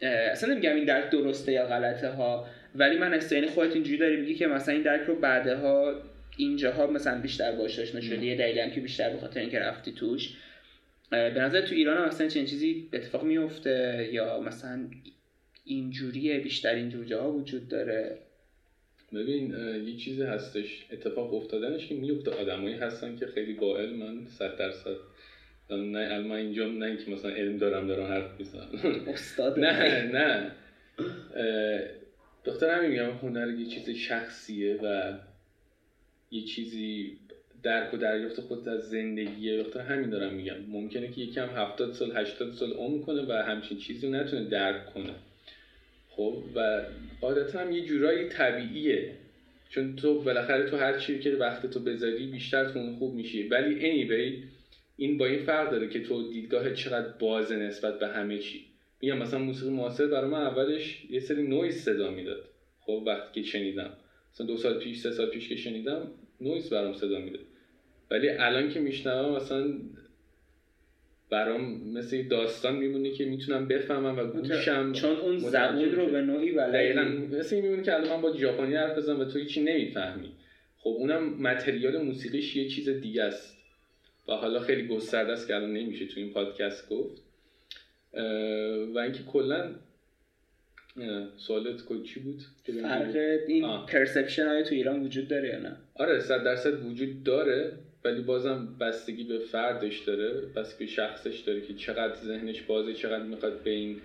اصلا 0.02 0.52
نمیگم 0.52 0.74
این 0.74 0.84
درک 0.84 1.10
درسته 1.10 1.52
یا 1.52 1.66
غلطه 1.66 2.08
ها 2.08 2.46
ولی 2.74 2.96
من 2.96 3.14
اصلا 3.14 3.38
یعنی 3.38 3.50
خودت 3.50 3.74
اینجوری 3.74 3.98
داری 3.98 4.16
میگی 4.16 4.34
که 4.34 4.46
مثلا 4.46 4.74
این 4.74 4.82
درک 4.82 5.00
رو 5.06 5.14
بعدها 5.14 6.02
اینجاها 6.36 6.86
مثلا 6.86 7.20
بیشتر 7.20 7.52
باش 7.52 7.78
آشنا 7.78 8.00
شدی 8.00 8.26
یه 8.26 8.36
دلیلی 8.36 8.70
که 8.70 8.80
بیشتر 8.80 9.10
به 9.10 9.18
خاطر 9.18 9.40
اینکه 9.40 9.58
رفتی 9.58 9.92
توش. 9.92 10.34
به 11.10 11.40
نظر 11.40 11.60
تو 11.60 11.74
ایران 11.74 11.96
هم 11.96 12.08
مثلا 12.08 12.28
چنین 12.28 12.46
چیزی 12.46 12.88
اتفاق 12.92 13.24
میفته 13.24 14.08
یا 14.12 14.40
مثلا 14.40 14.86
اینجوریه 15.64 16.40
بیشتر 16.40 16.74
اینجور 16.74 17.04
جاها 17.04 17.32
وجود 17.32 17.68
داره؟ 17.68 18.18
ببین 19.12 19.54
یه 19.86 19.96
چیزی 19.96 20.22
هستش 20.22 20.86
اتفاق 20.90 21.34
افتادنش 21.34 21.86
که 21.86 21.94
میفته 21.94 22.30
آدمایی 22.30 22.74
هستن 22.74 23.16
که 23.16 23.26
خیلی 23.26 23.52
با 23.52 23.78
علمن 23.78 24.26
صد 24.26 24.56
درصد. 24.56 24.96
نه 25.70 25.98
علم 25.98 26.30
اینجا 26.30 26.68
نه 26.68 26.86
اینکه 26.86 27.10
مثلا 27.10 27.30
علم 27.30 27.56
دارم 27.56 27.86
دارم 27.86 28.06
حرف 28.06 28.38
می‌زنم. 28.38 28.68
استاد. 29.14 29.58
نه 29.58 30.02
نه. 30.12 30.52
دختر 32.44 32.70
همین 32.70 32.90
میگم 32.90 33.10
هنر 33.10 33.50
یه 33.58 33.66
چیز 33.66 33.90
شخصیه 33.90 34.80
و 34.82 35.18
یه 36.30 36.42
چیزی 36.42 37.18
درک 37.62 37.94
و 37.94 37.96
دریافت 37.96 38.40
خود 38.40 38.68
از 38.68 38.90
زندگیه. 38.90 39.62
دختر 39.62 39.80
همین 39.80 40.10
دارم 40.10 40.34
میگم. 40.34 40.56
ممکنه 40.68 41.08
که 41.08 41.20
یکم 41.20 41.48
هفتاد 41.48 41.92
سال 41.92 42.16
هشتاد 42.16 42.52
سال 42.52 42.72
عمر 42.72 43.02
کنه 43.02 43.22
و 43.22 43.32
همچین 43.32 43.78
چیزی 43.78 44.10
نتونه 44.10 44.44
درک 44.44 44.94
کنه. 44.94 45.14
خب 46.08 46.42
و 46.54 46.82
عادتا 47.22 47.58
هم 47.58 47.72
یه 47.72 47.84
جورایی 47.84 48.28
طبیعیه. 48.28 49.14
چون 49.68 49.96
تو 49.96 50.20
بالاخره 50.20 50.70
تو 50.70 50.76
هر 50.76 50.98
چیزی 50.98 51.18
که 51.18 51.30
وقت 51.30 51.66
تو 51.66 51.80
بذاری 51.80 52.26
بیشتر 52.26 52.72
تو 52.72 52.96
خوب 52.98 53.14
میشی. 53.14 53.48
ولی 53.48 53.80
anyway 53.80 54.44
این 54.96 55.18
با 55.18 55.26
این 55.26 55.38
فرق 55.38 55.70
داره 55.70 55.88
که 55.88 56.00
تو 56.00 56.28
دیدگاه 56.28 56.74
چقدر 56.74 57.08
بازه 57.08 57.56
نسبت 57.56 57.98
به 57.98 58.08
همه 58.08 58.38
چی. 58.38 58.64
میگم 59.00 59.18
مثلا 59.18 59.38
موسیقی 59.38 59.70
معاصر 59.70 60.06
برای 60.06 60.30
من 60.30 60.42
اولش 60.42 61.04
یه 61.10 61.20
سری 61.20 61.42
نویز 61.42 61.82
صدا 61.82 62.10
می‌داد. 62.10 62.44
خب 62.80 63.02
وقتی 63.06 63.42
که 63.42 63.48
شنیدم. 63.48 63.92
مثلا 64.34 64.46
دو 64.46 64.56
سال 64.56 64.78
پیش 64.78 64.98
سه 64.98 65.10
سال 65.10 65.26
پیش 65.26 65.48
که 65.48 65.56
شنیدم 65.56 66.10
نویز 66.40 66.70
برام 66.70 66.94
صدا 66.94 67.18
می‌داد. 67.18 67.40
ولی 68.10 68.28
الان 68.28 68.70
که 68.70 68.80
میشنوم 68.80 69.36
مثلا 69.36 69.72
برام 71.30 71.88
مثل 71.88 72.22
داستان 72.22 72.76
میمونه 72.76 73.10
که 73.10 73.24
می‌تونم 73.24 73.68
بفهمم 73.68 74.18
و 74.18 74.24
گوشم 74.24 74.92
چون 74.92 75.16
اون 75.16 75.38
زبون 75.38 75.92
رو 75.92 76.06
به 76.06 76.20
نوعی 76.20 76.54
دقیقا. 76.54 77.02
مثل 77.02 77.54
این 77.54 77.64
میمونه 77.64 77.82
که 77.82 77.94
الان 77.94 78.10
من 78.10 78.22
با 78.22 78.36
ژاپنی 78.36 78.74
حرف 78.74 78.98
بزنم 78.98 79.20
و 79.20 79.24
تو 79.24 79.38
هیچی 79.38 79.62
نمی‌فهمی. 79.62 80.32
خب 80.78 80.90
اونم 80.90 81.42
متریال 81.42 82.02
موسیقیش 82.02 82.56
یه 82.56 82.68
چیز 82.68 82.88
دیگه 82.88 83.22
است. 83.22 83.56
و 84.28 84.32
حالا 84.32 84.60
خیلی 84.60 84.86
گسترده 84.86 85.32
است 85.32 85.48
که 85.48 85.54
الان 85.54 85.72
نمیشه 85.72 86.06
تو 86.06 86.20
این 86.20 86.32
پادکست 86.32 86.88
گفت. 86.88 87.22
و 88.94 88.98
اینکه 88.98 89.22
کلا 89.22 89.70
سوالت 91.36 92.02
چی 92.04 92.20
بود؟ 92.20 92.40
فرق 92.82 93.16
این 93.48 93.86
پرسپشن 93.86 94.46
های 94.46 94.64
تو 94.64 94.74
ایران 94.74 95.02
وجود 95.04 95.28
داره 95.28 95.48
یا 95.48 95.58
نه؟ 95.58 95.76
آره 95.94 96.20
صد 96.20 96.44
درصد 96.44 96.86
وجود 96.86 97.24
داره. 97.24 97.72
ولی 98.04 98.22
بازم 98.22 98.76
بستگی 98.80 99.24
به 99.24 99.38
فردش 99.38 99.98
داره 99.98 100.40
بستگی 100.56 100.84
به 100.84 100.90
شخصش 100.90 101.38
داره 101.38 101.60
که 101.60 101.74
چقدر 101.74 102.14
ذهنش 102.14 102.62
بازه 102.62 102.94
چقدر 102.94 103.24
می‌خواد 103.24 103.62
به 103.62 103.70
این 103.70 103.96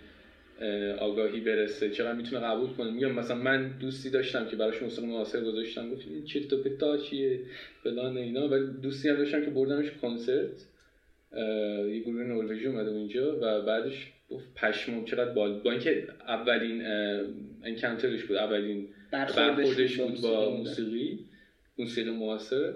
آگاهی 0.99 1.39
برسه 1.39 1.89
چقدر 1.89 2.13
می‌تونه 2.13 2.41
قبول 2.41 2.69
کنه. 2.69 2.91
میگم 2.91 3.11
مثلا 3.11 3.37
من 3.37 3.77
دوستی 3.79 4.09
داشتم 4.09 4.45
که 4.45 4.55
براش 4.55 4.81
موسیقی 4.81 5.07
معاصر 5.07 5.41
گذاشتم 5.43 5.89
گفت 5.91 6.07
این 6.07 6.25
چی 6.25 6.47
تو 6.47 6.63
پتا 6.63 6.97
چیه 6.97 7.39
فلان 7.83 8.17
اینا. 8.17 8.47
ولی 8.47 8.67
دوستی 8.81 9.09
هم 9.09 9.17
داشتم 9.17 9.45
که 9.45 9.49
بردمش 9.49 9.91
کنسرت. 9.91 10.65
یه 11.87 11.99
گروه 11.99 12.23
نروژی 12.23 12.67
اومده 12.67 12.91
اینجا 12.91 13.37
و 13.41 13.61
بعدش 13.61 14.11
گفت 14.29 14.53
پشمام 14.55 15.05
چقدر 15.05 15.31
بال 15.33 15.59
با 15.59 15.71
اینکه 15.71 16.07
اولین 16.27 16.85
انکانترش 17.63 18.23
بود 18.23 18.37
اولین 18.37 18.87
برخوردش 19.11 19.99
بود 19.99 20.21
با 20.21 20.57
موسیقی 20.57 21.19
موسیقی 21.77 22.11
معاصر. 22.11 22.73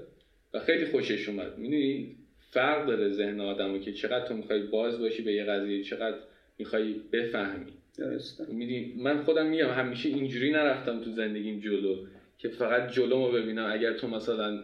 و 0.54 0.60
خیلی 0.60 0.86
خوشش 0.86 1.30
اومد. 1.30 1.58
می‌دونی 1.58 2.16
فرق 2.52 2.88
داره 2.88 3.10
ذهن 3.10 3.39
آدمو 3.39 3.80
که 3.80 3.93
چقدر 3.93 4.28
تو 4.28 4.34
می‌خوای 4.34 4.62
باز 4.62 5.00
باشی 5.00 5.22
به 5.22 5.34
یه 5.34 5.43
قضیه 5.43 5.84
چقدر 5.84 6.18
می‌خوای 6.58 6.93
بفهمی. 6.93 7.74
درسته. 7.97 8.45
می‌دونی 8.54 8.93
من 8.97 9.24
خودم 9.24 9.47
میگم 9.47 9.70
همیشه 9.70 10.10
اینجوری 10.10 10.52
نرفتم 10.52 11.04
تو 11.04 11.12
زندگیم 11.12 11.60
جلو 11.60 12.06
که 12.38 12.50
فقط 12.50 12.91
جلومو 12.91 13.32
ببینم. 13.32 13.72
اگر 13.72 13.93
تو 13.93 14.08
مثلا 14.08 14.64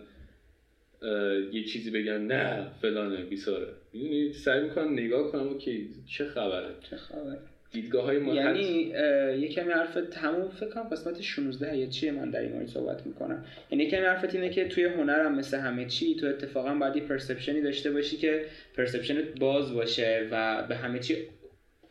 یه 1.51 1.63
چیزی 1.63 1.91
بگم 1.91 2.27
نه 2.27 2.71
فلانه 2.81 3.23
بیساره. 3.23 3.67
می‌دونی 3.93 4.33
سعی 4.33 4.61
می‌کنم 4.61 4.93
نگاه 4.93 5.31
کنم 5.31 5.57
که 5.57 5.86
چه 6.05 6.25
خبره؟ 6.25 6.69
چه 6.89 6.95
خبره؟ 6.95 7.39
دیدگاه 7.76 8.05
های 8.05 8.36
یعنی 8.36 8.93
یه 9.41 9.47
کمی 9.47 9.71
حرف 9.71 9.97
تموم 10.11 10.49
فکر 10.49 10.69
کنم 10.69 10.84
قسمت 10.84 11.21
16 11.21 11.78
یا 11.78 11.86
چیه 11.86 12.11
من 12.11 12.30
در 12.30 12.39
این 12.39 12.51
مورد 12.51 12.67
صحبت 12.67 13.05
می‌کنم. 13.07 13.45
یعنی 13.71 13.84
یه 13.84 13.89
کمی 13.89 14.05
حرفت 14.05 14.36
اینه 14.36 14.49
که 14.49 14.67
توی 14.67 14.84
هنرم 14.84 15.36
مثل 15.36 15.57
همه 15.57 15.86
چی 15.86 16.15
تو 16.15 16.28
اتفاقا 16.28 16.73
باید 16.73 16.95
یه 16.95 17.01
perception 17.01 17.56
ی 17.56 17.61
داشته 17.61 17.91
باشی 17.91 18.17
که 18.17 18.45
perception 18.78 19.34
ت 19.34 19.39
باز 19.39 19.73
باشه 19.73 20.28
و 20.32 20.63
به 20.69 20.76
همه 20.76 20.99
چی 20.99 21.15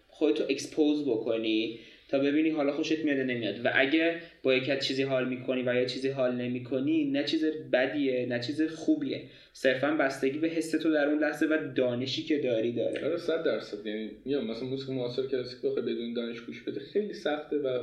خودتو 0.08 0.44
expose 0.48 1.04
بکنی. 1.08 1.78
تا 2.08 2.18
ببینی 2.18 2.50
حالا 2.50 2.72
خوشت 2.72 2.98
میاد 2.98 3.18
نمیاد. 3.18 3.66
و 3.66 3.70
اگه 3.74 4.20
با 4.42 4.54
یک 4.54 4.78
چیزی 4.78 5.02
حال 5.02 5.28
می‌کنی 5.28 5.62
و 5.62 5.74
یا 5.74 5.84
چیزی 5.84 6.08
حال 6.08 6.34
نمی‌کنی 6.34 7.04
نه 7.04 7.24
چیز 7.24 7.44
بدیه 7.72 8.26
نه 8.26 8.40
چیز 8.40 8.62
خوبیه. 8.62 9.22
صرفا 9.52 9.90
بستگی 9.90 10.38
به 10.38 10.48
حس 10.48 10.70
تو 10.70 10.92
در 10.92 11.08
اون 11.08 11.18
لحظه 11.18 11.46
و 11.46 11.72
دانشی 11.74 12.22
که 12.22 12.38
داری 12.38 12.72
داره. 12.72 13.06
آره 13.06 13.16
100 13.16 13.44
درصد. 13.44 13.86
یعنی 13.86 14.10
میام 14.24 14.50
مثلا 14.50 14.68
موسیقی 14.68 14.92
معاصر 14.92 15.26
کلاسیک 15.26 15.58
بخوای 15.58 15.82
بدون 15.82 16.12
دانش 16.14 16.40
گوش 16.40 16.62
بده 16.62 16.80
خیلی 16.80 17.14
سخته 17.14 17.56
و 17.56 17.78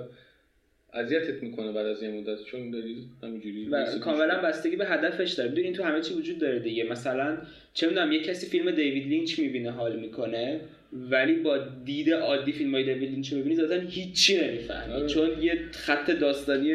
اذیتت 0.94 1.44
می‌کنه 1.44 1.72
بعد 1.72 1.86
از 1.86 2.04
یه 2.04 2.10
مدت. 2.10 2.44
چون 2.44 2.72
داری 2.72 3.06
همینجوری 3.24 3.66
و 3.66 4.00
کاملا 4.00 4.42
بستگی 4.42 4.76
به 4.76 4.86
هدفش 4.86 5.32
داره. 5.32 5.50
ببین 5.50 5.74
تو 5.74 5.84
همه 5.84 6.02
چی 6.02 6.14
وجود 6.14 6.40
داره 6.40 6.60
دیگه. 6.60 6.84
مثلا 6.84 7.38
چه 7.74 7.88
می‌دونم 7.88 8.12
یه 8.12 8.20
کسی 8.20 8.48
فیلم 8.48 8.72
دیوید 8.72 9.08
لینچ 9.08 9.40
می‌بینه 9.40 9.72
حال 9.72 10.00
می‌کنه. 10.00 10.60
ولی 10.94 11.36
با 11.36 11.58
دید 11.58 12.14
عادی 12.14 12.52
فیلم 12.52 12.76
های 12.76 12.84
دیوید 12.84 13.12
لینچ 13.12 13.34
می‌بینی 13.34 13.56
ذاتا 13.56 13.76
هیچی 13.76 14.42
نمی‌فهمی. 14.42 14.94
آره. 14.94 15.08
چون 15.08 15.42
یه 15.42 15.60
خط 15.72 16.12
داستانی 16.12 16.74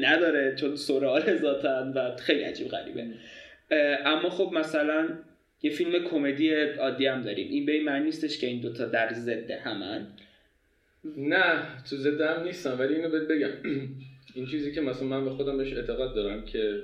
نداره 0.00 0.54
چون 0.54 0.76
سرال 0.76 1.36
ذاتا 1.36 1.92
و 1.94 2.16
خیلی 2.16 2.42
عجیب 2.42 2.68
غریبه. 2.68 3.06
اما 4.06 4.30
خب 4.30 4.50
مثلا 4.54 5.08
یه 5.62 5.70
فیلم 5.70 6.04
کمدی 6.04 6.54
عادی 6.54 7.06
هم 7.06 7.22
داریم. 7.22 7.48
این 7.48 7.66
به 7.66 7.72
این 7.72 7.84
معنی 7.84 8.04
نیستش 8.04 8.38
که 8.38 8.46
این 8.46 8.60
دوتا 8.60 8.84
در 8.86 9.12
ضد 9.12 9.50
همن. 9.50 10.06
نه 11.16 11.62
تو 11.90 11.96
ضد 11.96 12.20
هم 12.20 12.42
نیستم 12.42 12.78
ولی 12.78 12.94
اینو 12.94 13.08
بهت 13.08 13.28
بگم. 13.28 13.50
این 14.34 14.46
چیزی 14.46 14.72
که 14.72 14.80
مثلا 14.80 15.08
من 15.08 15.24
به 15.24 15.30
خودم 15.30 15.56
بهش 15.56 15.72
اعتقاد 15.72 16.14
دارم 16.14 16.44
که 16.44 16.82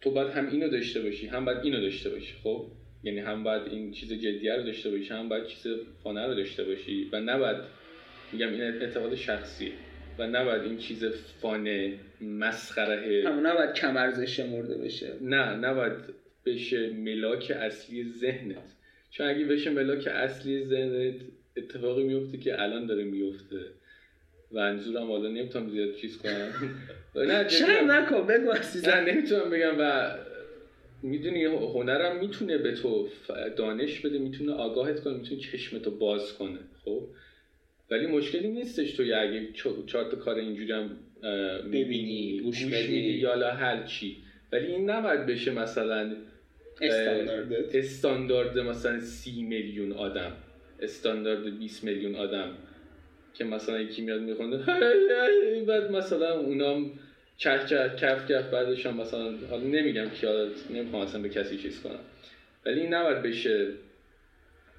تو 0.00 0.10
باید 0.10 0.28
هم 0.28 0.50
اینو 0.50 0.68
داشته 0.68 1.00
باشی 1.00 1.26
هم 1.26 1.44
باید 1.44 1.58
اینو 1.58 1.80
داشته 1.80 2.10
باشی 2.10 2.34
خب؟ 2.42 2.66
یعنی 3.04 3.20
هم 3.20 3.44
باید 3.44 3.62
این 3.62 3.92
چیز 3.92 4.12
جدیه 4.12 4.56
رو 4.56 4.62
داشته 4.62 4.90
باشی 4.90 5.08
هم 5.08 5.28
باید 5.28 5.46
چیز 5.46 5.66
فانه 6.02 6.26
رو 6.26 6.34
داشته 6.34 6.64
باشی 6.64 7.08
و 7.12 7.20
نباید 7.20 7.56
میگم 8.32 8.48
این 8.48 8.62
اعتقاد 8.62 9.14
شخصیه 9.14 9.72
و 10.18 10.26
نباید 10.26 10.62
این 10.62 10.78
چیز 10.78 11.04
فانه 11.40 11.92
مسخره. 12.20 13.24
هم 13.26 13.46
نباید 13.46 13.72
کم 13.72 13.96
ارزش 13.96 14.36
شمرده 14.36 14.78
بشه. 14.78 15.12
نه 15.20 15.54
نباید 15.54 15.92
بشه 16.46 16.90
ملاک 16.90 17.50
اصلی 17.50 18.04
ذهنت. 18.04 18.74
چون 19.10 19.26
اگه 19.26 19.44
بشه 19.44 19.70
ملاک 19.70 20.06
اصلی 20.06 20.64
ذهنت 20.64 21.14
اتفاقی 21.56 22.02
میفته 22.02 22.38
که 22.38 22.62
الان 22.62 22.86
داره 22.86 23.04
میفته. 23.04 23.60
و 24.52 24.58
انظورم 24.58 25.10
حالا 25.10 25.28
نمی‌تونم 25.28 25.70
زیاد 25.70 25.94
چیز 25.94 26.18
کنم. 26.18 26.52
نه 27.28 27.48
شاید 27.48 27.90
نکن 27.90 28.26
بگو 28.26 28.52
نه 28.86 29.00
نمی‌تونم 29.00 29.50
بگم 29.50 29.74
و 29.78 30.14
می‌دونی 31.04 31.44
هنرم 31.44 32.20
می‌تونه 32.20 32.58
به 32.58 32.72
تو 32.72 33.08
دانش 33.56 34.00
بده 34.00 34.18
می‌تونه 34.18 34.52
آگاهت 34.52 35.00
کنه 35.00 35.16
می‌تونه 35.16 35.40
چشمتو 35.40 35.90
باز 35.90 36.32
کنه 36.32 36.58
خب؟ 36.84 37.08
ولی 37.90 38.06
مشکلی 38.06 38.48
نیستش 38.48 38.92
تو 38.92 39.02
اگه 39.02 39.52
چهار 39.86 40.10
تا 40.10 40.16
کار 40.16 40.36
اینجوری 40.36 40.72
هم 40.72 40.96
ببینی 41.72 42.40
گوش, 42.40 42.64
میدی 42.64 42.96
یا 42.96 43.50
هر 43.50 43.86
چی. 43.86 44.16
ولی 44.52 44.66
این 44.66 44.90
نباید 44.90 45.26
بشه 45.26 45.50
مثلا 45.50 46.16
استاندارد 46.80 47.52
استاندارد 47.52 48.58
مثلا 48.58 49.00
سی 49.00 49.42
میلیون 49.42 49.92
آدم. 49.92 50.32
استاندارد 50.80 51.58
20 51.58 51.84
میلیون 51.84 52.14
آدم. 52.14 52.56
که 53.34 53.44
مثلا 53.44 53.80
یکی 53.80 54.02
میاد 54.02 54.20
میخونده 54.20 54.56
بعد 55.66 55.90
مثلا 55.90 56.40
اونام 56.40 56.98
چرخ 57.36 57.66
چرخ 57.66 57.96
کف 57.96 58.30
کف 58.30 58.50
بعدش 58.50 58.86
هم 58.86 59.00
مثلا 59.00 59.32
حالا 59.50 59.62
نمیگم 59.62 60.10
که 60.10 60.48
نمی‌خوام 60.70 61.02
اصلا 61.02 61.22
به 61.22 61.28
کسی 61.28 61.58
چیز 61.58 61.80
کنم. 61.82 61.98
ولی 62.66 62.80
این 62.80 62.94
نباید 62.94 63.22
بشه 63.22 63.68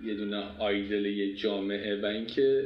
یه 0.03 0.13
دونه 0.13 0.43
آیدل 0.59 1.05
یه 1.05 1.35
جامعه 1.35 2.01
و 2.01 2.05
اینکه 2.05 2.63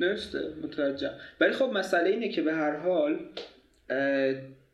درسته 0.00 0.38
متوجه. 0.62 1.10
ولی 1.40 1.52
خب 1.52 1.70
مسئله 1.74 2.10
اینه 2.10 2.28
که 2.28 2.42
به 2.42 2.52
هر 2.52 2.76
حال 2.76 3.18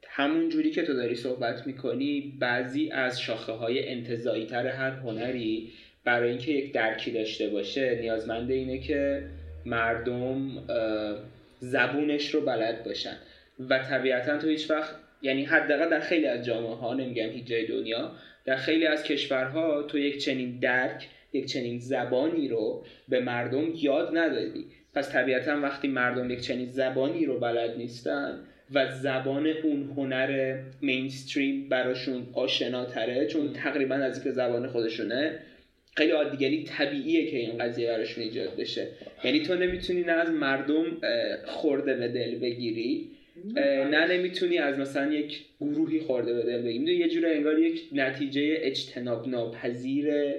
همون 0.08 0.48
جوری 0.48 0.70
که 0.70 0.82
تو 0.82 0.94
داری 0.94 1.14
صحبت 1.14 1.66
می‌کنی 1.66 2.36
بعضی 2.38 2.90
از 2.90 3.20
شاخه 3.20 3.52
های 3.52 3.88
انتظایی 3.88 4.46
تر 4.46 4.66
هر 4.66 4.90
هنری 4.90 5.72
برای 6.04 6.30
اینکه 6.30 6.52
یک 6.52 6.72
درکی 6.72 7.10
داشته 7.10 7.48
باشه 7.48 7.98
نیازمنده 8.00 8.54
اینه 8.54 8.78
که 8.78 9.22
مردم 9.66 10.64
زبونش 11.60 12.34
رو 12.34 12.40
بلد 12.40 12.84
باشن. 12.84 13.16
و 13.70 13.78
طبیعتا 13.78 14.38
تو 14.38 14.48
هیچ 14.48 14.70
وقت 14.70 14.94
یعنی 15.22 15.44
حداقل 15.44 15.90
در 15.90 16.00
خیلی 16.00 16.26
از 16.26 16.44
جامعه 16.44 16.74
ها 16.74 16.94
نمیگم 16.94 17.28
هیچ 17.28 17.46
جای 17.46 17.66
دنیا 17.66 18.12
در 18.44 18.56
خیلی 18.56 18.86
از 18.86 19.02
کشورها 19.02 19.82
تو 19.82 19.98
یک 19.98 20.18
چنین 20.18 20.58
درک 20.58 21.08
یک 21.32 21.46
چنین 21.46 21.78
زبانی 21.78 22.48
رو 22.48 22.84
به 23.08 23.20
مردم 23.20 23.72
یاد 23.74 24.18
ندادی. 24.18 24.66
پس 24.94 25.12
طبیعتا 25.12 25.60
وقتی 25.60 25.88
مردم 25.88 26.30
یک 26.30 26.40
چنین 26.40 26.66
زبانی 26.66 27.26
رو 27.26 27.40
بلد 27.40 27.76
نیستن 27.76 28.38
و 28.74 28.92
زبان 28.92 29.46
اون 29.46 29.92
هنر 29.96 30.58
مینستریم 30.80 31.68
براشون 31.68 32.26
آشناتره 32.32 33.26
چون 33.26 33.52
تقریبا 33.52 33.94
از 33.94 34.14
اینکه 34.14 34.30
زبان 34.30 34.68
خودشونه 34.68 35.38
خیلی 35.96 36.10
عادیگری 36.12 36.64
طبیعیه 36.64 37.30
که 37.30 37.36
این 37.36 37.58
قضیه 37.58 37.88
براشون 37.88 38.24
ایجاد 38.24 38.56
بشه. 38.56 38.86
یعنی 39.24 39.40
تو 39.40 39.54
نمی‌تونی 39.54 40.02
نه 40.02 40.12
از 40.12 40.30
مردم 40.30 40.84
خورده 41.44 41.94
به 41.94 42.08
دل 42.08 42.38
بگیری 42.38 43.10
نه 43.90 44.06
نمی‌تونی 44.06 44.58
از 44.58 44.78
مثلا 44.78 45.12
یک 45.12 45.44
گروهی 45.60 46.00
خورده 46.00 46.34
به 46.34 46.42
دل 46.42 46.62
بگیری 46.62 46.96
یه 46.96 47.08
جوره 47.08 47.30
انگار 47.30 47.58
یک 47.58 47.82
نتیجه 47.92 48.56
اجتناب 48.58 49.28
ناپذیر 49.28 50.34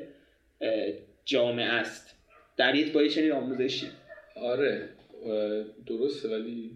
جامعه 1.26 1.66
است. 1.66 2.16
در 2.58 2.76
یک 2.76 2.92
با 2.92 3.08
چنین 3.08 3.32
آموزشی. 3.32 3.88
آره 4.36 4.90
درسته 5.88 6.30
ولی 6.30 6.72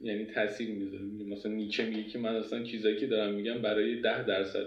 یعنی 0.00 0.24
تاثیر 0.24 0.68
می‌ذاره. 0.68 1.04
مثلا 1.04 1.52
نیچه 1.52 1.86
میگه 1.86 2.04
که 2.04 2.18
من 2.18 2.36
اصلا 2.36 2.62
چیزایی 2.62 2.96
که 2.96 3.06
دارم 3.06 3.34
میگم 3.34 3.62
برای 3.62 4.00
ده 4.00 4.26
درصد 4.26 4.66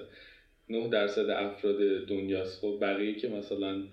9 0.70 0.90
درصد 0.90 1.30
افراد 1.30 2.08
دنیاست. 2.08 2.62
خب 2.62 2.78
بقیه 2.82 3.16
که 3.16 3.28
مثلا 3.28 3.84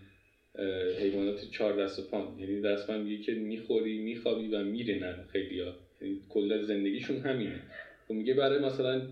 حیوانات 1.00 1.50
چهار 1.50 1.84
دست 1.84 1.98
و 1.98 2.02
پان 2.02 2.38
یعنی 2.38 2.60
دست 2.60 2.90
میگه 2.90 3.22
که 3.22 3.32
می‌خوری 3.32 3.98
میخوابی 3.98 4.48
و 4.48 4.64
میرینن 4.64 5.24
خیلی 5.32 5.60
ها 5.60 5.74
یعنی 6.00 6.20
کل 6.28 6.62
زندگیشون 6.62 7.16
همینه. 7.16 7.60
خب 8.08 8.14
میگه 8.14 8.34
برای 8.34 8.58
مثلا 8.58 9.02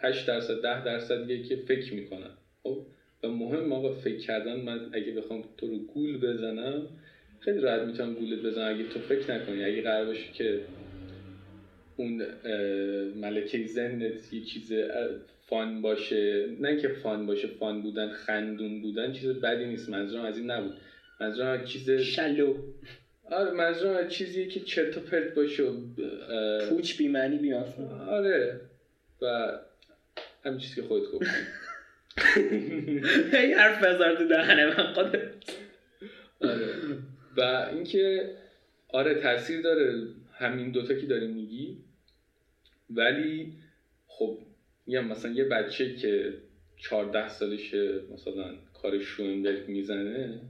8 0.00 0.26
درصد 0.26 0.62
10 0.62 0.84
درصد 0.84 1.42
که 1.42 1.56
فکر 1.56 1.94
می‌کنن. 1.94 2.30
خب 2.62 2.78
و 3.22 3.28
مهم 3.28 3.72
آقا 3.72 3.92
فکر 3.92 4.18
کردن 4.18 4.60
من 4.60 4.90
اگه 4.92 5.12
بخوام 5.12 5.44
تو 5.56 5.66
رو 5.66 5.78
گول 5.78 6.18
بزنم 6.18 6.86
خیلی 7.40 7.58
راحت 7.58 7.82
می‌تونم 7.82 8.14
گولت 8.14 8.42
بزنم. 8.42 8.74
اگه 8.74 8.88
تو 8.88 8.98
فکر 8.98 9.34
نکنی 9.34 9.64
اگه 9.64 9.82
قرار 9.82 10.06
باشه 10.06 10.32
که 10.32 10.60
اون 11.96 12.22
ملکه 13.16 13.66
ذهنت 13.66 14.32
یه 14.32 14.40
چیز 14.40 14.72
فان 15.46 15.82
باشه. 15.82 16.48
نه 16.60 16.76
که 16.76 16.88
فان 16.88 17.26
باشه 17.26 17.48
فان 17.48 17.82
بودن 17.82 18.08
خندون 18.08 18.82
بودن 18.82 19.12
چیز 19.12 19.28
بدی 19.28 19.64
نیست. 19.64 19.88
منظورم 19.88 20.24
از 20.24 20.38
این 20.38 20.50
نبود. 20.50 20.72
منظورم 21.20 21.64
چیز 21.64 21.90
شلو. 21.90 22.54
آره 23.30 23.50
منظورم 23.50 24.08
چیزیه 24.08 24.46
که 24.46 24.60
چرت 24.60 24.96
و 24.96 25.00
پرت 25.00 25.34
باشه 25.34 25.64
پوچ 26.68 26.96
بی 26.96 27.08
معنی 27.08 27.38
بی 27.38 27.54
آره 28.08 28.60
و 29.22 29.58
همین 30.44 30.58
چیزی 30.58 30.74
که 30.74 30.82
خودت 30.82 31.10
گفتی. 31.12 31.26
هی 33.36 33.52
حرف 33.52 33.84
بذار 33.84 34.16
تو 34.16 34.28
دهنه 34.28 34.66
من 34.66 34.92
خودت. 34.94 35.22
آره. 36.40 36.68
و 37.36 37.40
اینکه 37.72 38.30
آره 38.88 39.14
تاثیر 39.14 39.60
داره 39.60 40.08
همین 40.32 40.70
دوتا 40.70 40.94
که 40.94 41.06
داری 41.06 41.26
میگی. 41.26 41.78
ولی 42.90 43.52
خب 44.06 44.38
میگم 44.86 45.06
مثلا 45.06 45.30
یه 45.30 45.44
بچه 45.44 45.96
که 45.96 46.34
14 46.76 47.28
سالشه 47.28 48.00
مثلا 48.14 48.54
کار 48.82 48.98
شوینبرگ 48.98 49.68
می‌زنه 49.68 50.40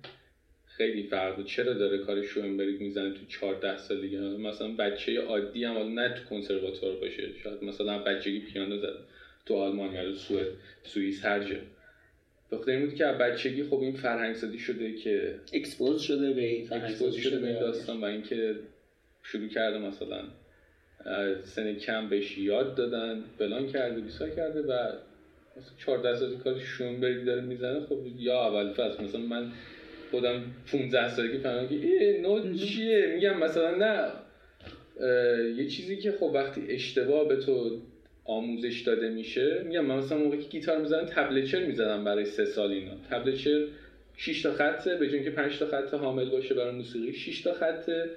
خیلی 0.76 1.02
فرق 1.02 1.44
چرا 1.44 1.74
داره 1.74 1.98
کار 1.98 2.22
شوینبرگ 2.22 2.80
می‌زنه 2.80 3.10
تو 3.10 3.26
14 3.28 3.78
سالگی 3.78 4.18
مثلا 4.18 4.68
بچه 4.68 5.20
عادی 5.20 5.64
هم 5.64 6.00
نه 6.00 6.08
تو 6.08 6.24
کنسرواتوار 6.24 6.96
باشه 6.96 7.28
شاید 7.42 7.64
مثلا 7.64 7.98
بچگی 7.98 8.40
پیانو 8.40 8.76
زده 8.76 8.98
تو 9.46 9.54
آلمان 9.54 9.94
یا 9.94 10.14
سوئد 10.14 10.48
سوئیس 10.82 11.24
هر 11.24 11.40
جا. 11.40 11.56
بخاطر 12.52 12.70
این 12.70 12.80
بود 12.80 12.94
که 12.94 13.04
بچگی 13.04 13.62
خب 13.62 13.80
این 13.80 13.92
فرهنگ 13.92 14.34
سازی 14.34 14.58
شده 14.58 14.94
که 14.94 15.34
expose 15.52 16.00
شده 16.00 16.32
به 16.32 16.40
این 16.40 16.72
expose 16.72 17.16
شده 17.16 17.38
به 17.38 17.52
داستان 17.52 18.00
و 18.00 18.04
اینکه 18.04 18.54
شروع 19.22 19.48
کرده 19.48 19.78
مثلا 19.78 20.24
سن 21.44 21.74
کم 21.74 22.08
بهش 22.08 22.38
یاد 22.38 22.74
دادن 22.74 23.24
فلان 23.38 23.66
کرده 23.66 24.00
بیسار 24.00 24.28
کرده 24.28 24.62
و 24.62 24.92
مثلا 25.56 25.72
14 25.78 26.18
سالی 26.18 26.36
کار 26.36 26.58
شونبرگ 26.58 27.24
داره 27.24 27.40
می‌زنه 27.40 27.80
خب 27.80 27.98
یا 28.18 28.46
اول 28.46 28.72
فصل. 28.72 29.04
مثلا 29.04 29.20
من 29.20 29.52
خودم 30.12 30.42
15 30.72 31.08
سالگی 31.08 31.38
فهمیدم 31.38 31.68
که 31.68 31.74
ای 31.74 32.20
نوت 32.20 32.56
چیه؟ 32.56 33.12
میگم 33.14 33.38
مثلا 33.38 33.76
نه. 33.76 34.12
یه 35.56 35.68
چیزی 35.68 35.96
که 35.96 36.12
خب 36.12 36.30
وقتی 36.34 36.62
اشتباه 36.68 37.28
به 37.28 37.36
تو 37.36 37.80
آموزش 38.24 38.80
داده 38.80 39.08
میشه 39.08 39.62
میگم 39.66 39.84
من 39.84 39.96
مثلا 39.96 40.18
موقعی 40.18 40.38
که 40.38 40.48
گیتار 40.48 40.78
می‌زنم 40.78 41.06
tablature 41.06 41.66
می‌زدم 41.66 42.04
برای 42.04 42.24
سه 42.24 42.44
سال 42.44 42.70
اینا. 42.70 42.92
tablature 43.10 43.64
6 44.16 44.42
تا 44.42 44.52
خطه 44.52 44.96
به 44.96 45.22
که 45.24 45.30
5 45.30 45.58
تا 45.58 45.66
خط 45.66 45.94
حامل 45.94 46.30
باشه 46.30 46.54
برای 46.54 46.74
موسیقی 46.74 47.12
6 47.12 47.40
تا 47.40 47.52
خطه 47.52 48.10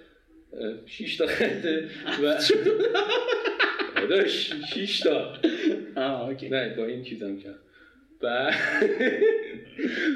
6 0.85 1.17
تا 1.17 1.27
خطه 1.27 1.89
و 2.23 2.37
داشت 4.09 4.65
6 4.65 4.99
تا. 4.99 5.33
آه 5.95 6.29
اوکی. 6.29 6.49
نه 6.49 6.75
با 6.75 6.85
این 6.85 7.03
چیزم 7.03 7.37
کرد 7.37 7.59
بعد 8.26 8.53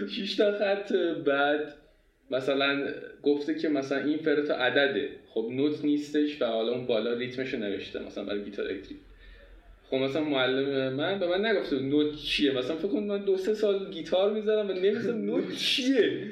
6 0.15 0.35
تا 0.35 0.51
خط 0.51 0.93
بعد 1.25 1.73
مثلا 2.31 2.87
گفته 3.23 3.55
که 3.55 3.69
مثلا 3.69 3.97
این 3.97 4.17
fret 4.17 4.48
ا 4.48 4.55
عدده. 4.55 5.09
خب 5.29 5.47
نوت 5.51 5.85
نیستش 5.85 6.41
و 6.41 6.45
حالا 6.45 6.71
اون 6.71 6.85
بالا 6.85 7.13
ریتمشو 7.13 7.57
نوشته 7.57 7.99
مثلا 7.99 8.23
برای 8.23 8.43
گیتار 8.43 8.67
الکتریک. 8.67 8.97
خب 9.89 9.95
مثلا 9.95 10.23
معلم 10.23 10.93
من 10.93 11.19
به 11.19 11.27
من 11.27 11.45
نگفته 11.45 11.79
نوت 11.79 12.15
چیه؟ 12.15 12.51
مثلا 12.51 12.75
فکر 12.75 12.87
کن 12.87 13.03
من 13.03 13.25
دو 13.25 13.37
سه 13.37 13.53
سال 13.53 13.91
گیتار 13.91 14.33
می‌زنم 14.33 14.69
و 14.69 14.73
نمی‌دونم 14.73 15.25
نوت 15.25 15.55
چیه. 15.55 16.27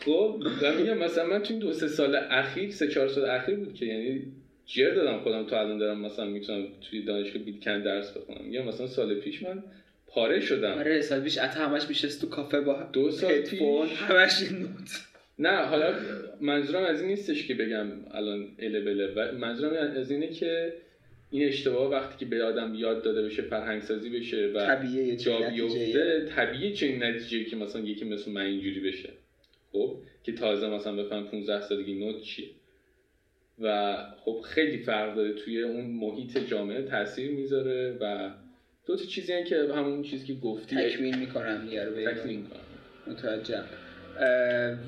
خب 0.00 0.42
و 0.62 0.72
میگم 0.78 0.98
مثلا 0.98 1.26
من 1.26 1.42
تو 1.42 1.58
دو 1.58 1.72
سه 1.72 1.88
سال 1.88 2.16
اخیر 2.30 2.70
سه 2.70 2.88
چهار 2.88 3.08
سال 3.08 3.24
اخیر 3.24 3.56
بود 3.56 3.74
که 3.74 3.86
یعنی 3.86 4.22
جر 4.66 4.94
دادم 4.94 5.18
خودم 5.18 5.46
تو 5.46 5.56
الان 5.56 5.78
دارم 5.78 6.00
مثلا 6.00 6.24
می‌تونم 6.24 6.66
توی 6.90 7.02
دانشگاه 7.02 7.42
بیلکن 7.42 7.82
درس 7.82 8.16
بخونم. 8.16 8.44
میگم 8.44 8.64
مثلا 8.64 8.86
سال 8.86 9.14
پیش 9.14 9.42
من 9.42 9.62
پاره 10.08 10.40
شدم. 10.40 10.78
آره 10.78 11.00
سال 11.00 11.20
پیش 11.20 11.38
اتا 11.38 11.60
همش 11.60 11.88
میشه 11.88 12.08
تو 12.08 12.28
کافه 12.28 12.60
با 12.60 12.82
دو 12.92 13.10
سال 13.10 13.40
پیش. 13.40 13.60
همش 13.96 14.52
نوت 14.52 15.08
نه 15.38 15.56
حالا 15.56 15.94
منظورم 16.40 16.84
از 16.84 17.00
این 17.00 17.10
نیستش 17.10 17.46
که 17.46 17.54
بگم 17.54 17.86
الان 18.10 18.48
اله 18.58 18.80
بله 18.80 19.32
منظورم 19.32 19.96
از 19.96 20.10
اینه 20.10 20.28
که 20.28 20.72
این 21.30 21.48
اشتباه 21.48 21.90
وقتی 21.90 22.18
که 22.18 22.26
به 22.30 22.44
آدم 22.44 22.74
یاد 22.74 23.02
داده 23.02 23.22
بشه 23.22 23.42
فرهنگ 23.42 23.82
سازی 23.82 24.10
بشه 24.10 24.52
و 24.54 24.66
طبیعیه 24.66 25.16
جا 25.16 25.38
بیفته 25.50 26.24
طبیعیه 26.36 26.72
چنین 26.72 27.02
نتیجه 27.02 27.44
که 27.44 27.56
مثلا 27.56 27.82
یکی 27.82 28.04
مثل 28.04 28.30
من 28.30 28.42
اینجوری 28.42 28.80
بشه. 28.80 29.08
خب 29.72 29.96
که 30.22 30.32
تازه 30.32 30.68
مثلا 30.68 30.92
بفهم 30.92 31.24
15 31.24 31.60
سالگی 31.60 31.94
نوت 31.94 32.22
چیه. 32.22 32.48
و 33.60 33.96
خب 34.24 34.40
خیلی 34.44 34.78
فرق 34.78 35.14
داره 35.14 35.32
توی 35.32 35.62
اون 35.62 35.86
محیط 35.86 36.38
جامعه 36.38 36.82
تاثیر 36.82 37.30
می‌ذاره 37.30 37.98
و 38.00 38.30
دو 38.88 38.96
تا 38.96 39.04
چیزی 39.04 39.32
هن 39.32 39.44
که 39.44 39.56
همون 39.56 40.02
چیزی 40.02 40.26
که 40.26 40.34
گفتی. 40.34 40.76
تکمیل 40.76 41.18
می‌کنم 41.18 41.64
دیگه 41.64 41.84
رو 41.84 42.12
تکمیل 42.12 42.38
می‌کنم. 42.38 42.60
متوجه 43.06 43.62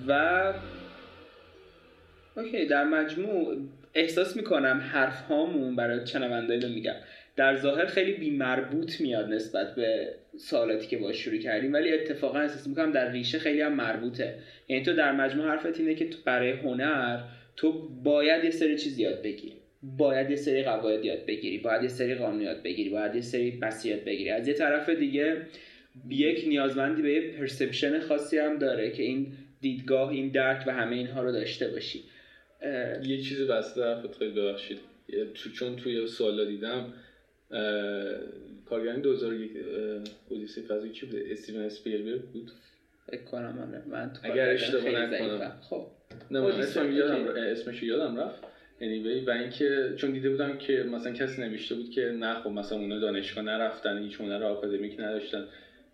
و 0.09 0.53
اوکی 2.36 2.66
در 2.66 2.84
مجموع 2.84 3.57
احساس 3.94 4.36
می‌کنم 4.36 4.80
حرف 4.92 5.22
هامون 5.22 5.76
برای 5.76 6.05
چنوندایی 6.05 6.61
رو 6.61 6.68
میگم. 6.68 6.94
در 7.36 7.57
ظاهر 7.57 7.86
خیلی 7.86 8.12
بی 8.12 8.30
مربوط 8.30 9.01
میاد 9.01 9.28
نسبت 9.28 9.74
به 9.74 10.14
سوالاتی 10.38 10.86
که 10.86 10.98
باش 10.98 11.16
شروع 11.16 11.38
کردیم 11.38 11.72
ولی 11.72 11.92
اتفاقا 11.92 12.38
احساس 12.38 12.66
می‌کنم 12.66 12.92
در 12.92 13.12
ریشه 13.12 13.38
خیلی 13.38 13.61
هم 13.61 13.74
مربوطه. 13.74 14.34
یعنی 14.68 14.84
تو 14.84 14.92
در 14.92 15.12
مجموع 15.12 15.48
حرفت 15.48 15.80
اینه 15.80 15.94
که 15.94 16.09
تو 16.09 16.18
برای 16.24 16.51
هنر 16.51 17.20
تو 17.57 17.88
باید 17.88 18.44
یه 18.44 18.51
سری 18.51 18.78
چیز 18.78 18.98
یاد 18.98 19.22
بگیری. 19.22 19.59
باید 19.82 20.30
یه 20.30 20.36
سری 20.36 20.62
قواعد 20.62 21.04
یاد 21.04 21.26
بگیری 21.26 21.58
باید 21.58 21.82
یه 21.82 21.88
سری 21.88 22.14
قانون 22.14 22.40
یاد 22.40 22.62
بگیری 22.62 22.90
باید 22.90 23.14
یه 23.14 23.20
سری 23.20 23.50
بس 23.50 23.86
یاد 23.86 24.04
بگیری. 24.04 24.30
از 24.30 24.48
یه 24.48 24.54
طرف 24.54 24.88
دیگه 24.88 25.46
یک 26.08 26.48
نیازمندی 26.48 27.02
به 27.02 27.12
یه 27.12 27.38
پرسپشن 27.38 28.00
خاصی 28.00 28.38
هم 28.38 28.58
داره 28.58 28.90
که 28.90 29.02
این 29.02 29.32
دیدگاه 29.60 30.08
این 30.08 30.28
درک 30.28 30.64
و 30.66 30.70
همه 30.70 30.96
اینها 30.96 31.22
رو 31.22 31.32
داشته 31.32 31.68
باشی. 31.68 32.04
یه 33.04 33.20
چیزی 33.20 33.44
واسه 33.44 33.84
حرفت 33.84 34.18
خیلی 34.18 34.40
ببخشید. 34.40 34.78
تو 35.34 35.50
چون 35.50 35.76
توی 35.76 36.06
سوالا 36.06 36.44
دیدم 36.44 36.92
کارگردان 38.64 39.00
2001 39.00 39.50
اودیسه 40.28 40.62
فضایی 40.62 40.92
چی 40.92 41.06
بود 41.06 41.22
استیون 41.30 41.62
اسپیلبرگ 41.62 42.22
بود؟ 42.22 42.50
فکر 43.06 43.22
کنم 43.22 43.68
آره. 43.68 43.82
من 43.86 44.12
تو 44.12 44.32
اگر 44.32 44.48
اشتباه 44.48 44.90
نکنم. 44.90 45.52
خب. 45.60 45.86
نه 46.30 46.40
من 46.40 46.50
اسمش 46.50 47.82
یادم 47.82 48.20
رفت. 48.20 48.44
Anyway 48.80 49.28
و 49.28 49.30
اینکه 49.30 49.94
چون 49.96 50.12
دیده 50.12 50.30
بودم 50.30 50.58
که 50.58 50.82
مثلا 50.82 51.12
کسی 51.12 51.42
نوشته 51.42 51.74
بود 51.74 51.90
که 51.90 52.00
نه 52.00 52.34
خب 52.34 52.50
مثلا 52.50 52.78
اونا 52.78 52.98
دانشگاه 52.98 53.44
نرفتن 53.44 54.02
هیچ 54.02 54.20
هنر 54.20 54.42
آکادمیک 54.44 55.00
نداشتن. 55.00 55.44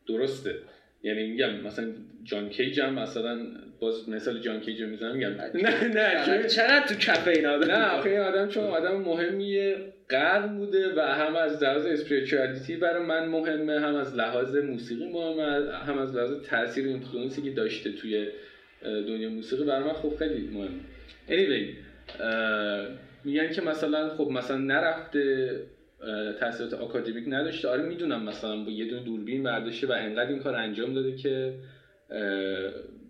درسته. 0.09 0.55
یعنی 1.03 1.27
میگم 1.27 1.61
مثلا 1.61 1.87
جان 2.25 2.49
کیج 2.49 2.81
هم 2.81 2.95
مثلا 2.95 3.47
باز 3.81 4.09
مثال 4.09 4.41
جان 4.41 4.61
کیج 4.61 4.83
رو 4.83 4.89
می‌زنم 4.89 5.17
میگم 5.17 5.31
نه 5.55 5.89
نه 5.89 6.49
چقدر 6.49 6.87
تو 6.87 6.95
کف 6.95 7.29
این 7.29 7.47
آدم 7.47 7.71
نه 7.71 7.87
آخه 7.87 8.11
این 8.11 8.19
آدم 8.19 8.49
چون 8.49 8.65
آدم 8.65 8.97
مهمیه 8.97 9.77
قرن 10.09 10.57
بوده 10.57 10.95
و 10.95 11.01
هم 11.01 11.37
از 11.37 11.63
لحاظ 11.63 11.87
spirituality 11.87 12.77
برای 12.77 13.03
من 13.03 13.29
مهمه 13.29 13.81
هم 13.81 13.95
از 13.95 14.15
لحاظ 14.15 14.57
موسیقی 14.57 15.09
مهمه 15.09 15.73
هم 15.73 15.99
از 15.99 16.17
لحاظ 16.17 16.43
تاثیر 16.43 16.87
influence 16.87 17.37
ی 17.37 17.43
که 17.43 17.51
داشته 17.51 17.93
توی 17.93 18.27
دنیا 18.83 19.29
موسیقی 19.31 19.65
برای 19.65 19.85
من 19.85 19.93
خب 19.93 20.17
خیلی 20.19 20.49
مهمه. 20.53 20.81
Anyway 21.29 21.86
میگن 23.25 23.53
که 23.53 23.63
مثلا 23.63 24.09
خب 24.09 24.29
مثلا 24.31 24.59
نرفته 24.59 25.61
تحصیلات 26.41 26.75
آکادمیک 26.75 27.25
نداشته. 27.29 27.69
آره 27.69 27.83
می‌دونم 27.83 28.23
مثلا 28.23 28.65
با 28.65 28.71
یه 28.71 28.85
دونه 28.85 29.03
دوربین 29.03 29.43
برداشته 29.43 29.87
و 29.87 29.93
انقدر 29.93 30.31
این 30.31 30.39
کار 30.39 30.55
انجام 30.55 30.95
داده 30.95 31.17
که 31.17 31.55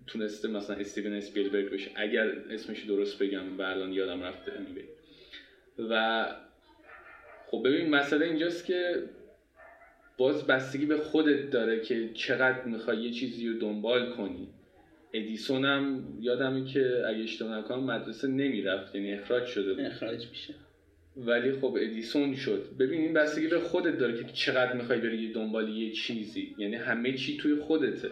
تونسته 0.07 0.49
مثلا 0.49 0.77
استیون 0.77 1.13
اسپیلبرگ 1.13 1.71
بشه. 1.71 1.91
اگر 1.95 2.27
اسمش 2.51 2.85
درست 2.85 3.19
بگم 3.19 3.59
و 3.59 3.63
الان 3.63 3.93
یادم 3.93 4.23
رفته 4.23 4.53
و 5.91 6.27
خب 7.47 7.63
ببین 7.65 7.91
مسئله 7.91 8.27
اینجاست 8.27 8.67
که 8.67 9.03
باز 10.19 10.47
بستگی 10.47 10.87
به 10.87 10.97
خودت 10.97 11.51
داره 11.51 11.81
که 11.81 12.11
چقدر 12.15 12.65
می‌خوای 12.65 13.03
یه 13.03 13.11
چیزی 13.11 13.49
رو 13.49 13.59
دنبال 13.59 14.13
کنی. 14.13 14.49
ادیسون 15.17 15.65
هم 15.65 16.05
یادمه 16.21 16.65
که 16.65 17.03
اگه 17.07 17.23
اشتباه 17.23 17.59
نکنم 17.59 17.85
مدرسه 17.85 18.29
نمی‌رفت 18.29 18.95
یعنی 18.95 19.13
اخراج 19.13 19.47
شده 19.47 19.87
اخراج 19.87 20.27
میشه. 20.29 20.55
ولی 21.17 21.53
خب 21.53 21.77
ادیسون 21.81 22.35
شد. 22.35 22.63
ببین 22.79 23.01
این 23.01 23.13
بستگی 23.13 23.47
به 23.47 23.59
خودت 23.59 23.99
داره 23.99 24.17
که 24.17 24.25
چقدر 24.33 24.73
می‌خوای 24.73 24.99
بری 24.99 25.33
دنبال 25.33 25.69
یه 25.69 25.93
چیزی. 25.93 26.55
یعنی 26.59 26.77
همه 26.77 27.13
چی 27.13 27.37
توی 27.37 27.55
خودته. 27.55 28.11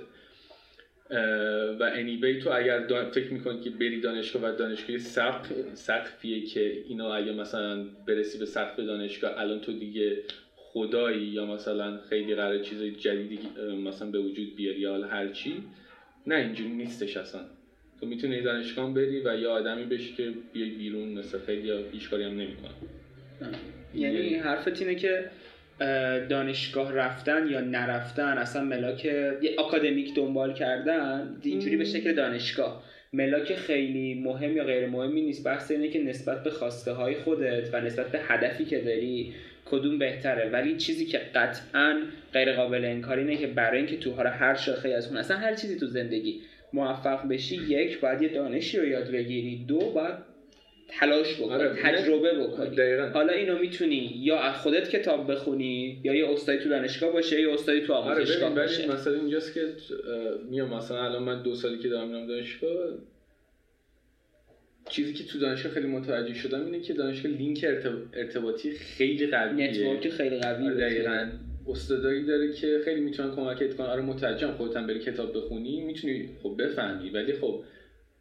و 1.81 1.91
انیبی 1.95 2.39
تو 2.39 2.51
اگر 2.51 3.11
فکر 3.11 3.33
می‌کنی 3.33 3.61
که 3.61 3.71
بری 3.71 4.01
دانشگاه 4.01 4.43
و 4.43 4.57
دانشگاه 4.57 4.99
سقف 4.99 5.53
سقفیه 5.75 6.47
که 6.47 6.83
اینو 6.89 7.05
اگه 7.05 7.33
مثلا 7.33 7.85
برسی 8.07 8.39
به 8.39 8.47
سقف 8.47 8.79
دانشگاه 8.79 9.41
الان 9.41 9.61
تو 9.61 9.73
دیگه 9.73 10.23
خدایی 10.57 11.25
یا 11.25 11.47
مثلا 11.47 11.99
خیلی 11.99 12.35
قرار 12.35 12.59
چیز 12.59 12.83
جدیدی 12.83 13.39
مثلا 13.85 14.11
به 14.11 14.19
وجود 14.19 14.57
بیاری 14.57 14.81
یا 14.81 15.07
هر 15.07 15.29
چی. 15.29 15.63
نه 16.27 16.35
اینجوری 16.35 16.71
نیستش 16.71 17.17
اصلا. 17.17 17.41
تو 18.01 18.07
می‌تونی 18.07 18.43
دانشگاه 18.43 18.95
بری 18.95 19.21
و 19.21 19.37
یه 19.37 19.49
آدمی 19.49 19.85
بشی 19.85 20.15
که 20.15 20.33
بیای 20.53 20.71
بیرون 20.71 21.09
مثل 21.09 21.39
خیلی 21.39 21.73
هیچ 21.93 22.11
کاری 22.11 22.25
هم 22.25 22.33
نمی‌کنه 22.33 22.71
یعنی 23.95 24.35
حرفت 24.35 24.83
اینه 24.83 24.95
که 24.95 25.31
دانشگاه 26.29 26.93
رفتن 26.93 27.47
یا 27.51 27.61
نرفتن 27.61 28.39
اصلا 28.39 28.65
ملاک 28.65 29.05
یه 29.05 29.57
اکادمیک 29.59 30.15
دنبال 30.15 30.55
کردن 30.55 31.41
اینجوری 31.43 31.77
به 31.77 31.85
شکل 31.85 32.13
دانشگاه. 32.13 32.85
ملاک 33.13 33.55
خیلی 33.55 34.15
مهم 34.15 34.57
یا 34.57 34.65
غیر 34.65 34.87
مهمی 34.87 35.21
نیست. 35.21 35.45
بحث 35.45 35.71
اینه 35.71 35.89
که 35.89 36.03
نسبت 36.03 36.45
به 36.45 36.51
خواسته 36.51 36.93
های 36.93 37.15
خودت 37.15 37.75
و 37.75 37.81
نسبت 37.81 38.13
به 38.13 38.21
هدفی 38.23 38.65
که 38.65 38.81
داری 38.81 39.35
کدوم 39.65 39.99
بهتره. 39.99 40.51
ولی 40.51 40.77
چیزی 40.77 41.07
که 41.07 41.19
قطعا 41.35 42.03
غیر 42.33 42.53
قابل 42.53 42.85
انکار 42.85 43.19
اینه 43.19 43.37
که 43.37 43.47
برای 43.47 43.79
اینکه 43.79 43.97
تو 43.97 44.13
هر 44.15 44.55
شاخه 44.55 44.89
از 44.89 45.09
اون 45.09 45.17
اصلا 45.17 45.37
هر 45.37 45.55
چیزی 45.55 45.79
تو 45.79 45.87
زندگی 45.87 46.41
موفق 46.73 47.29
بشی 47.29 47.57
یک 47.57 48.01
باید 48.01 48.23
یه 48.23 48.29
دانشی 48.29 48.79
رو 48.79 48.87
یاد 48.87 49.11
بگیری. 49.11 49.65
دو 49.69 49.79
باید 49.79 50.15
تلاش 50.89 51.35
بکنی 51.41 51.53
آره 51.53 51.83
تجربه 51.83 52.33
بکنی. 52.39 52.77
دقیقا. 52.77 53.07
حالا 53.07 53.33
اینو 53.33 53.59
می‌تونی 53.59 54.11
یا 54.17 54.41
از 54.41 54.55
خودت 54.57 54.89
کتاب 54.91 55.33
بخونی 55.33 56.01
یا 56.05 56.15
یه 56.15 56.31
استادی 56.31 56.59
تو 56.59 56.69
دانشگاه 56.69 57.13
باشه 57.13 57.41
یا 57.41 57.55
استادی 57.55 57.81
تو 57.81 57.93
آموزشگاه 57.93 58.51
آره 58.51 58.63
باشه. 58.63 58.93
مثلا 58.93 59.15
اینجاست 59.15 59.55
که 59.55 59.61
میام 60.51 60.75
مثلا 60.75 61.05
الان 61.05 61.23
من 61.23 61.43
دو 61.43 61.55
سالی 61.55 61.79
که 61.79 61.89
دارم 61.89 62.09
میرم 62.09 62.27
دانشگاه 62.27 62.71
چیزی 64.89 65.13
که 65.13 65.25
تو 65.25 65.39
دانشگاه 65.39 65.73
خیلی 65.73 65.87
متوجه 65.87 66.35
شدم 66.35 66.65
اینه 66.65 66.81
که 66.81 66.95
دانشگاه 66.95 67.33
لینک 67.33 67.65
ارتباطی 68.13 68.71
خیلی 68.71 69.27
قویه. 69.27 69.69
network 69.69 70.09
خیلی 70.09 70.39
قویه 70.39 70.67
آره 70.67 70.75
دقیقاً. 70.75 71.31
استادایی 71.67 72.25
داره 72.25 72.53
که 72.53 72.81
خیلی 72.85 73.01
می‌تونن 73.01 73.31
کمکت 73.35 73.75
کنن. 73.75 73.87
آره 73.87 74.03
متوجهم 74.03 74.51
خودت 74.53 74.77
هم 74.77 74.87
بری 74.87 74.99
کتاب 74.99 75.37
بخونی 75.37 75.81
می‌تونی 75.81 76.29
خب 76.43 76.63
بفهمی. 76.63 77.11
ولی 77.11 77.33
خب 77.33 77.61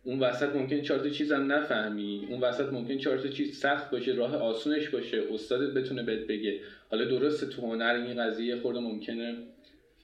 اون 0.03 0.19
وسط 0.19 0.55
ممکن 0.55 0.81
چهار 0.81 0.99
تا 0.99 1.09
چیزم 1.09 1.51
نفهمی. 1.51 2.27
اون 2.29 2.39
وسط 2.39 2.73
ممکن 2.73 2.97
چهار 2.97 3.17
تا 3.17 3.27
چیز 3.27 3.57
سخت 3.57 3.89
باشه 3.91 4.11
راه 4.11 4.35
آسونش 4.35 4.89
باشه. 4.89 5.23
استادت 5.31 5.73
بتونه 5.73 6.03
بهت 6.03 6.27
بگه. 6.27 6.59
حالا 6.89 7.05
درسته 7.05 7.45
تو 7.45 7.61
هنر 7.61 7.93
این 8.05 8.21
قضیه 8.21 8.55
خورده 8.55 8.79
ممکنه 8.79 9.35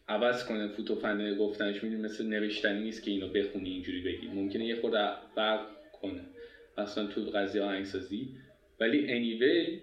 عوض 0.08 0.44
کنه 0.44 0.68
فوت 0.68 0.89
و 0.89 0.96
فن 0.96 1.38
گفتنش 1.38 1.84
می‌دونی 1.84 2.02
مثل 2.02 2.26
نوشتنی 2.26 2.82
نیست 2.84 3.04
که 3.04 3.12
اینو 3.12 3.28
بخونی 3.28 3.70
اینجوری 3.70 4.02
بگی. 4.02 4.28
ممکنه 4.28 4.66
یه 4.66 4.76
خورده 4.76 5.08
فرق 5.36 5.62
کنه. 6.02 6.22
اصلا 6.80 7.06
تو 7.06 7.22
قضیه 7.22 7.62
آهنگسازی. 7.62 8.28
ولی 8.80 9.08
anyway 9.08 9.80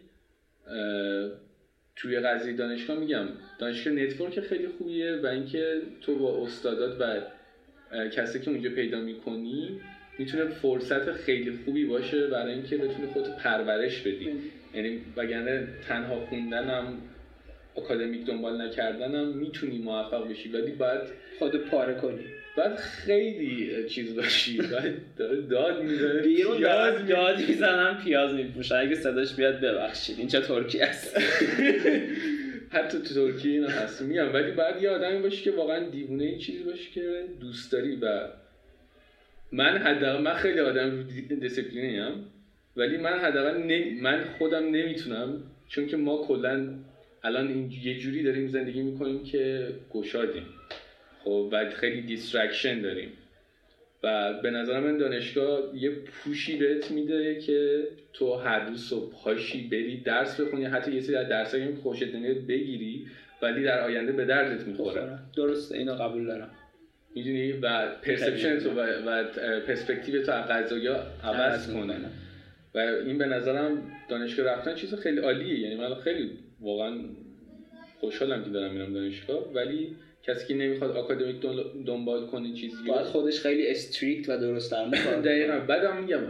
توی 1.97 2.21
قضیه 2.21 2.53
دانشگاه 2.53 2.99
میگم 2.99 3.27
دانشگاه 3.59 3.95
network 3.95 4.41
خیلی 4.41 4.69
خوبیه 4.69 5.17
و 5.23 5.27
اینکه 5.27 5.83
تو 6.01 6.19
با 6.19 6.43
استادات 6.43 7.01
و 7.01 7.21
کسی 8.09 8.41
که 8.41 8.51
اونجا 8.51 8.71
پیدا 8.71 9.01
می‌کنی 9.01 9.81
می‌تونه 10.19 10.45
فرصت 10.45 11.13
خیلی 11.13 11.59
خوبی 11.65 11.85
باشه 11.85 12.27
برای 12.27 12.53
اینکه 12.53 12.77
بتونی 12.77 13.07
خودتو 13.07 13.33
پرورش 13.33 14.01
بدی. 14.01 14.31
یعنی 14.75 15.01
وگرنه 15.17 15.69
تنها 15.89 16.21
خوندنم 16.21 16.99
اکادمیک 17.77 18.27
دنبال 18.27 18.63
نکردنم 18.63 19.29
می‌تونی 19.29 19.79
موفق 19.79 20.29
بشی. 20.31 20.49
ولی 20.49 20.73
باید 20.73 21.01
خود 21.39 21.57
پاره 21.57 21.95
کنی. 21.95 22.25
بعد 22.57 22.77
خیلی 22.77 23.85
چیز 23.89 24.17
باشی 24.17 24.59
بعد 24.59 24.95
داره 25.17 25.41
داد 25.41 25.83
می‌زنه. 25.83 26.23
بیرون 26.23 26.61
داد 26.61 27.07
داد 27.07 27.39
می‌زنم 27.39 27.99
پیاز 28.05 28.35
میپوشه 28.35 28.77
اگه 28.77 28.95
صداش 28.95 29.35
بیاد 29.35 29.61
ببخشید. 29.61 30.19
این 30.19 30.29
چه 30.29 30.41
ترکی 30.41 30.81
است؟ 30.81 31.17
حتی 32.71 32.99
تو 32.99 33.15
ترکیه 33.15 33.53
اینا 33.53 33.69
هست. 33.69 34.03
میگم 34.03 34.35
ولی 34.35 34.51
بعد 34.51 34.83
یه 34.83 34.91
آدمی 34.91 35.23
باشی 35.23 35.45
که 35.45 35.51
واقعا 35.51 35.89
دیوونه 35.89 36.25
این 36.25 36.39
چیزی 36.39 36.65
باشی 36.65 36.91
که 36.95 37.25
دوست 37.41 37.73
داری 37.73 37.97
و 37.97 38.29
من 39.53 39.79
حداقل 39.79 40.23
من 40.23 40.35
خیلی 40.35 40.61
آدم 40.61 41.03
دیسپلینی 41.41 41.99
هم 41.99 42.13
ولی 42.77 42.97
من 42.97 43.19
حداقل 43.19 43.57
من 44.01 44.25
خودم 44.39 44.65
نمی‌تونم 44.65 45.43
چون 45.69 45.87
که 45.87 45.97
ما 45.97 46.25
کلا 46.27 46.69
الان 47.23 47.49
این 47.49 47.73
یه 47.83 47.99
جوری 47.99 48.23
داریم 48.23 48.49
زندگی 48.49 48.83
می‌کنیم 48.83 49.25
که 49.25 49.69
گشادیم. 49.93 50.47
خب 51.27 51.49
و 51.53 51.71
خیلی 51.71 52.03
distraction 52.03 52.81
داریم. 52.81 53.13
و 54.03 54.33
به 54.43 54.51
نظر 54.51 54.81
من 54.81 54.99
دانشگاه 54.99 55.61
یه 55.75 55.91
push 55.91 56.43
ی 56.43 56.57
بهت 56.57 56.91
میده 56.91 57.41
که 57.41 57.89
تو 58.13 58.35
هر 58.35 58.69
روز 58.69 58.89
صبح 58.89 59.13
پاشی 59.13 59.69
بری 59.69 60.01
درس 60.01 60.41
بخونی 60.41 60.65
حتی 60.65 60.93
یه 60.93 61.01
سری 61.01 61.17
از 61.17 61.29
درسایی 61.29 61.67
که 61.67 61.75
خوشت 61.83 62.15
نمیاد 62.15 62.47
بگیری 62.47 63.07
ولی 63.43 63.63
در 63.63 63.81
آینده 63.81 64.13
به 64.13 64.25
دردت 64.25 64.67
می‌خوره. 64.67 65.19
درسته 65.37 65.79
اینو 65.79 65.95
قبول 65.95 66.27
دارم. 66.27 66.51
می‌دونی؟ 67.15 67.53
و 67.53 67.89
perception 68.03 68.59
تو 68.59 68.71
و, 68.71 68.81
و 68.81 69.25
پرسپکتیو 69.61 70.23
تو 70.23 70.33
رو 70.33 70.73
عوض 71.25 71.73
کنه. 71.73 71.97
و 72.75 72.79
این 72.79 73.19
به 73.19 73.27
نظرم 73.27 73.93
دانشگاه 74.09 74.47
رفتن 74.47 74.75
چیز 74.75 74.95
خیلی 74.95 75.19
عالیه. 75.19 75.59
یعنی 75.59 75.75
من 75.75 75.95
خیلی 75.95 76.31
واقعا 76.61 76.99
خوشحالم 78.01 78.45
که 78.45 78.51
دارم 78.51 78.73
میرم 78.73 78.93
دانشگاه 78.93 79.53
ولی 79.55 79.97
کسی 80.27 80.47
که 80.47 80.55
نمی‌خواد 80.55 80.91
آکادمیک 80.91 81.37
دنبال 81.87 82.27
کنه 82.27 82.53
چیزی 82.53 82.77
باید 82.89 83.07
خودش 83.07 83.41
خیلی 83.41 83.69
strict 83.69 84.29
و 84.29 84.39
درست 84.39 84.73
درمون 84.73 85.21
دقیقا. 85.23 85.61
بعدم 85.61 86.03
میگم 86.03 86.21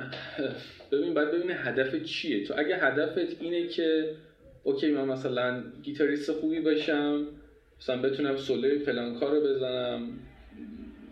ببین 0.92 1.14
باید 1.14 1.30
ببینه 1.30 1.54
هدف 1.54 2.02
چیه. 2.02 2.44
تو 2.44 2.54
اگه 2.56 2.76
هدفت 2.76 3.42
اینه 3.42 3.66
که 3.68 4.10
اوکی 4.64 4.90
من 4.90 5.04
مثلا 5.04 5.62
گیتاریست 5.82 6.32
خوبی 6.32 6.60
باشم 6.60 7.26
مثلا 7.80 8.02
بتونم 8.02 8.36
سولوی 8.36 8.78
فلان 8.78 9.14
کار 9.14 9.32
رو 9.32 9.40
بزنم 9.40 10.18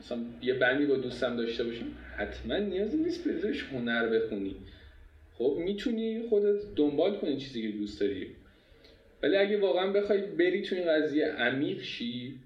مثلا 0.01 0.19
یه 0.43 0.55
بندی 0.55 0.87
با 0.87 0.97
دوستم 0.97 1.37
داشته 1.37 1.65
باشم 1.65 1.87
حتما 2.17 2.57
نیازی 2.57 2.97
نیست 2.97 3.29
بذارش 3.29 3.63
هنر 3.63 4.09
بخونی. 4.09 4.57
خب 5.35 5.57
می‌تونی 5.59 6.23
خودت 6.29 6.75
دنبال 6.77 7.17
کنی 7.17 7.37
چیزی 7.37 7.63
که 7.63 7.79
دوست 7.79 8.01
داری. 8.01 8.27
ولی 9.23 9.37
اگه 9.37 9.61
واقعا 9.61 9.93
بخوای 9.93 10.21
بری 10.21 10.63
تو 10.63 10.77
این 10.77 10.85
قضیه 10.89 11.27
عمیق 11.27 11.83
شی 11.83 12.39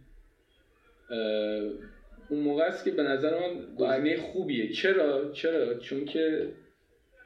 اون 2.28 2.40
موقع 2.40 2.64
است 2.64 2.84
که 2.84 2.90
به 2.90 3.02
نظر 3.02 3.30
من 3.30 3.74
گزینه 3.76 4.16
خوبیه. 4.16 4.72
چرا؟ 4.72 5.32
چرا؟ 5.32 5.78
چون 5.78 6.04
که 6.04 6.48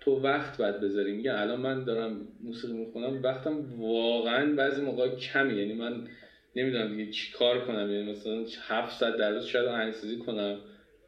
تو 0.01 0.21
وقت 0.21 0.59
باید 0.59 0.81
بذاری. 0.81 1.13
میگن 1.13 1.31
الان 1.31 1.61
من 1.61 1.85
دارم 1.85 2.29
موسیقی 2.45 2.73
می‌خونم 2.73 3.23
وقتم 3.23 3.81
واقعا 3.81 4.55
بعضی 4.55 4.83
موقع 4.83 5.09
کمی 5.17 5.55
یعنی 5.55 5.73
من 5.73 6.09
نمی‌دونم 6.57 6.97
دیگه 6.97 7.13
چی 7.13 7.33
کار 7.33 7.67
کنم. 7.67 7.91
یعنی 7.91 8.11
مثلا 8.11 8.45
هفت 8.69 8.99
ساعت 8.99 9.17
در 9.17 9.31
روز 9.31 9.45
شاید 9.45 9.67
آهنگسازی 9.67 10.17
کنم. 10.17 10.59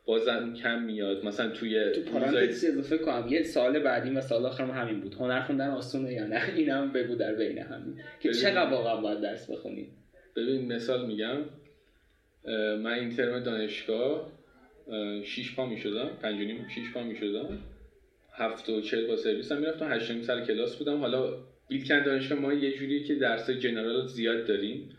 بازم 0.06 0.54
کم 0.54 0.82
میاد. 0.82 1.24
مثلا 1.24 1.50
توی 1.50 1.92
تو 1.92 2.00
پارانتز 2.00 2.64
اضافه 2.64 2.98
کنم. 2.98 3.26
یه 3.28 3.42
سال 3.42 3.78
بعدی 3.78 4.10
و 4.10 4.20
سال 4.20 4.46
آخرم 4.46 4.70
همین 4.70 5.00
بود. 5.00 5.14
هنر 5.14 5.40
خوندن 5.40 5.68
آسونه 5.68 6.12
یا 6.12 6.26
نه؟ 6.26 6.42
اینم 6.56 6.92
بگو 6.92 7.14
در 7.14 7.34
بین 7.34 7.58
همین. 7.58 8.00
که 8.20 8.32
چقدر 8.32 8.70
واقعا 8.70 9.00
باید 9.00 9.20
درس 9.20 9.50
بخونی؟ 9.50 9.88
ببین 10.36 10.72
مثال 10.72 11.06
میگم. 11.06 11.36
من 12.46 12.86
این 12.86 13.10
ترم 13.10 13.40
دانشگاه 13.40 14.32
شیش 15.24 15.54
پا 15.54 15.66
می 15.66 15.78
شدم 15.78 16.08
پنج 16.22 16.40
نیم 16.40 16.68
شیش 16.74 16.92
پا 16.92 17.02
می 17.02 17.16
شدم 17.16 17.58
هفت 18.32 18.68
و 18.68 18.80
چهل 18.80 19.06
با 19.06 19.16
سرویس 19.16 19.52
هم 19.52 19.58
می‌رفتم 19.58 19.92
هشت 19.92 20.22
سال 20.22 20.46
کلاس 20.46 20.76
بودم. 20.76 20.98
حالا 20.98 21.36
بیلکن 21.68 22.02
دانشگاه 22.02 22.38
ما 22.38 22.52
یه 22.52 22.72
جوریه 22.72 23.04
که 23.04 23.14
درس 23.14 23.50
جنرال 23.50 24.06
زیاد 24.06 24.46
داریم. 24.46 24.96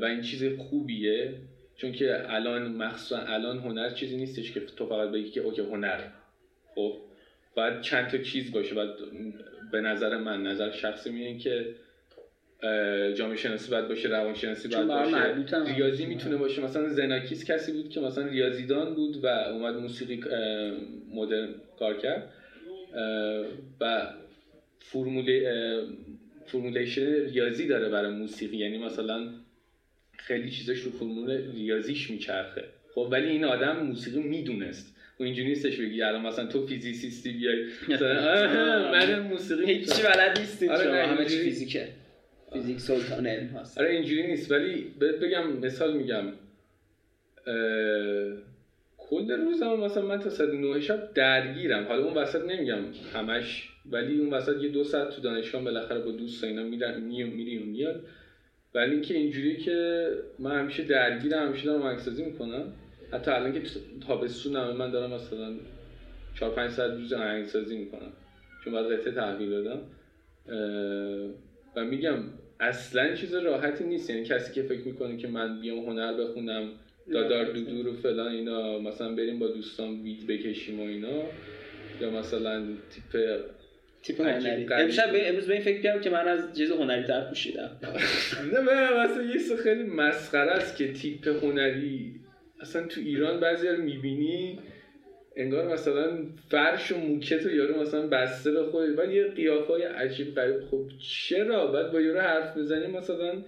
و 0.00 0.04
این 0.04 0.20
چیز 0.20 0.58
خوبیه 0.58 1.34
چون 1.76 1.92
که 1.92 2.32
الان 2.32 2.72
مخصوصا 2.72 3.18
الان 3.18 3.58
هنر 3.58 3.90
چیزی 3.90 4.16
نیستش 4.16 4.52
که 4.52 4.60
تو 4.60 4.86
فقط 4.86 5.10
بگی 5.10 5.30
که 5.30 5.40
اوکی 5.40 5.60
هنر. 5.60 6.00
خب 6.74 6.96
باید 7.56 7.80
چند 7.80 8.08
تا 8.08 8.18
چیز 8.18 8.52
باشه. 8.52 8.74
بعد 8.74 8.88
به 9.72 9.80
نظر 9.80 10.16
من 10.16 10.42
نظر 10.42 10.70
شخصی 10.70 11.10
میگه 11.10 11.38
که 11.38 11.74
جامعه 13.14 13.36
شناسی 13.36 13.70
باید 13.70 13.88
باشه 13.88 14.08
روان 14.08 14.34
شناسی 14.34 14.68
باید 14.68 14.86
باشه. 14.86 15.74
ریاضی 15.76 16.06
می‌تونه 16.06 16.36
باشه. 16.36 16.62
مثلا 16.62 16.88
زناکیس 16.88 17.44
کسی 17.44 17.72
بود 17.72 17.90
که 17.90 18.00
مثلا 18.00 18.26
ریاضیدان 18.26 18.94
بود 18.94 19.24
و 19.24 19.26
اومد 19.26 19.74
موسیقی 19.74 20.20
مدرن 21.14 21.48
کار 21.78 21.98
کرد. 21.98 22.32
و 23.80 24.06
فرموله 24.78 25.84
formulation 26.46 27.24
ریاضی 27.24 27.68
داره 27.68 27.88
برای 27.88 28.12
موسیقی. 28.12 28.56
یعنی 28.56 28.78
مثلا 28.78 29.28
خیلی 30.18 30.50
چیزاش 30.50 30.78
رو 30.78 30.90
فرمول 30.90 31.52
ریاضیش 31.54 32.10
میچرخه. 32.10 32.64
خب 32.94 33.08
ولی 33.12 33.28
این 33.28 33.44
آدم 33.44 33.76
موسیقی 33.76 34.22
می‌دونست. 34.22 34.96
و 35.20 35.22
اینجوری 35.22 35.48
نیستش 35.48 35.76
بگی 35.76 36.02
الان 36.02 36.26
مثلا 36.26 36.46
تو 36.46 36.66
physicist 36.66 37.25
ی 37.25 37.32
بیای. 37.32 37.64
مثلا 37.88 38.92
من 38.92 39.20
موسیقی 39.20 39.66
می‌تونم. 39.66 40.10
بلد 40.14 40.38
نیستید 40.38 40.70
آره، 40.70 41.06
همه 41.06 41.24
چی 41.24 41.38
فیزیکه. 41.38 41.88
فیزیک 42.52 42.80
سلطان 42.80 43.26
علم 43.26 43.46
هست. 43.46 43.78
آره 43.78 43.90
اینجوری 43.90 44.26
نیست 44.26 44.52
ولی 44.52 44.92
بهت 44.98 45.14
بگم 45.14 45.52
مثال 45.52 45.96
میگم. 45.96 46.24
کل 48.98 49.30
روزم 49.30 49.76
مثلا 49.76 50.06
من 50.06 50.18
تا 50.18 50.30
ساعت 50.30 50.50
9 50.50 50.80
شب 50.80 51.14
درگیرم. 51.14 51.84
حالا 51.84 52.04
اون 52.04 52.14
وسط 52.14 52.44
نمیگم 52.44 52.78
همش 53.14 53.68
ولی 53.90 54.18
اون 54.18 54.30
وسط 54.30 54.62
یه 54.62 54.68
دو 54.68 54.84
ساعت 54.84 55.10
تو 55.10 55.22
دانشگاه 55.22 55.64
بالاخره 55.64 56.00
با 56.00 56.10
دوست 56.10 56.44
اینا 56.44 56.62
میرم 56.62 57.00
میریم 57.00 57.62
و 57.62 57.66
میاد. 57.66 58.04
ولی 58.74 58.92
اینکه 58.92 59.14
اینجوری 59.14 59.56
که 59.56 60.08
من 60.38 60.58
همیشه 60.58 60.82
درگیرم 60.82 61.46
همیشه 61.46 61.66
دارم 61.66 61.82
آهنگسازی 61.82 62.24
می‌کنم. 62.24 62.72
حتی 63.12 63.30
الان 63.30 63.52
که 63.52 63.60
تابستونم 64.06 64.76
من 64.76 64.90
دارم 64.90 65.12
مثلا 65.12 65.54
4 66.34 66.50
5 66.50 66.70
ساعت 66.70 66.90
روز 66.90 67.12
آهنگسازی 67.12 67.78
می‌کنم. 67.78 68.12
چون 68.64 68.72
بعد 68.72 68.92
قطعه 68.92 69.12
تحویل 69.12 69.50
دادم 69.50 69.80
و 71.76 71.84
میگم 71.84 72.16
اصلا 72.60 73.14
چیز 73.14 73.34
راحتی 73.34 73.84
نیست. 73.84 74.10
یعنی 74.10 74.24
کسی 74.24 74.52
که 74.52 74.62
فکر 74.62 74.80
می‌کنه 74.80 75.16
که 75.16 75.28
من 75.28 75.60
بیام 75.60 75.78
هنر 75.78 76.12
بخونم 76.12 76.68
دادار 77.12 77.44
دودور 77.44 77.88
و 77.88 77.92
فلان 77.92 78.32
اینا 78.32 78.78
مثلا 78.78 79.14
بریم 79.14 79.38
با 79.38 79.46
دوستان 79.46 80.00
وید 80.00 80.26
بکشیم 80.26 80.80
و 80.80 80.82
اینا 80.82 81.22
یا 82.00 82.10
مثلا 82.10 82.66
تیپ 82.90 83.40
تیپ 84.02 84.20
هنری. 84.20 84.66
امشب 84.72 85.10
امروز 85.14 85.46
به 85.46 85.52
این 85.52 85.62
فکر 85.62 85.82
کردم 85.82 86.00
که 86.00 86.10
من 86.10 86.28
از 86.28 86.56
چیز 86.56 86.70
هنری 86.70 87.02
تر 87.02 87.28
پوشیدم. 87.28 87.70
نه 88.52 88.60
من 88.60 89.04
مثلا 89.04 89.22
یه 89.22 89.32
چیز 89.32 89.52
خیلی 89.52 89.82
مسخره 89.82 90.50
است 90.50 90.76
که 90.76 90.92
تیپ 90.92 91.28
هنری. 91.44 92.14
اصلا 92.60 92.86
تو 92.86 93.00
ایران 93.00 93.40
بعضی 93.40 93.68
رو 93.68 93.82
می‌بینی 93.82 94.58
انگار 95.40 95.72
مثلا 95.72 96.10
فرش 96.48 96.92
و 96.92 96.96
موکت 96.96 97.46
و 97.46 97.50
یارو 97.50 97.80
مثلا 97.80 98.06
بسته 98.06 98.50
به 98.50 98.64
خود 98.64 98.98
ولی 98.98 99.14
یه 99.14 99.24
قیافه 99.24 99.72
های 99.72 99.82
عجیب 99.82 100.34
غریب. 100.34 100.60
خب 100.70 100.82
چرا؟ 100.98 101.66
باید 101.66 101.92
با 101.92 102.00
یارو 102.00 102.20
حرف 102.20 102.56
بزنی 102.56 102.86
مثلا 102.86 103.42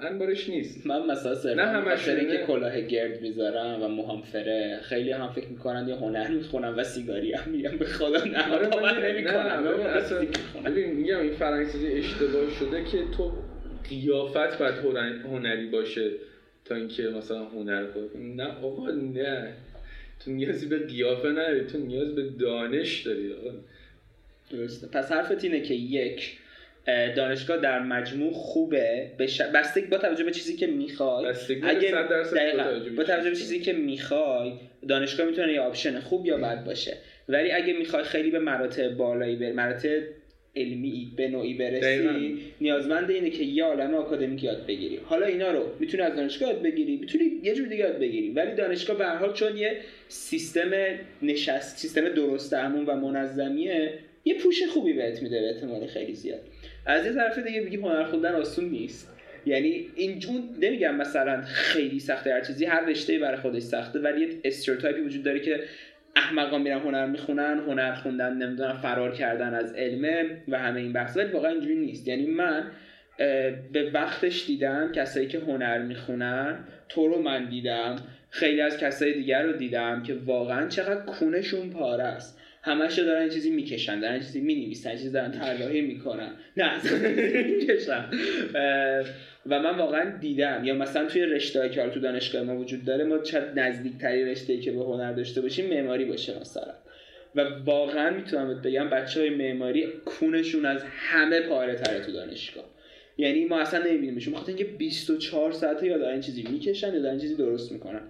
انبارش 0.00 0.48
نیست. 0.48 0.86
من 0.86 1.06
مثلا 1.06 1.34
صرفا 1.34 1.62
نه 1.62 1.68
همش. 1.68 2.04
که 2.04 2.44
کلاه 2.46 2.80
گرد 2.80 3.20
می‌ذارم 3.22 3.82
و 3.82 3.88
موهام 3.88 4.22
فره 4.22 4.80
خیلی 4.82 5.12
هم 5.12 5.28
فکر 5.28 5.48
می‌کنن 5.48 5.88
یا 5.88 5.96
هنر 5.96 6.28
می‌خونم 6.28 6.74
و 6.78 6.84
سیگاری 6.84 7.32
هم 7.32 7.50
میگم 7.50 7.76
به 7.76 7.84
خدا 7.84 8.24
نه 8.24 8.52
آره 8.54 8.68
من 8.82 9.02
نمی‌کنم. 9.02 9.82
ببین 10.64 10.92
میگم 10.92 11.20
این 11.20 11.32
فرهنگسازی 11.32 11.86
اشتباه 11.88 12.50
شده 12.50 12.84
که 12.84 12.98
تو 13.16 13.32
قیافت 13.88 14.58
باید 14.58 14.74
هنر- 14.74 15.26
هنری 15.26 15.66
باشه 15.66 16.10
تا 16.64 16.74
اینکه 16.74 17.02
مثلا 17.02 17.44
هنر 17.44 17.86
کنی. 17.86 18.34
نه 18.34 18.46
آقا 18.62 18.90
نه. 18.90 19.52
تو 20.24 20.30
نیازی 20.30 20.66
به 20.66 20.78
قیافه 20.78 21.28
نداری 21.28 21.64
تو 21.64 21.78
نیاز 21.78 22.14
به 22.14 22.22
دانش 22.22 23.02
داری 23.02 23.32
آقا. 23.32 23.50
درسته 24.50 24.86
پس 24.86 25.12
حرفت 25.12 25.44
اینه 25.44 25.60
که 25.60 25.74
یک 25.74 26.38
اه، 26.86 27.14
دانشگاه 27.14 27.56
در 27.56 27.82
مجموع 27.82 28.32
خوبه 28.32 29.10
به 29.18 29.26
ش... 29.26 29.40
بستگی 29.40 29.86
با 29.86 29.98
توجه 29.98 30.24
به 30.24 30.30
چیزی 30.30 30.56
که 30.56 30.66
می‌خوای 30.66 31.26
اگه 31.62 31.90
100 31.90 32.08
درصد 32.08 32.36
دقیقاً. 32.36 32.96
با 32.96 33.04
توجه 33.04 33.30
به 33.30 33.36
چیزی 33.36 33.60
که 33.60 33.72
می‌خوای 33.72 34.52
دانشگاه 34.88 35.26
می‌تونه 35.26 35.52
یه 35.52 35.60
option 35.60 36.00
خوب 36.00 36.26
یا 36.26 36.36
بد 36.36 36.64
باشه 36.64 36.96
ولی 37.28 37.52
اگه 37.52 37.72
می‌خوای 37.72 38.04
خیلی 38.04 38.30
به 38.30 38.38
مراتب 38.38 38.88
بالایی 38.88 39.36
بر 39.36 39.52
مراتب 39.52 40.02
علمی 40.56 41.12
به 41.16 41.28
نوعی 41.28 41.54
برسی. 41.54 42.38
نیازمند 42.60 43.10
اینه 43.10 43.30
که 43.30 43.44
یه 43.44 43.64
عالم 43.64 43.94
آکادمیک 43.94 44.44
یاد 44.44 44.66
بگیری 44.66 44.96
حالا 45.04 45.26
اینا 45.26 45.50
رو 45.50 45.62
می‌تونی 45.80 46.02
از 46.02 46.16
دانشگاه 46.16 46.48
یاد 46.48 46.62
بگیری 46.62 46.96
می‌تونی 46.96 47.24
یه 47.42 47.54
جور 47.54 47.66
دیگه 47.66 47.84
یاد 47.84 47.98
بگیری 47.98 48.30
ولی 48.30 48.54
دانشگاه 48.54 48.98
به 48.98 49.04
هر 49.04 49.16
حال 49.16 49.32
چون 49.32 49.56
یه 49.56 49.80
سیستم 50.08 50.70
نشست 51.22 51.78
سیستم 51.78 52.08
درست 52.08 52.52
و 52.52 52.96
منظمیه 52.96 53.98
یه 54.24 54.34
پوش 54.34 54.62
خوبی 54.62 54.92
بهت 54.92 55.22
میده 55.22 55.40
به 55.40 55.48
احتمال 55.54 55.86
خیلی 55.86 56.14
زیاد. 56.14 56.40
از 56.86 57.06
یه 57.06 57.12
طرف 57.12 57.38
دیگه 57.38 57.60
میگیم 57.60 57.84
هنر 57.84 58.04
خوندن 58.04 58.34
آسون 58.34 58.64
نیست. 58.64 59.12
یعنی 59.46 59.86
این 59.96 60.18
جون 60.18 60.42
نمیگم 60.60 60.96
مثلا 60.96 61.42
خیلی 61.42 62.00
سخته 62.00 62.32
هر 62.32 62.40
چیزی 62.40 62.64
هر 62.64 62.84
رشته 62.86 63.18
برای 63.18 63.36
خودش 63.36 63.62
سخته 63.62 63.98
ولی 63.98 64.20
یه 64.20 64.28
استریوتایپی 64.44 65.00
وجود 65.00 65.22
داره 65.22 65.40
که 65.40 65.60
احمقان 66.16 66.62
میرن 66.62 66.78
هنر 66.78 67.06
می‌خونن 67.06 67.58
هنر 67.66 67.94
خوندن 67.94 68.36
نمی‌دونم 68.36 68.76
فرار 68.76 69.12
کردن 69.12 69.54
از 69.54 69.72
علمه 69.72 70.42
و 70.48 70.58
همه 70.58 70.80
این 70.80 70.92
بحث 70.92 71.16
ولی 71.16 71.32
واقعا 71.32 71.50
اینجوری 71.50 71.76
نیست. 71.76 72.08
یعنی 72.08 72.26
من 72.26 72.70
به 73.72 73.90
وقتش 73.94 74.46
دیدم 74.46 74.92
کسایی 74.92 75.26
که 75.26 75.38
هنر 75.38 75.78
می‌خونن 75.78 76.58
تو 76.88 77.08
رو 77.08 77.22
من 77.22 77.44
دیدم. 77.44 77.96
خیلی 78.30 78.60
از 78.60 78.78
کسای 78.78 79.12
دیگر 79.12 79.42
رو 79.42 79.52
دیدم 79.52 80.02
که 80.02 80.14
واقعا 80.14 80.68
چقدر 80.68 81.00
کونشون 81.00 81.70
پاره 81.70 82.04
است. 82.04 82.40
همش 82.66 82.98
دارن 82.98 83.28
چیزی 83.28 83.50
می‌کشن 83.50 84.00
دارن 84.00 84.18
چیزی 84.18 84.40
می‌نویسن 84.40 84.90
چیزی 84.90 85.10
دارن 85.10 85.30
طراحی 85.30 85.80
می‌کنن. 85.80 86.30
نه 86.56 86.70
می‌کشن. 87.46 88.04
و 89.46 89.60
من 89.60 89.76
واقعا 89.76 90.18
دیدم. 90.18 90.64
یا 90.64 90.74
مثلا 90.74 91.06
توی 91.06 91.22
رشته 91.22 91.68
که 91.68 91.80
حالا 91.80 91.92
تو 91.92 92.00
دانشگاه 92.00 92.42
ما 92.42 92.56
وجود 92.56 92.84
داره 92.84 93.04
ما 93.04 93.24
شاید 93.24 93.58
نزدیکتری 93.58 94.24
رشته 94.24 94.58
که 94.58 94.72
به 94.72 94.80
هنر 94.80 95.12
داشته 95.12 95.40
باشیم 95.40 95.66
معماری 95.74 96.04
باشه 96.04 96.40
مثلا. 96.40 96.74
و 97.34 97.44
واقعا 97.64 98.10
می‌تونم 98.10 98.62
بگم 98.62 98.90
بچه 98.90 99.20
های 99.20 99.30
معماری 99.30 99.86
کونشون 100.04 100.66
از 100.66 100.82
همه 100.84 101.40
پاره 101.40 101.74
تره 101.74 102.00
تو 102.00 102.12
دانشگاه. 102.12 102.64
یعنی 103.18 103.44
ما 103.44 103.60
اصلا 103.60 103.84
نمیبینیمشون 103.84 104.34
بخاطر 104.34 104.48
اینکه 104.48 104.64
24 104.64 105.52
ساعته 105.52 105.86
یا 105.86 105.98
دارن 105.98 106.20
چیزی 106.20 106.42
می‌کشن 106.52 106.94
یا 106.94 107.00
دارن 107.00 107.18
چیزی 107.18 107.34
درست 107.34 107.72
می‌کنن. 107.72 108.02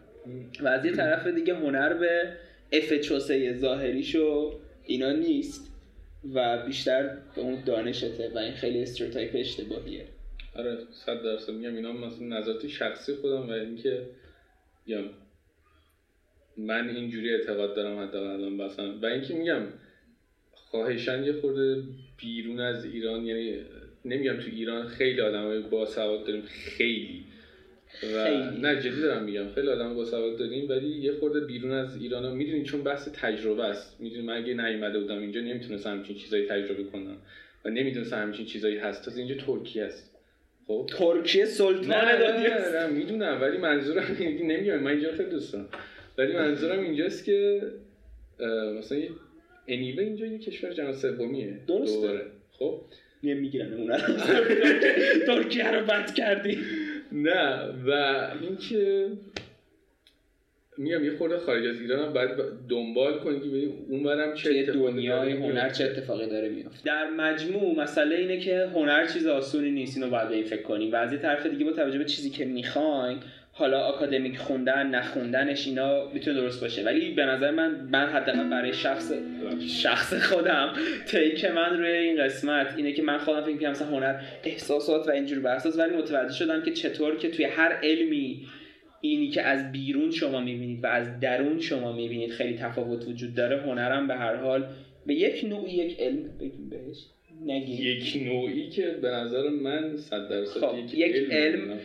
و 0.61 0.69
از 0.69 0.85
یه 0.85 0.93
طرف 0.93 1.27
دیگه 1.27 1.55
هنر 1.55 1.95
به 1.95 2.29
اف 2.73 2.93
چوسه 2.93 3.53
ظاهریشو 3.53 4.61
اینا 4.85 5.13
نیست 5.13 5.73
و 6.35 6.67
بیشتر 6.67 7.17
به 7.35 7.41
اون 7.41 7.65
دانشته 7.67 8.31
و 8.35 8.39
این 8.39 8.53
خیلی 8.53 8.83
stereotype 8.83 9.31
اشتباهیه. 9.35 10.05
آره 10.55 10.79
صد 10.91 11.23
درصد 11.23 11.53
میگم 11.53 11.75
اینا 11.75 11.93
مثلا 11.93 12.39
نظرات 12.39 12.67
شخصی 12.67 13.15
خودم 13.15 13.49
و 13.49 13.53
اینکه 13.53 14.07
میگم 14.87 15.05
من 16.57 16.89
اینجوری 16.89 17.35
اعتقاد 17.35 17.77
دارم 17.77 17.99
حداقل 17.99 18.27
الان 18.27 18.53
مثلا. 18.53 18.99
و 18.99 19.07
اینکه 19.07 19.35
میگم 19.35 19.63
خواهشن 20.53 21.25
یه 21.25 21.33
خورده 21.33 21.83
بیرون 22.19 22.61
از 22.61 22.85
ایران 22.85 23.27
یعنی 23.27 23.61
نمیگم 24.05 24.37
تو 24.37 24.47
ایران 24.53 24.87
خیلی 24.87 25.21
آدمای 25.21 25.61
باسواد 25.61 26.27
داریم 26.27 26.43
خیلی. 26.43 27.25
و. 28.03 28.51
نه 28.51 28.81
جدی 28.81 29.01
دارم 29.01 29.25
میگم. 29.25 29.49
خیلی 29.55 29.69
آدم 29.69 29.95
باسواد 29.95 30.39
داریم 30.39 30.69
ولی 30.69 30.89
یه 30.89 31.13
خورده 31.13 31.41
بیرون 31.41 31.73
از 31.73 31.97
ایران 31.97 32.25
ها 32.25 32.35
می‌دونی 32.35 32.63
چون 32.63 32.83
بحث 32.83 33.09
تجربه 33.09 33.65
است. 33.65 33.97
می‌دونی 34.01 34.23
من 34.23 34.37
اگه 34.37 34.55
نیومده 34.55 34.99
بودم 34.99 35.19
اینجا 35.19 35.41
نمی‌تونستم 35.41 35.91
همچین 35.91 36.17
چیزایی 36.17 36.47
تجربه 36.47 36.85
کنم. 36.85 37.17
و 37.65 37.71
نمی‌دونستم 37.71 38.23
همچین 38.23 38.47
چیزایی 38.47 38.77
هست. 38.77 39.05
تازه 39.05 39.21
اینجا 39.21 39.35
ترکیه 39.35 39.85
است. 39.85 40.17
خب؟ 40.67 40.87
ترکیه 40.89 41.45
سلطان 41.45 41.87
نه 41.87 42.19
نه, 42.19 42.79
نه 42.79 42.87
می‌دونم 42.87 43.39
ولی 43.43 43.59
منظورم 43.59 44.17
نمیگم 44.21 44.79
من 44.79 44.91
اینجا 44.91 45.13
خیلی 45.13 45.31
دوست 45.31 45.53
دارم 45.53 45.69
ولی 46.19 46.33
منظورم 46.33 46.81
اینجاست 46.81 47.25
که 47.25 47.63
مثلا 48.79 48.99
انیوه 49.69 50.03
اینجا 50.03 50.27
یه 50.27 50.39
کشور 50.39 50.71
جهان 50.71 50.93
سومیه. 50.93 51.61
درسته. 51.69 52.21
خب؟ 52.53 52.81
یه 53.23 53.35
می‌گیرن 53.35 53.73
اون 53.73 53.97
ترکیه 55.27 55.71
رو 55.71 55.87
بد 55.87 56.15
کردی. 56.15 56.59
نه 57.13 57.69
و 57.87 57.91
اینکه 58.43 59.09
میگم 60.79 61.05
یه 61.05 61.17
خورده 61.17 61.39
خارج 61.39 61.67
از 61.67 61.81
ایران 61.81 62.07
هم 62.07 62.13
باید 62.13 62.31
دنبال 62.69 63.19
کنی 63.19 63.41
که 63.41 63.49
ببینیم 63.49 63.87
اونورم 63.89 64.35
چه 64.35 64.63
دنیای 64.63 65.33
داره 65.33 65.53
هنر. 65.53 65.71
چه 65.71 65.85
اتفاقی 65.85 66.27
داره 66.27 66.49
میفته 66.49 66.85
در 66.85 67.11
مجموع 67.11 67.77
مسئله 67.77 68.17
اینه 68.17 68.41
که 68.41 68.69
هنر 68.75 69.07
چیز 69.07 69.27
آسونی 69.27 69.71
نیست 69.71 69.97
اینو 69.97 70.11
باید 70.11 70.29
به 70.29 70.35
این 70.35 70.45
فکر 70.45 70.63
کنیم 70.63 70.93
و 70.93 70.97
از 70.97 71.13
یه 71.13 71.19
طرف 71.19 71.47
دیگه 71.47 71.65
با 71.65 71.73
توجه 71.73 71.99
به 71.99 72.05
چیزی 72.05 72.31
که 72.31 72.45
می‌خواین 72.45 73.19
حالا 73.59 73.81
آکادمیک 73.81 74.39
خوندن 74.39 74.87
نخوندنش 74.87 75.67
اینا 75.67 76.09
می‌تونه 76.09 76.41
درست 76.41 76.61
باشه. 76.61 76.85
ولی 76.85 77.11
به 77.11 77.25
نظر 77.25 77.51
من 77.51 77.89
من 77.93 78.09
حداقل 78.09 78.51
برای 78.51 78.73
شخص 78.73 79.13
شخص 79.69 80.15
خودم 80.15 80.73
تیک 81.07 81.45
من 81.45 81.79
روی 81.79 81.91
این 81.91 82.25
قسمت 82.25 82.75
اینه 82.77 82.93
که 82.93 83.03
من 83.03 83.19
خودم 83.19 83.41
فکر 83.41 83.71
مثلا 83.71 83.89
هنر 83.89 84.21
احساسات 84.45 85.09
و 85.09 85.11
اینجور 85.11 85.41
بحثاست 85.41 85.79
ولی 85.79 85.97
متوجه 85.97 86.33
شدم 86.33 86.63
که 86.63 86.73
چطور 86.73 87.17
که 87.17 87.31
توی 87.31 87.45
هر 87.45 87.73
علمی 87.73 88.47
اینی 89.01 89.29
که 89.29 89.43
از 89.43 89.73
بیرون 89.73 90.11
شما 90.11 90.41
می‌بینید 90.41 90.85
و 90.85 90.87
از 90.87 91.21
درون 91.21 91.61
شما 91.61 91.93
می‌بینید 91.93 92.31
خیلی 92.31 92.59
تفاوت 92.59 93.09
وجود 93.09 93.35
داره 93.35 93.63
هنرم 93.63 94.09
به 94.09 94.15
هر 94.15 94.37
حال 94.37 94.67
به 95.07 95.15
یک 95.15 95.45
نوع 95.45 95.71
یک 95.71 96.01
علم 96.01 96.31
بهش. 96.71 97.16
نگی. 97.47 97.73
یک 97.73 98.23
نوعی 98.27 98.71
که 98.71 98.87
به 99.03 99.09
نظر 99.09 99.49
من 99.49 99.97
صد 99.97 100.29
درصد 100.29 100.61
خب، 100.61 100.79
یک, 100.79 100.95
یک 100.95 101.31
علم 101.31 101.31
علم 101.31 101.81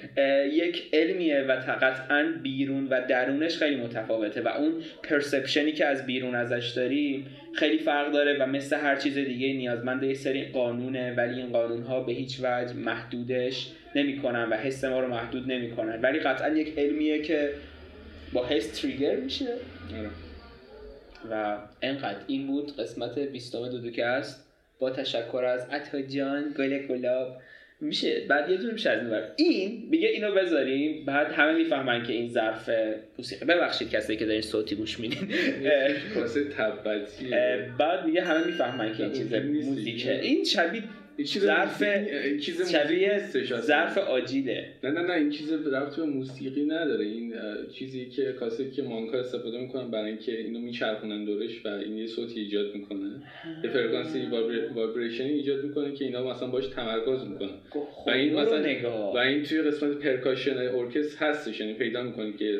یک 0.53 0.89
علمیه 0.93 1.41
و 1.41 1.51
قطعا 1.81 2.33
بیرون 2.43 2.87
و 2.87 3.01
درونش 3.07 3.57
خیلی 3.57 3.75
متفاوته 3.75 4.41
و 4.41 4.47
اون 4.47 4.73
پرسپشنی 5.03 5.71
که 5.71 5.85
از 5.85 6.05
بیرون 6.05 6.35
ازش 6.35 6.69
داریم 6.75 7.25
خیلی 7.53 7.77
فرق 7.77 8.11
داره 8.11 8.37
و 8.43 8.45
مثل 8.45 8.75
هر 8.75 8.95
چیز 8.95 9.17
دیگه 9.17 9.53
نیازمند 9.53 10.03
یه 10.03 10.13
سری 10.13 10.45
قانونه 10.45 11.13
ولی 11.13 11.41
این 11.41 11.49
قانون 11.49 11.83
ها 11.83 12.03
به 12.03 12.13
هیچ 12.13 12.39
وجه 12.39 12.73
محدودش 12.73 13.71
نمی‌کنن 13.95 14.49
و 14.49 14.53
حس 14.53 14.83
ما 14.83 14.99
رو 14.99 15.07
محدود 15.07 15.51
نمی‌کنن. 15.51 16.01
ولی 16.01 16.19
قطعا 16.19 16.49
یک 16.49 16.77
علمیه 16.77 17.21
که 17.21 17.49
با 18.33 18.45
حس 18.45 18.81
تریگر 18.81 19.15
میشه. 19.15 19.45
آره. 19.97 20.09
و 21.31 21.57
انقدر 21.81 22.19
این 22.27 22.47
بود 22.47 22.75
قسمت 22.75 23.19
20 23.19 23.55
دودوکست 23.55 24.50
با 24.81 24.89
تشکر 24.89 25.43
از 25.45 25.67
عطا 25.71 26.01
جان 26.01 26.55
گل 26.57 26.77
گلاب. 26.77 27.37
میشه 27.81 28.25
بعد 28.29 28.49
یه 28.49 28.57
دونه 28.57 28.73
میشه 28.73 28.89
از 28.89 29.11
این. 29.11 29.21
این 29.37 29.87
میگه 29.89 30.07
اینو 30.07 30.35
بذاریم 30.35 31.05
بعد 31.05 31.31
همه 31.31 31.53
می‌فهمن 31.53 32.03
که 32.03 32.13
این 32.13 32.29
ظرف 32.29 32.69
موسیقی. 33.17 33.45
ببخشید 33.45 33.89
کسی 33.89 34.17
که 34.17 34.25
دارین 34.25 34.41
صوتی 34.41 34.75
گوش 34.75 34.99
میدین. 34.99 35.33
تبتیه 36.57 37.69
بعد 37.79 38.05
میگه 38.05 38.21
همه 38.21 38.45
می‌فهمن 38.45 38.93
که 38.93 39.03
این 39.03 39.13
چیز 39.13 39.33
موزیکه. 39.33 40.21
این 40.21 40.43
شبیه 40.43 40.83
چیز 41.23 41.43
ظرف 41.43 41.83
چیز 42.41 42.71
شبیه. 42.71 43.21
ظرف 43.61 43.97
آجیله. 43.97 44.67
نه 44.83 44.91
نه 44.91 45.01
نه 45.01 45.13
این 45.13 45.29
چیز 45.29 45.53
ربطی 45.53 46.01
به 46.01 46.07
موسیقی 46.07 46.65
نداره. 46.65 47.05
این 47.05 47.33
چیزی 47.73 48.05
که 48.05 48.31
کاسه 48.31 48.71
که 48.71 48.81
monk 48.83 49.12
ا 49.12 49.19
استفاده 49.19 49.57
می‌کنن 49.57 49.91
برای 49.91 50.07
اینکه 50.07 50.37
اینو 50.37 50.59
میچرخونن 50.59 51.25
دورش 51.25 51.65
و 51.65 51.67
این 51.67 51.97
یه 51.97 52.07
صوتی 52.07 52.39
ایجاد 52.39 52.75
می‌کنه. 52.75 53.09
یه 53.63 53.69
فرکانسی 53.69 54.27
vibration 54.75 55.23
ایجاد 55.23 55.63
می‌کنه 55.63 55.93
که 55.93 56.05
اینا 56.05 56.33
مثلا 56.33 56.47
باش 56.47 56.67
تمرکز 56.67 57.27
می‌کنن. 57.27 57.57
و 58.07 58.09
این 58.09 58.33
مثلا 58.35 59.11
و 59.13 59.17
این 59.17 59.43
توی 59.43 59.61
قسمت 59.61 59.97
percussion 59.97 60.57
ارکستر 60.57 61.25
هستش 61.25 61.59
یعنی 61.59 61.73
پیدا 61.73 62.03
می‌کنی 62.03 62.33
که 62.33 62.59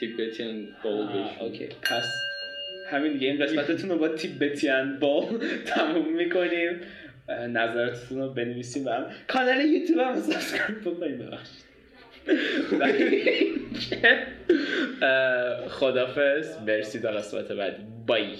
Tibetan 0.00 0.68
bowl 0.84 0.94
آه، 0.94 1.42
okay. 1.42 1.66
پس 1.82 2.24
همین 2.90 3.12
دیگه 3.12 3.28
این 3.28 3.38
قسمتتون 3.38 3.90
رو 3.90 3.98
با 3.98 4.08
Tibetan 4.08 4.98
bowl 5.00 5.28
تموم 5.74 6.16
می‌کنیم. 6.16 6.80
اه، 7.28 7.46
نظرتون 7.46 8.18
رو 8.18 8.32
بنویسیم 8.32 8.84
برام 8.84 9.06
کانال 9.28 9.60
یوتیوب 9.60 9.98
هم 10.00 10.20
subscribe 10.20 11.20
و 11.20 11.36
اه، 15.02 15.68
خدافظ 15.68 16.58
مرسی 16.66 17.00
تا 17.00 17.08
قسمت 17.10 17.52
بعدی. 17.52 17.82
bye. 18.06 18.36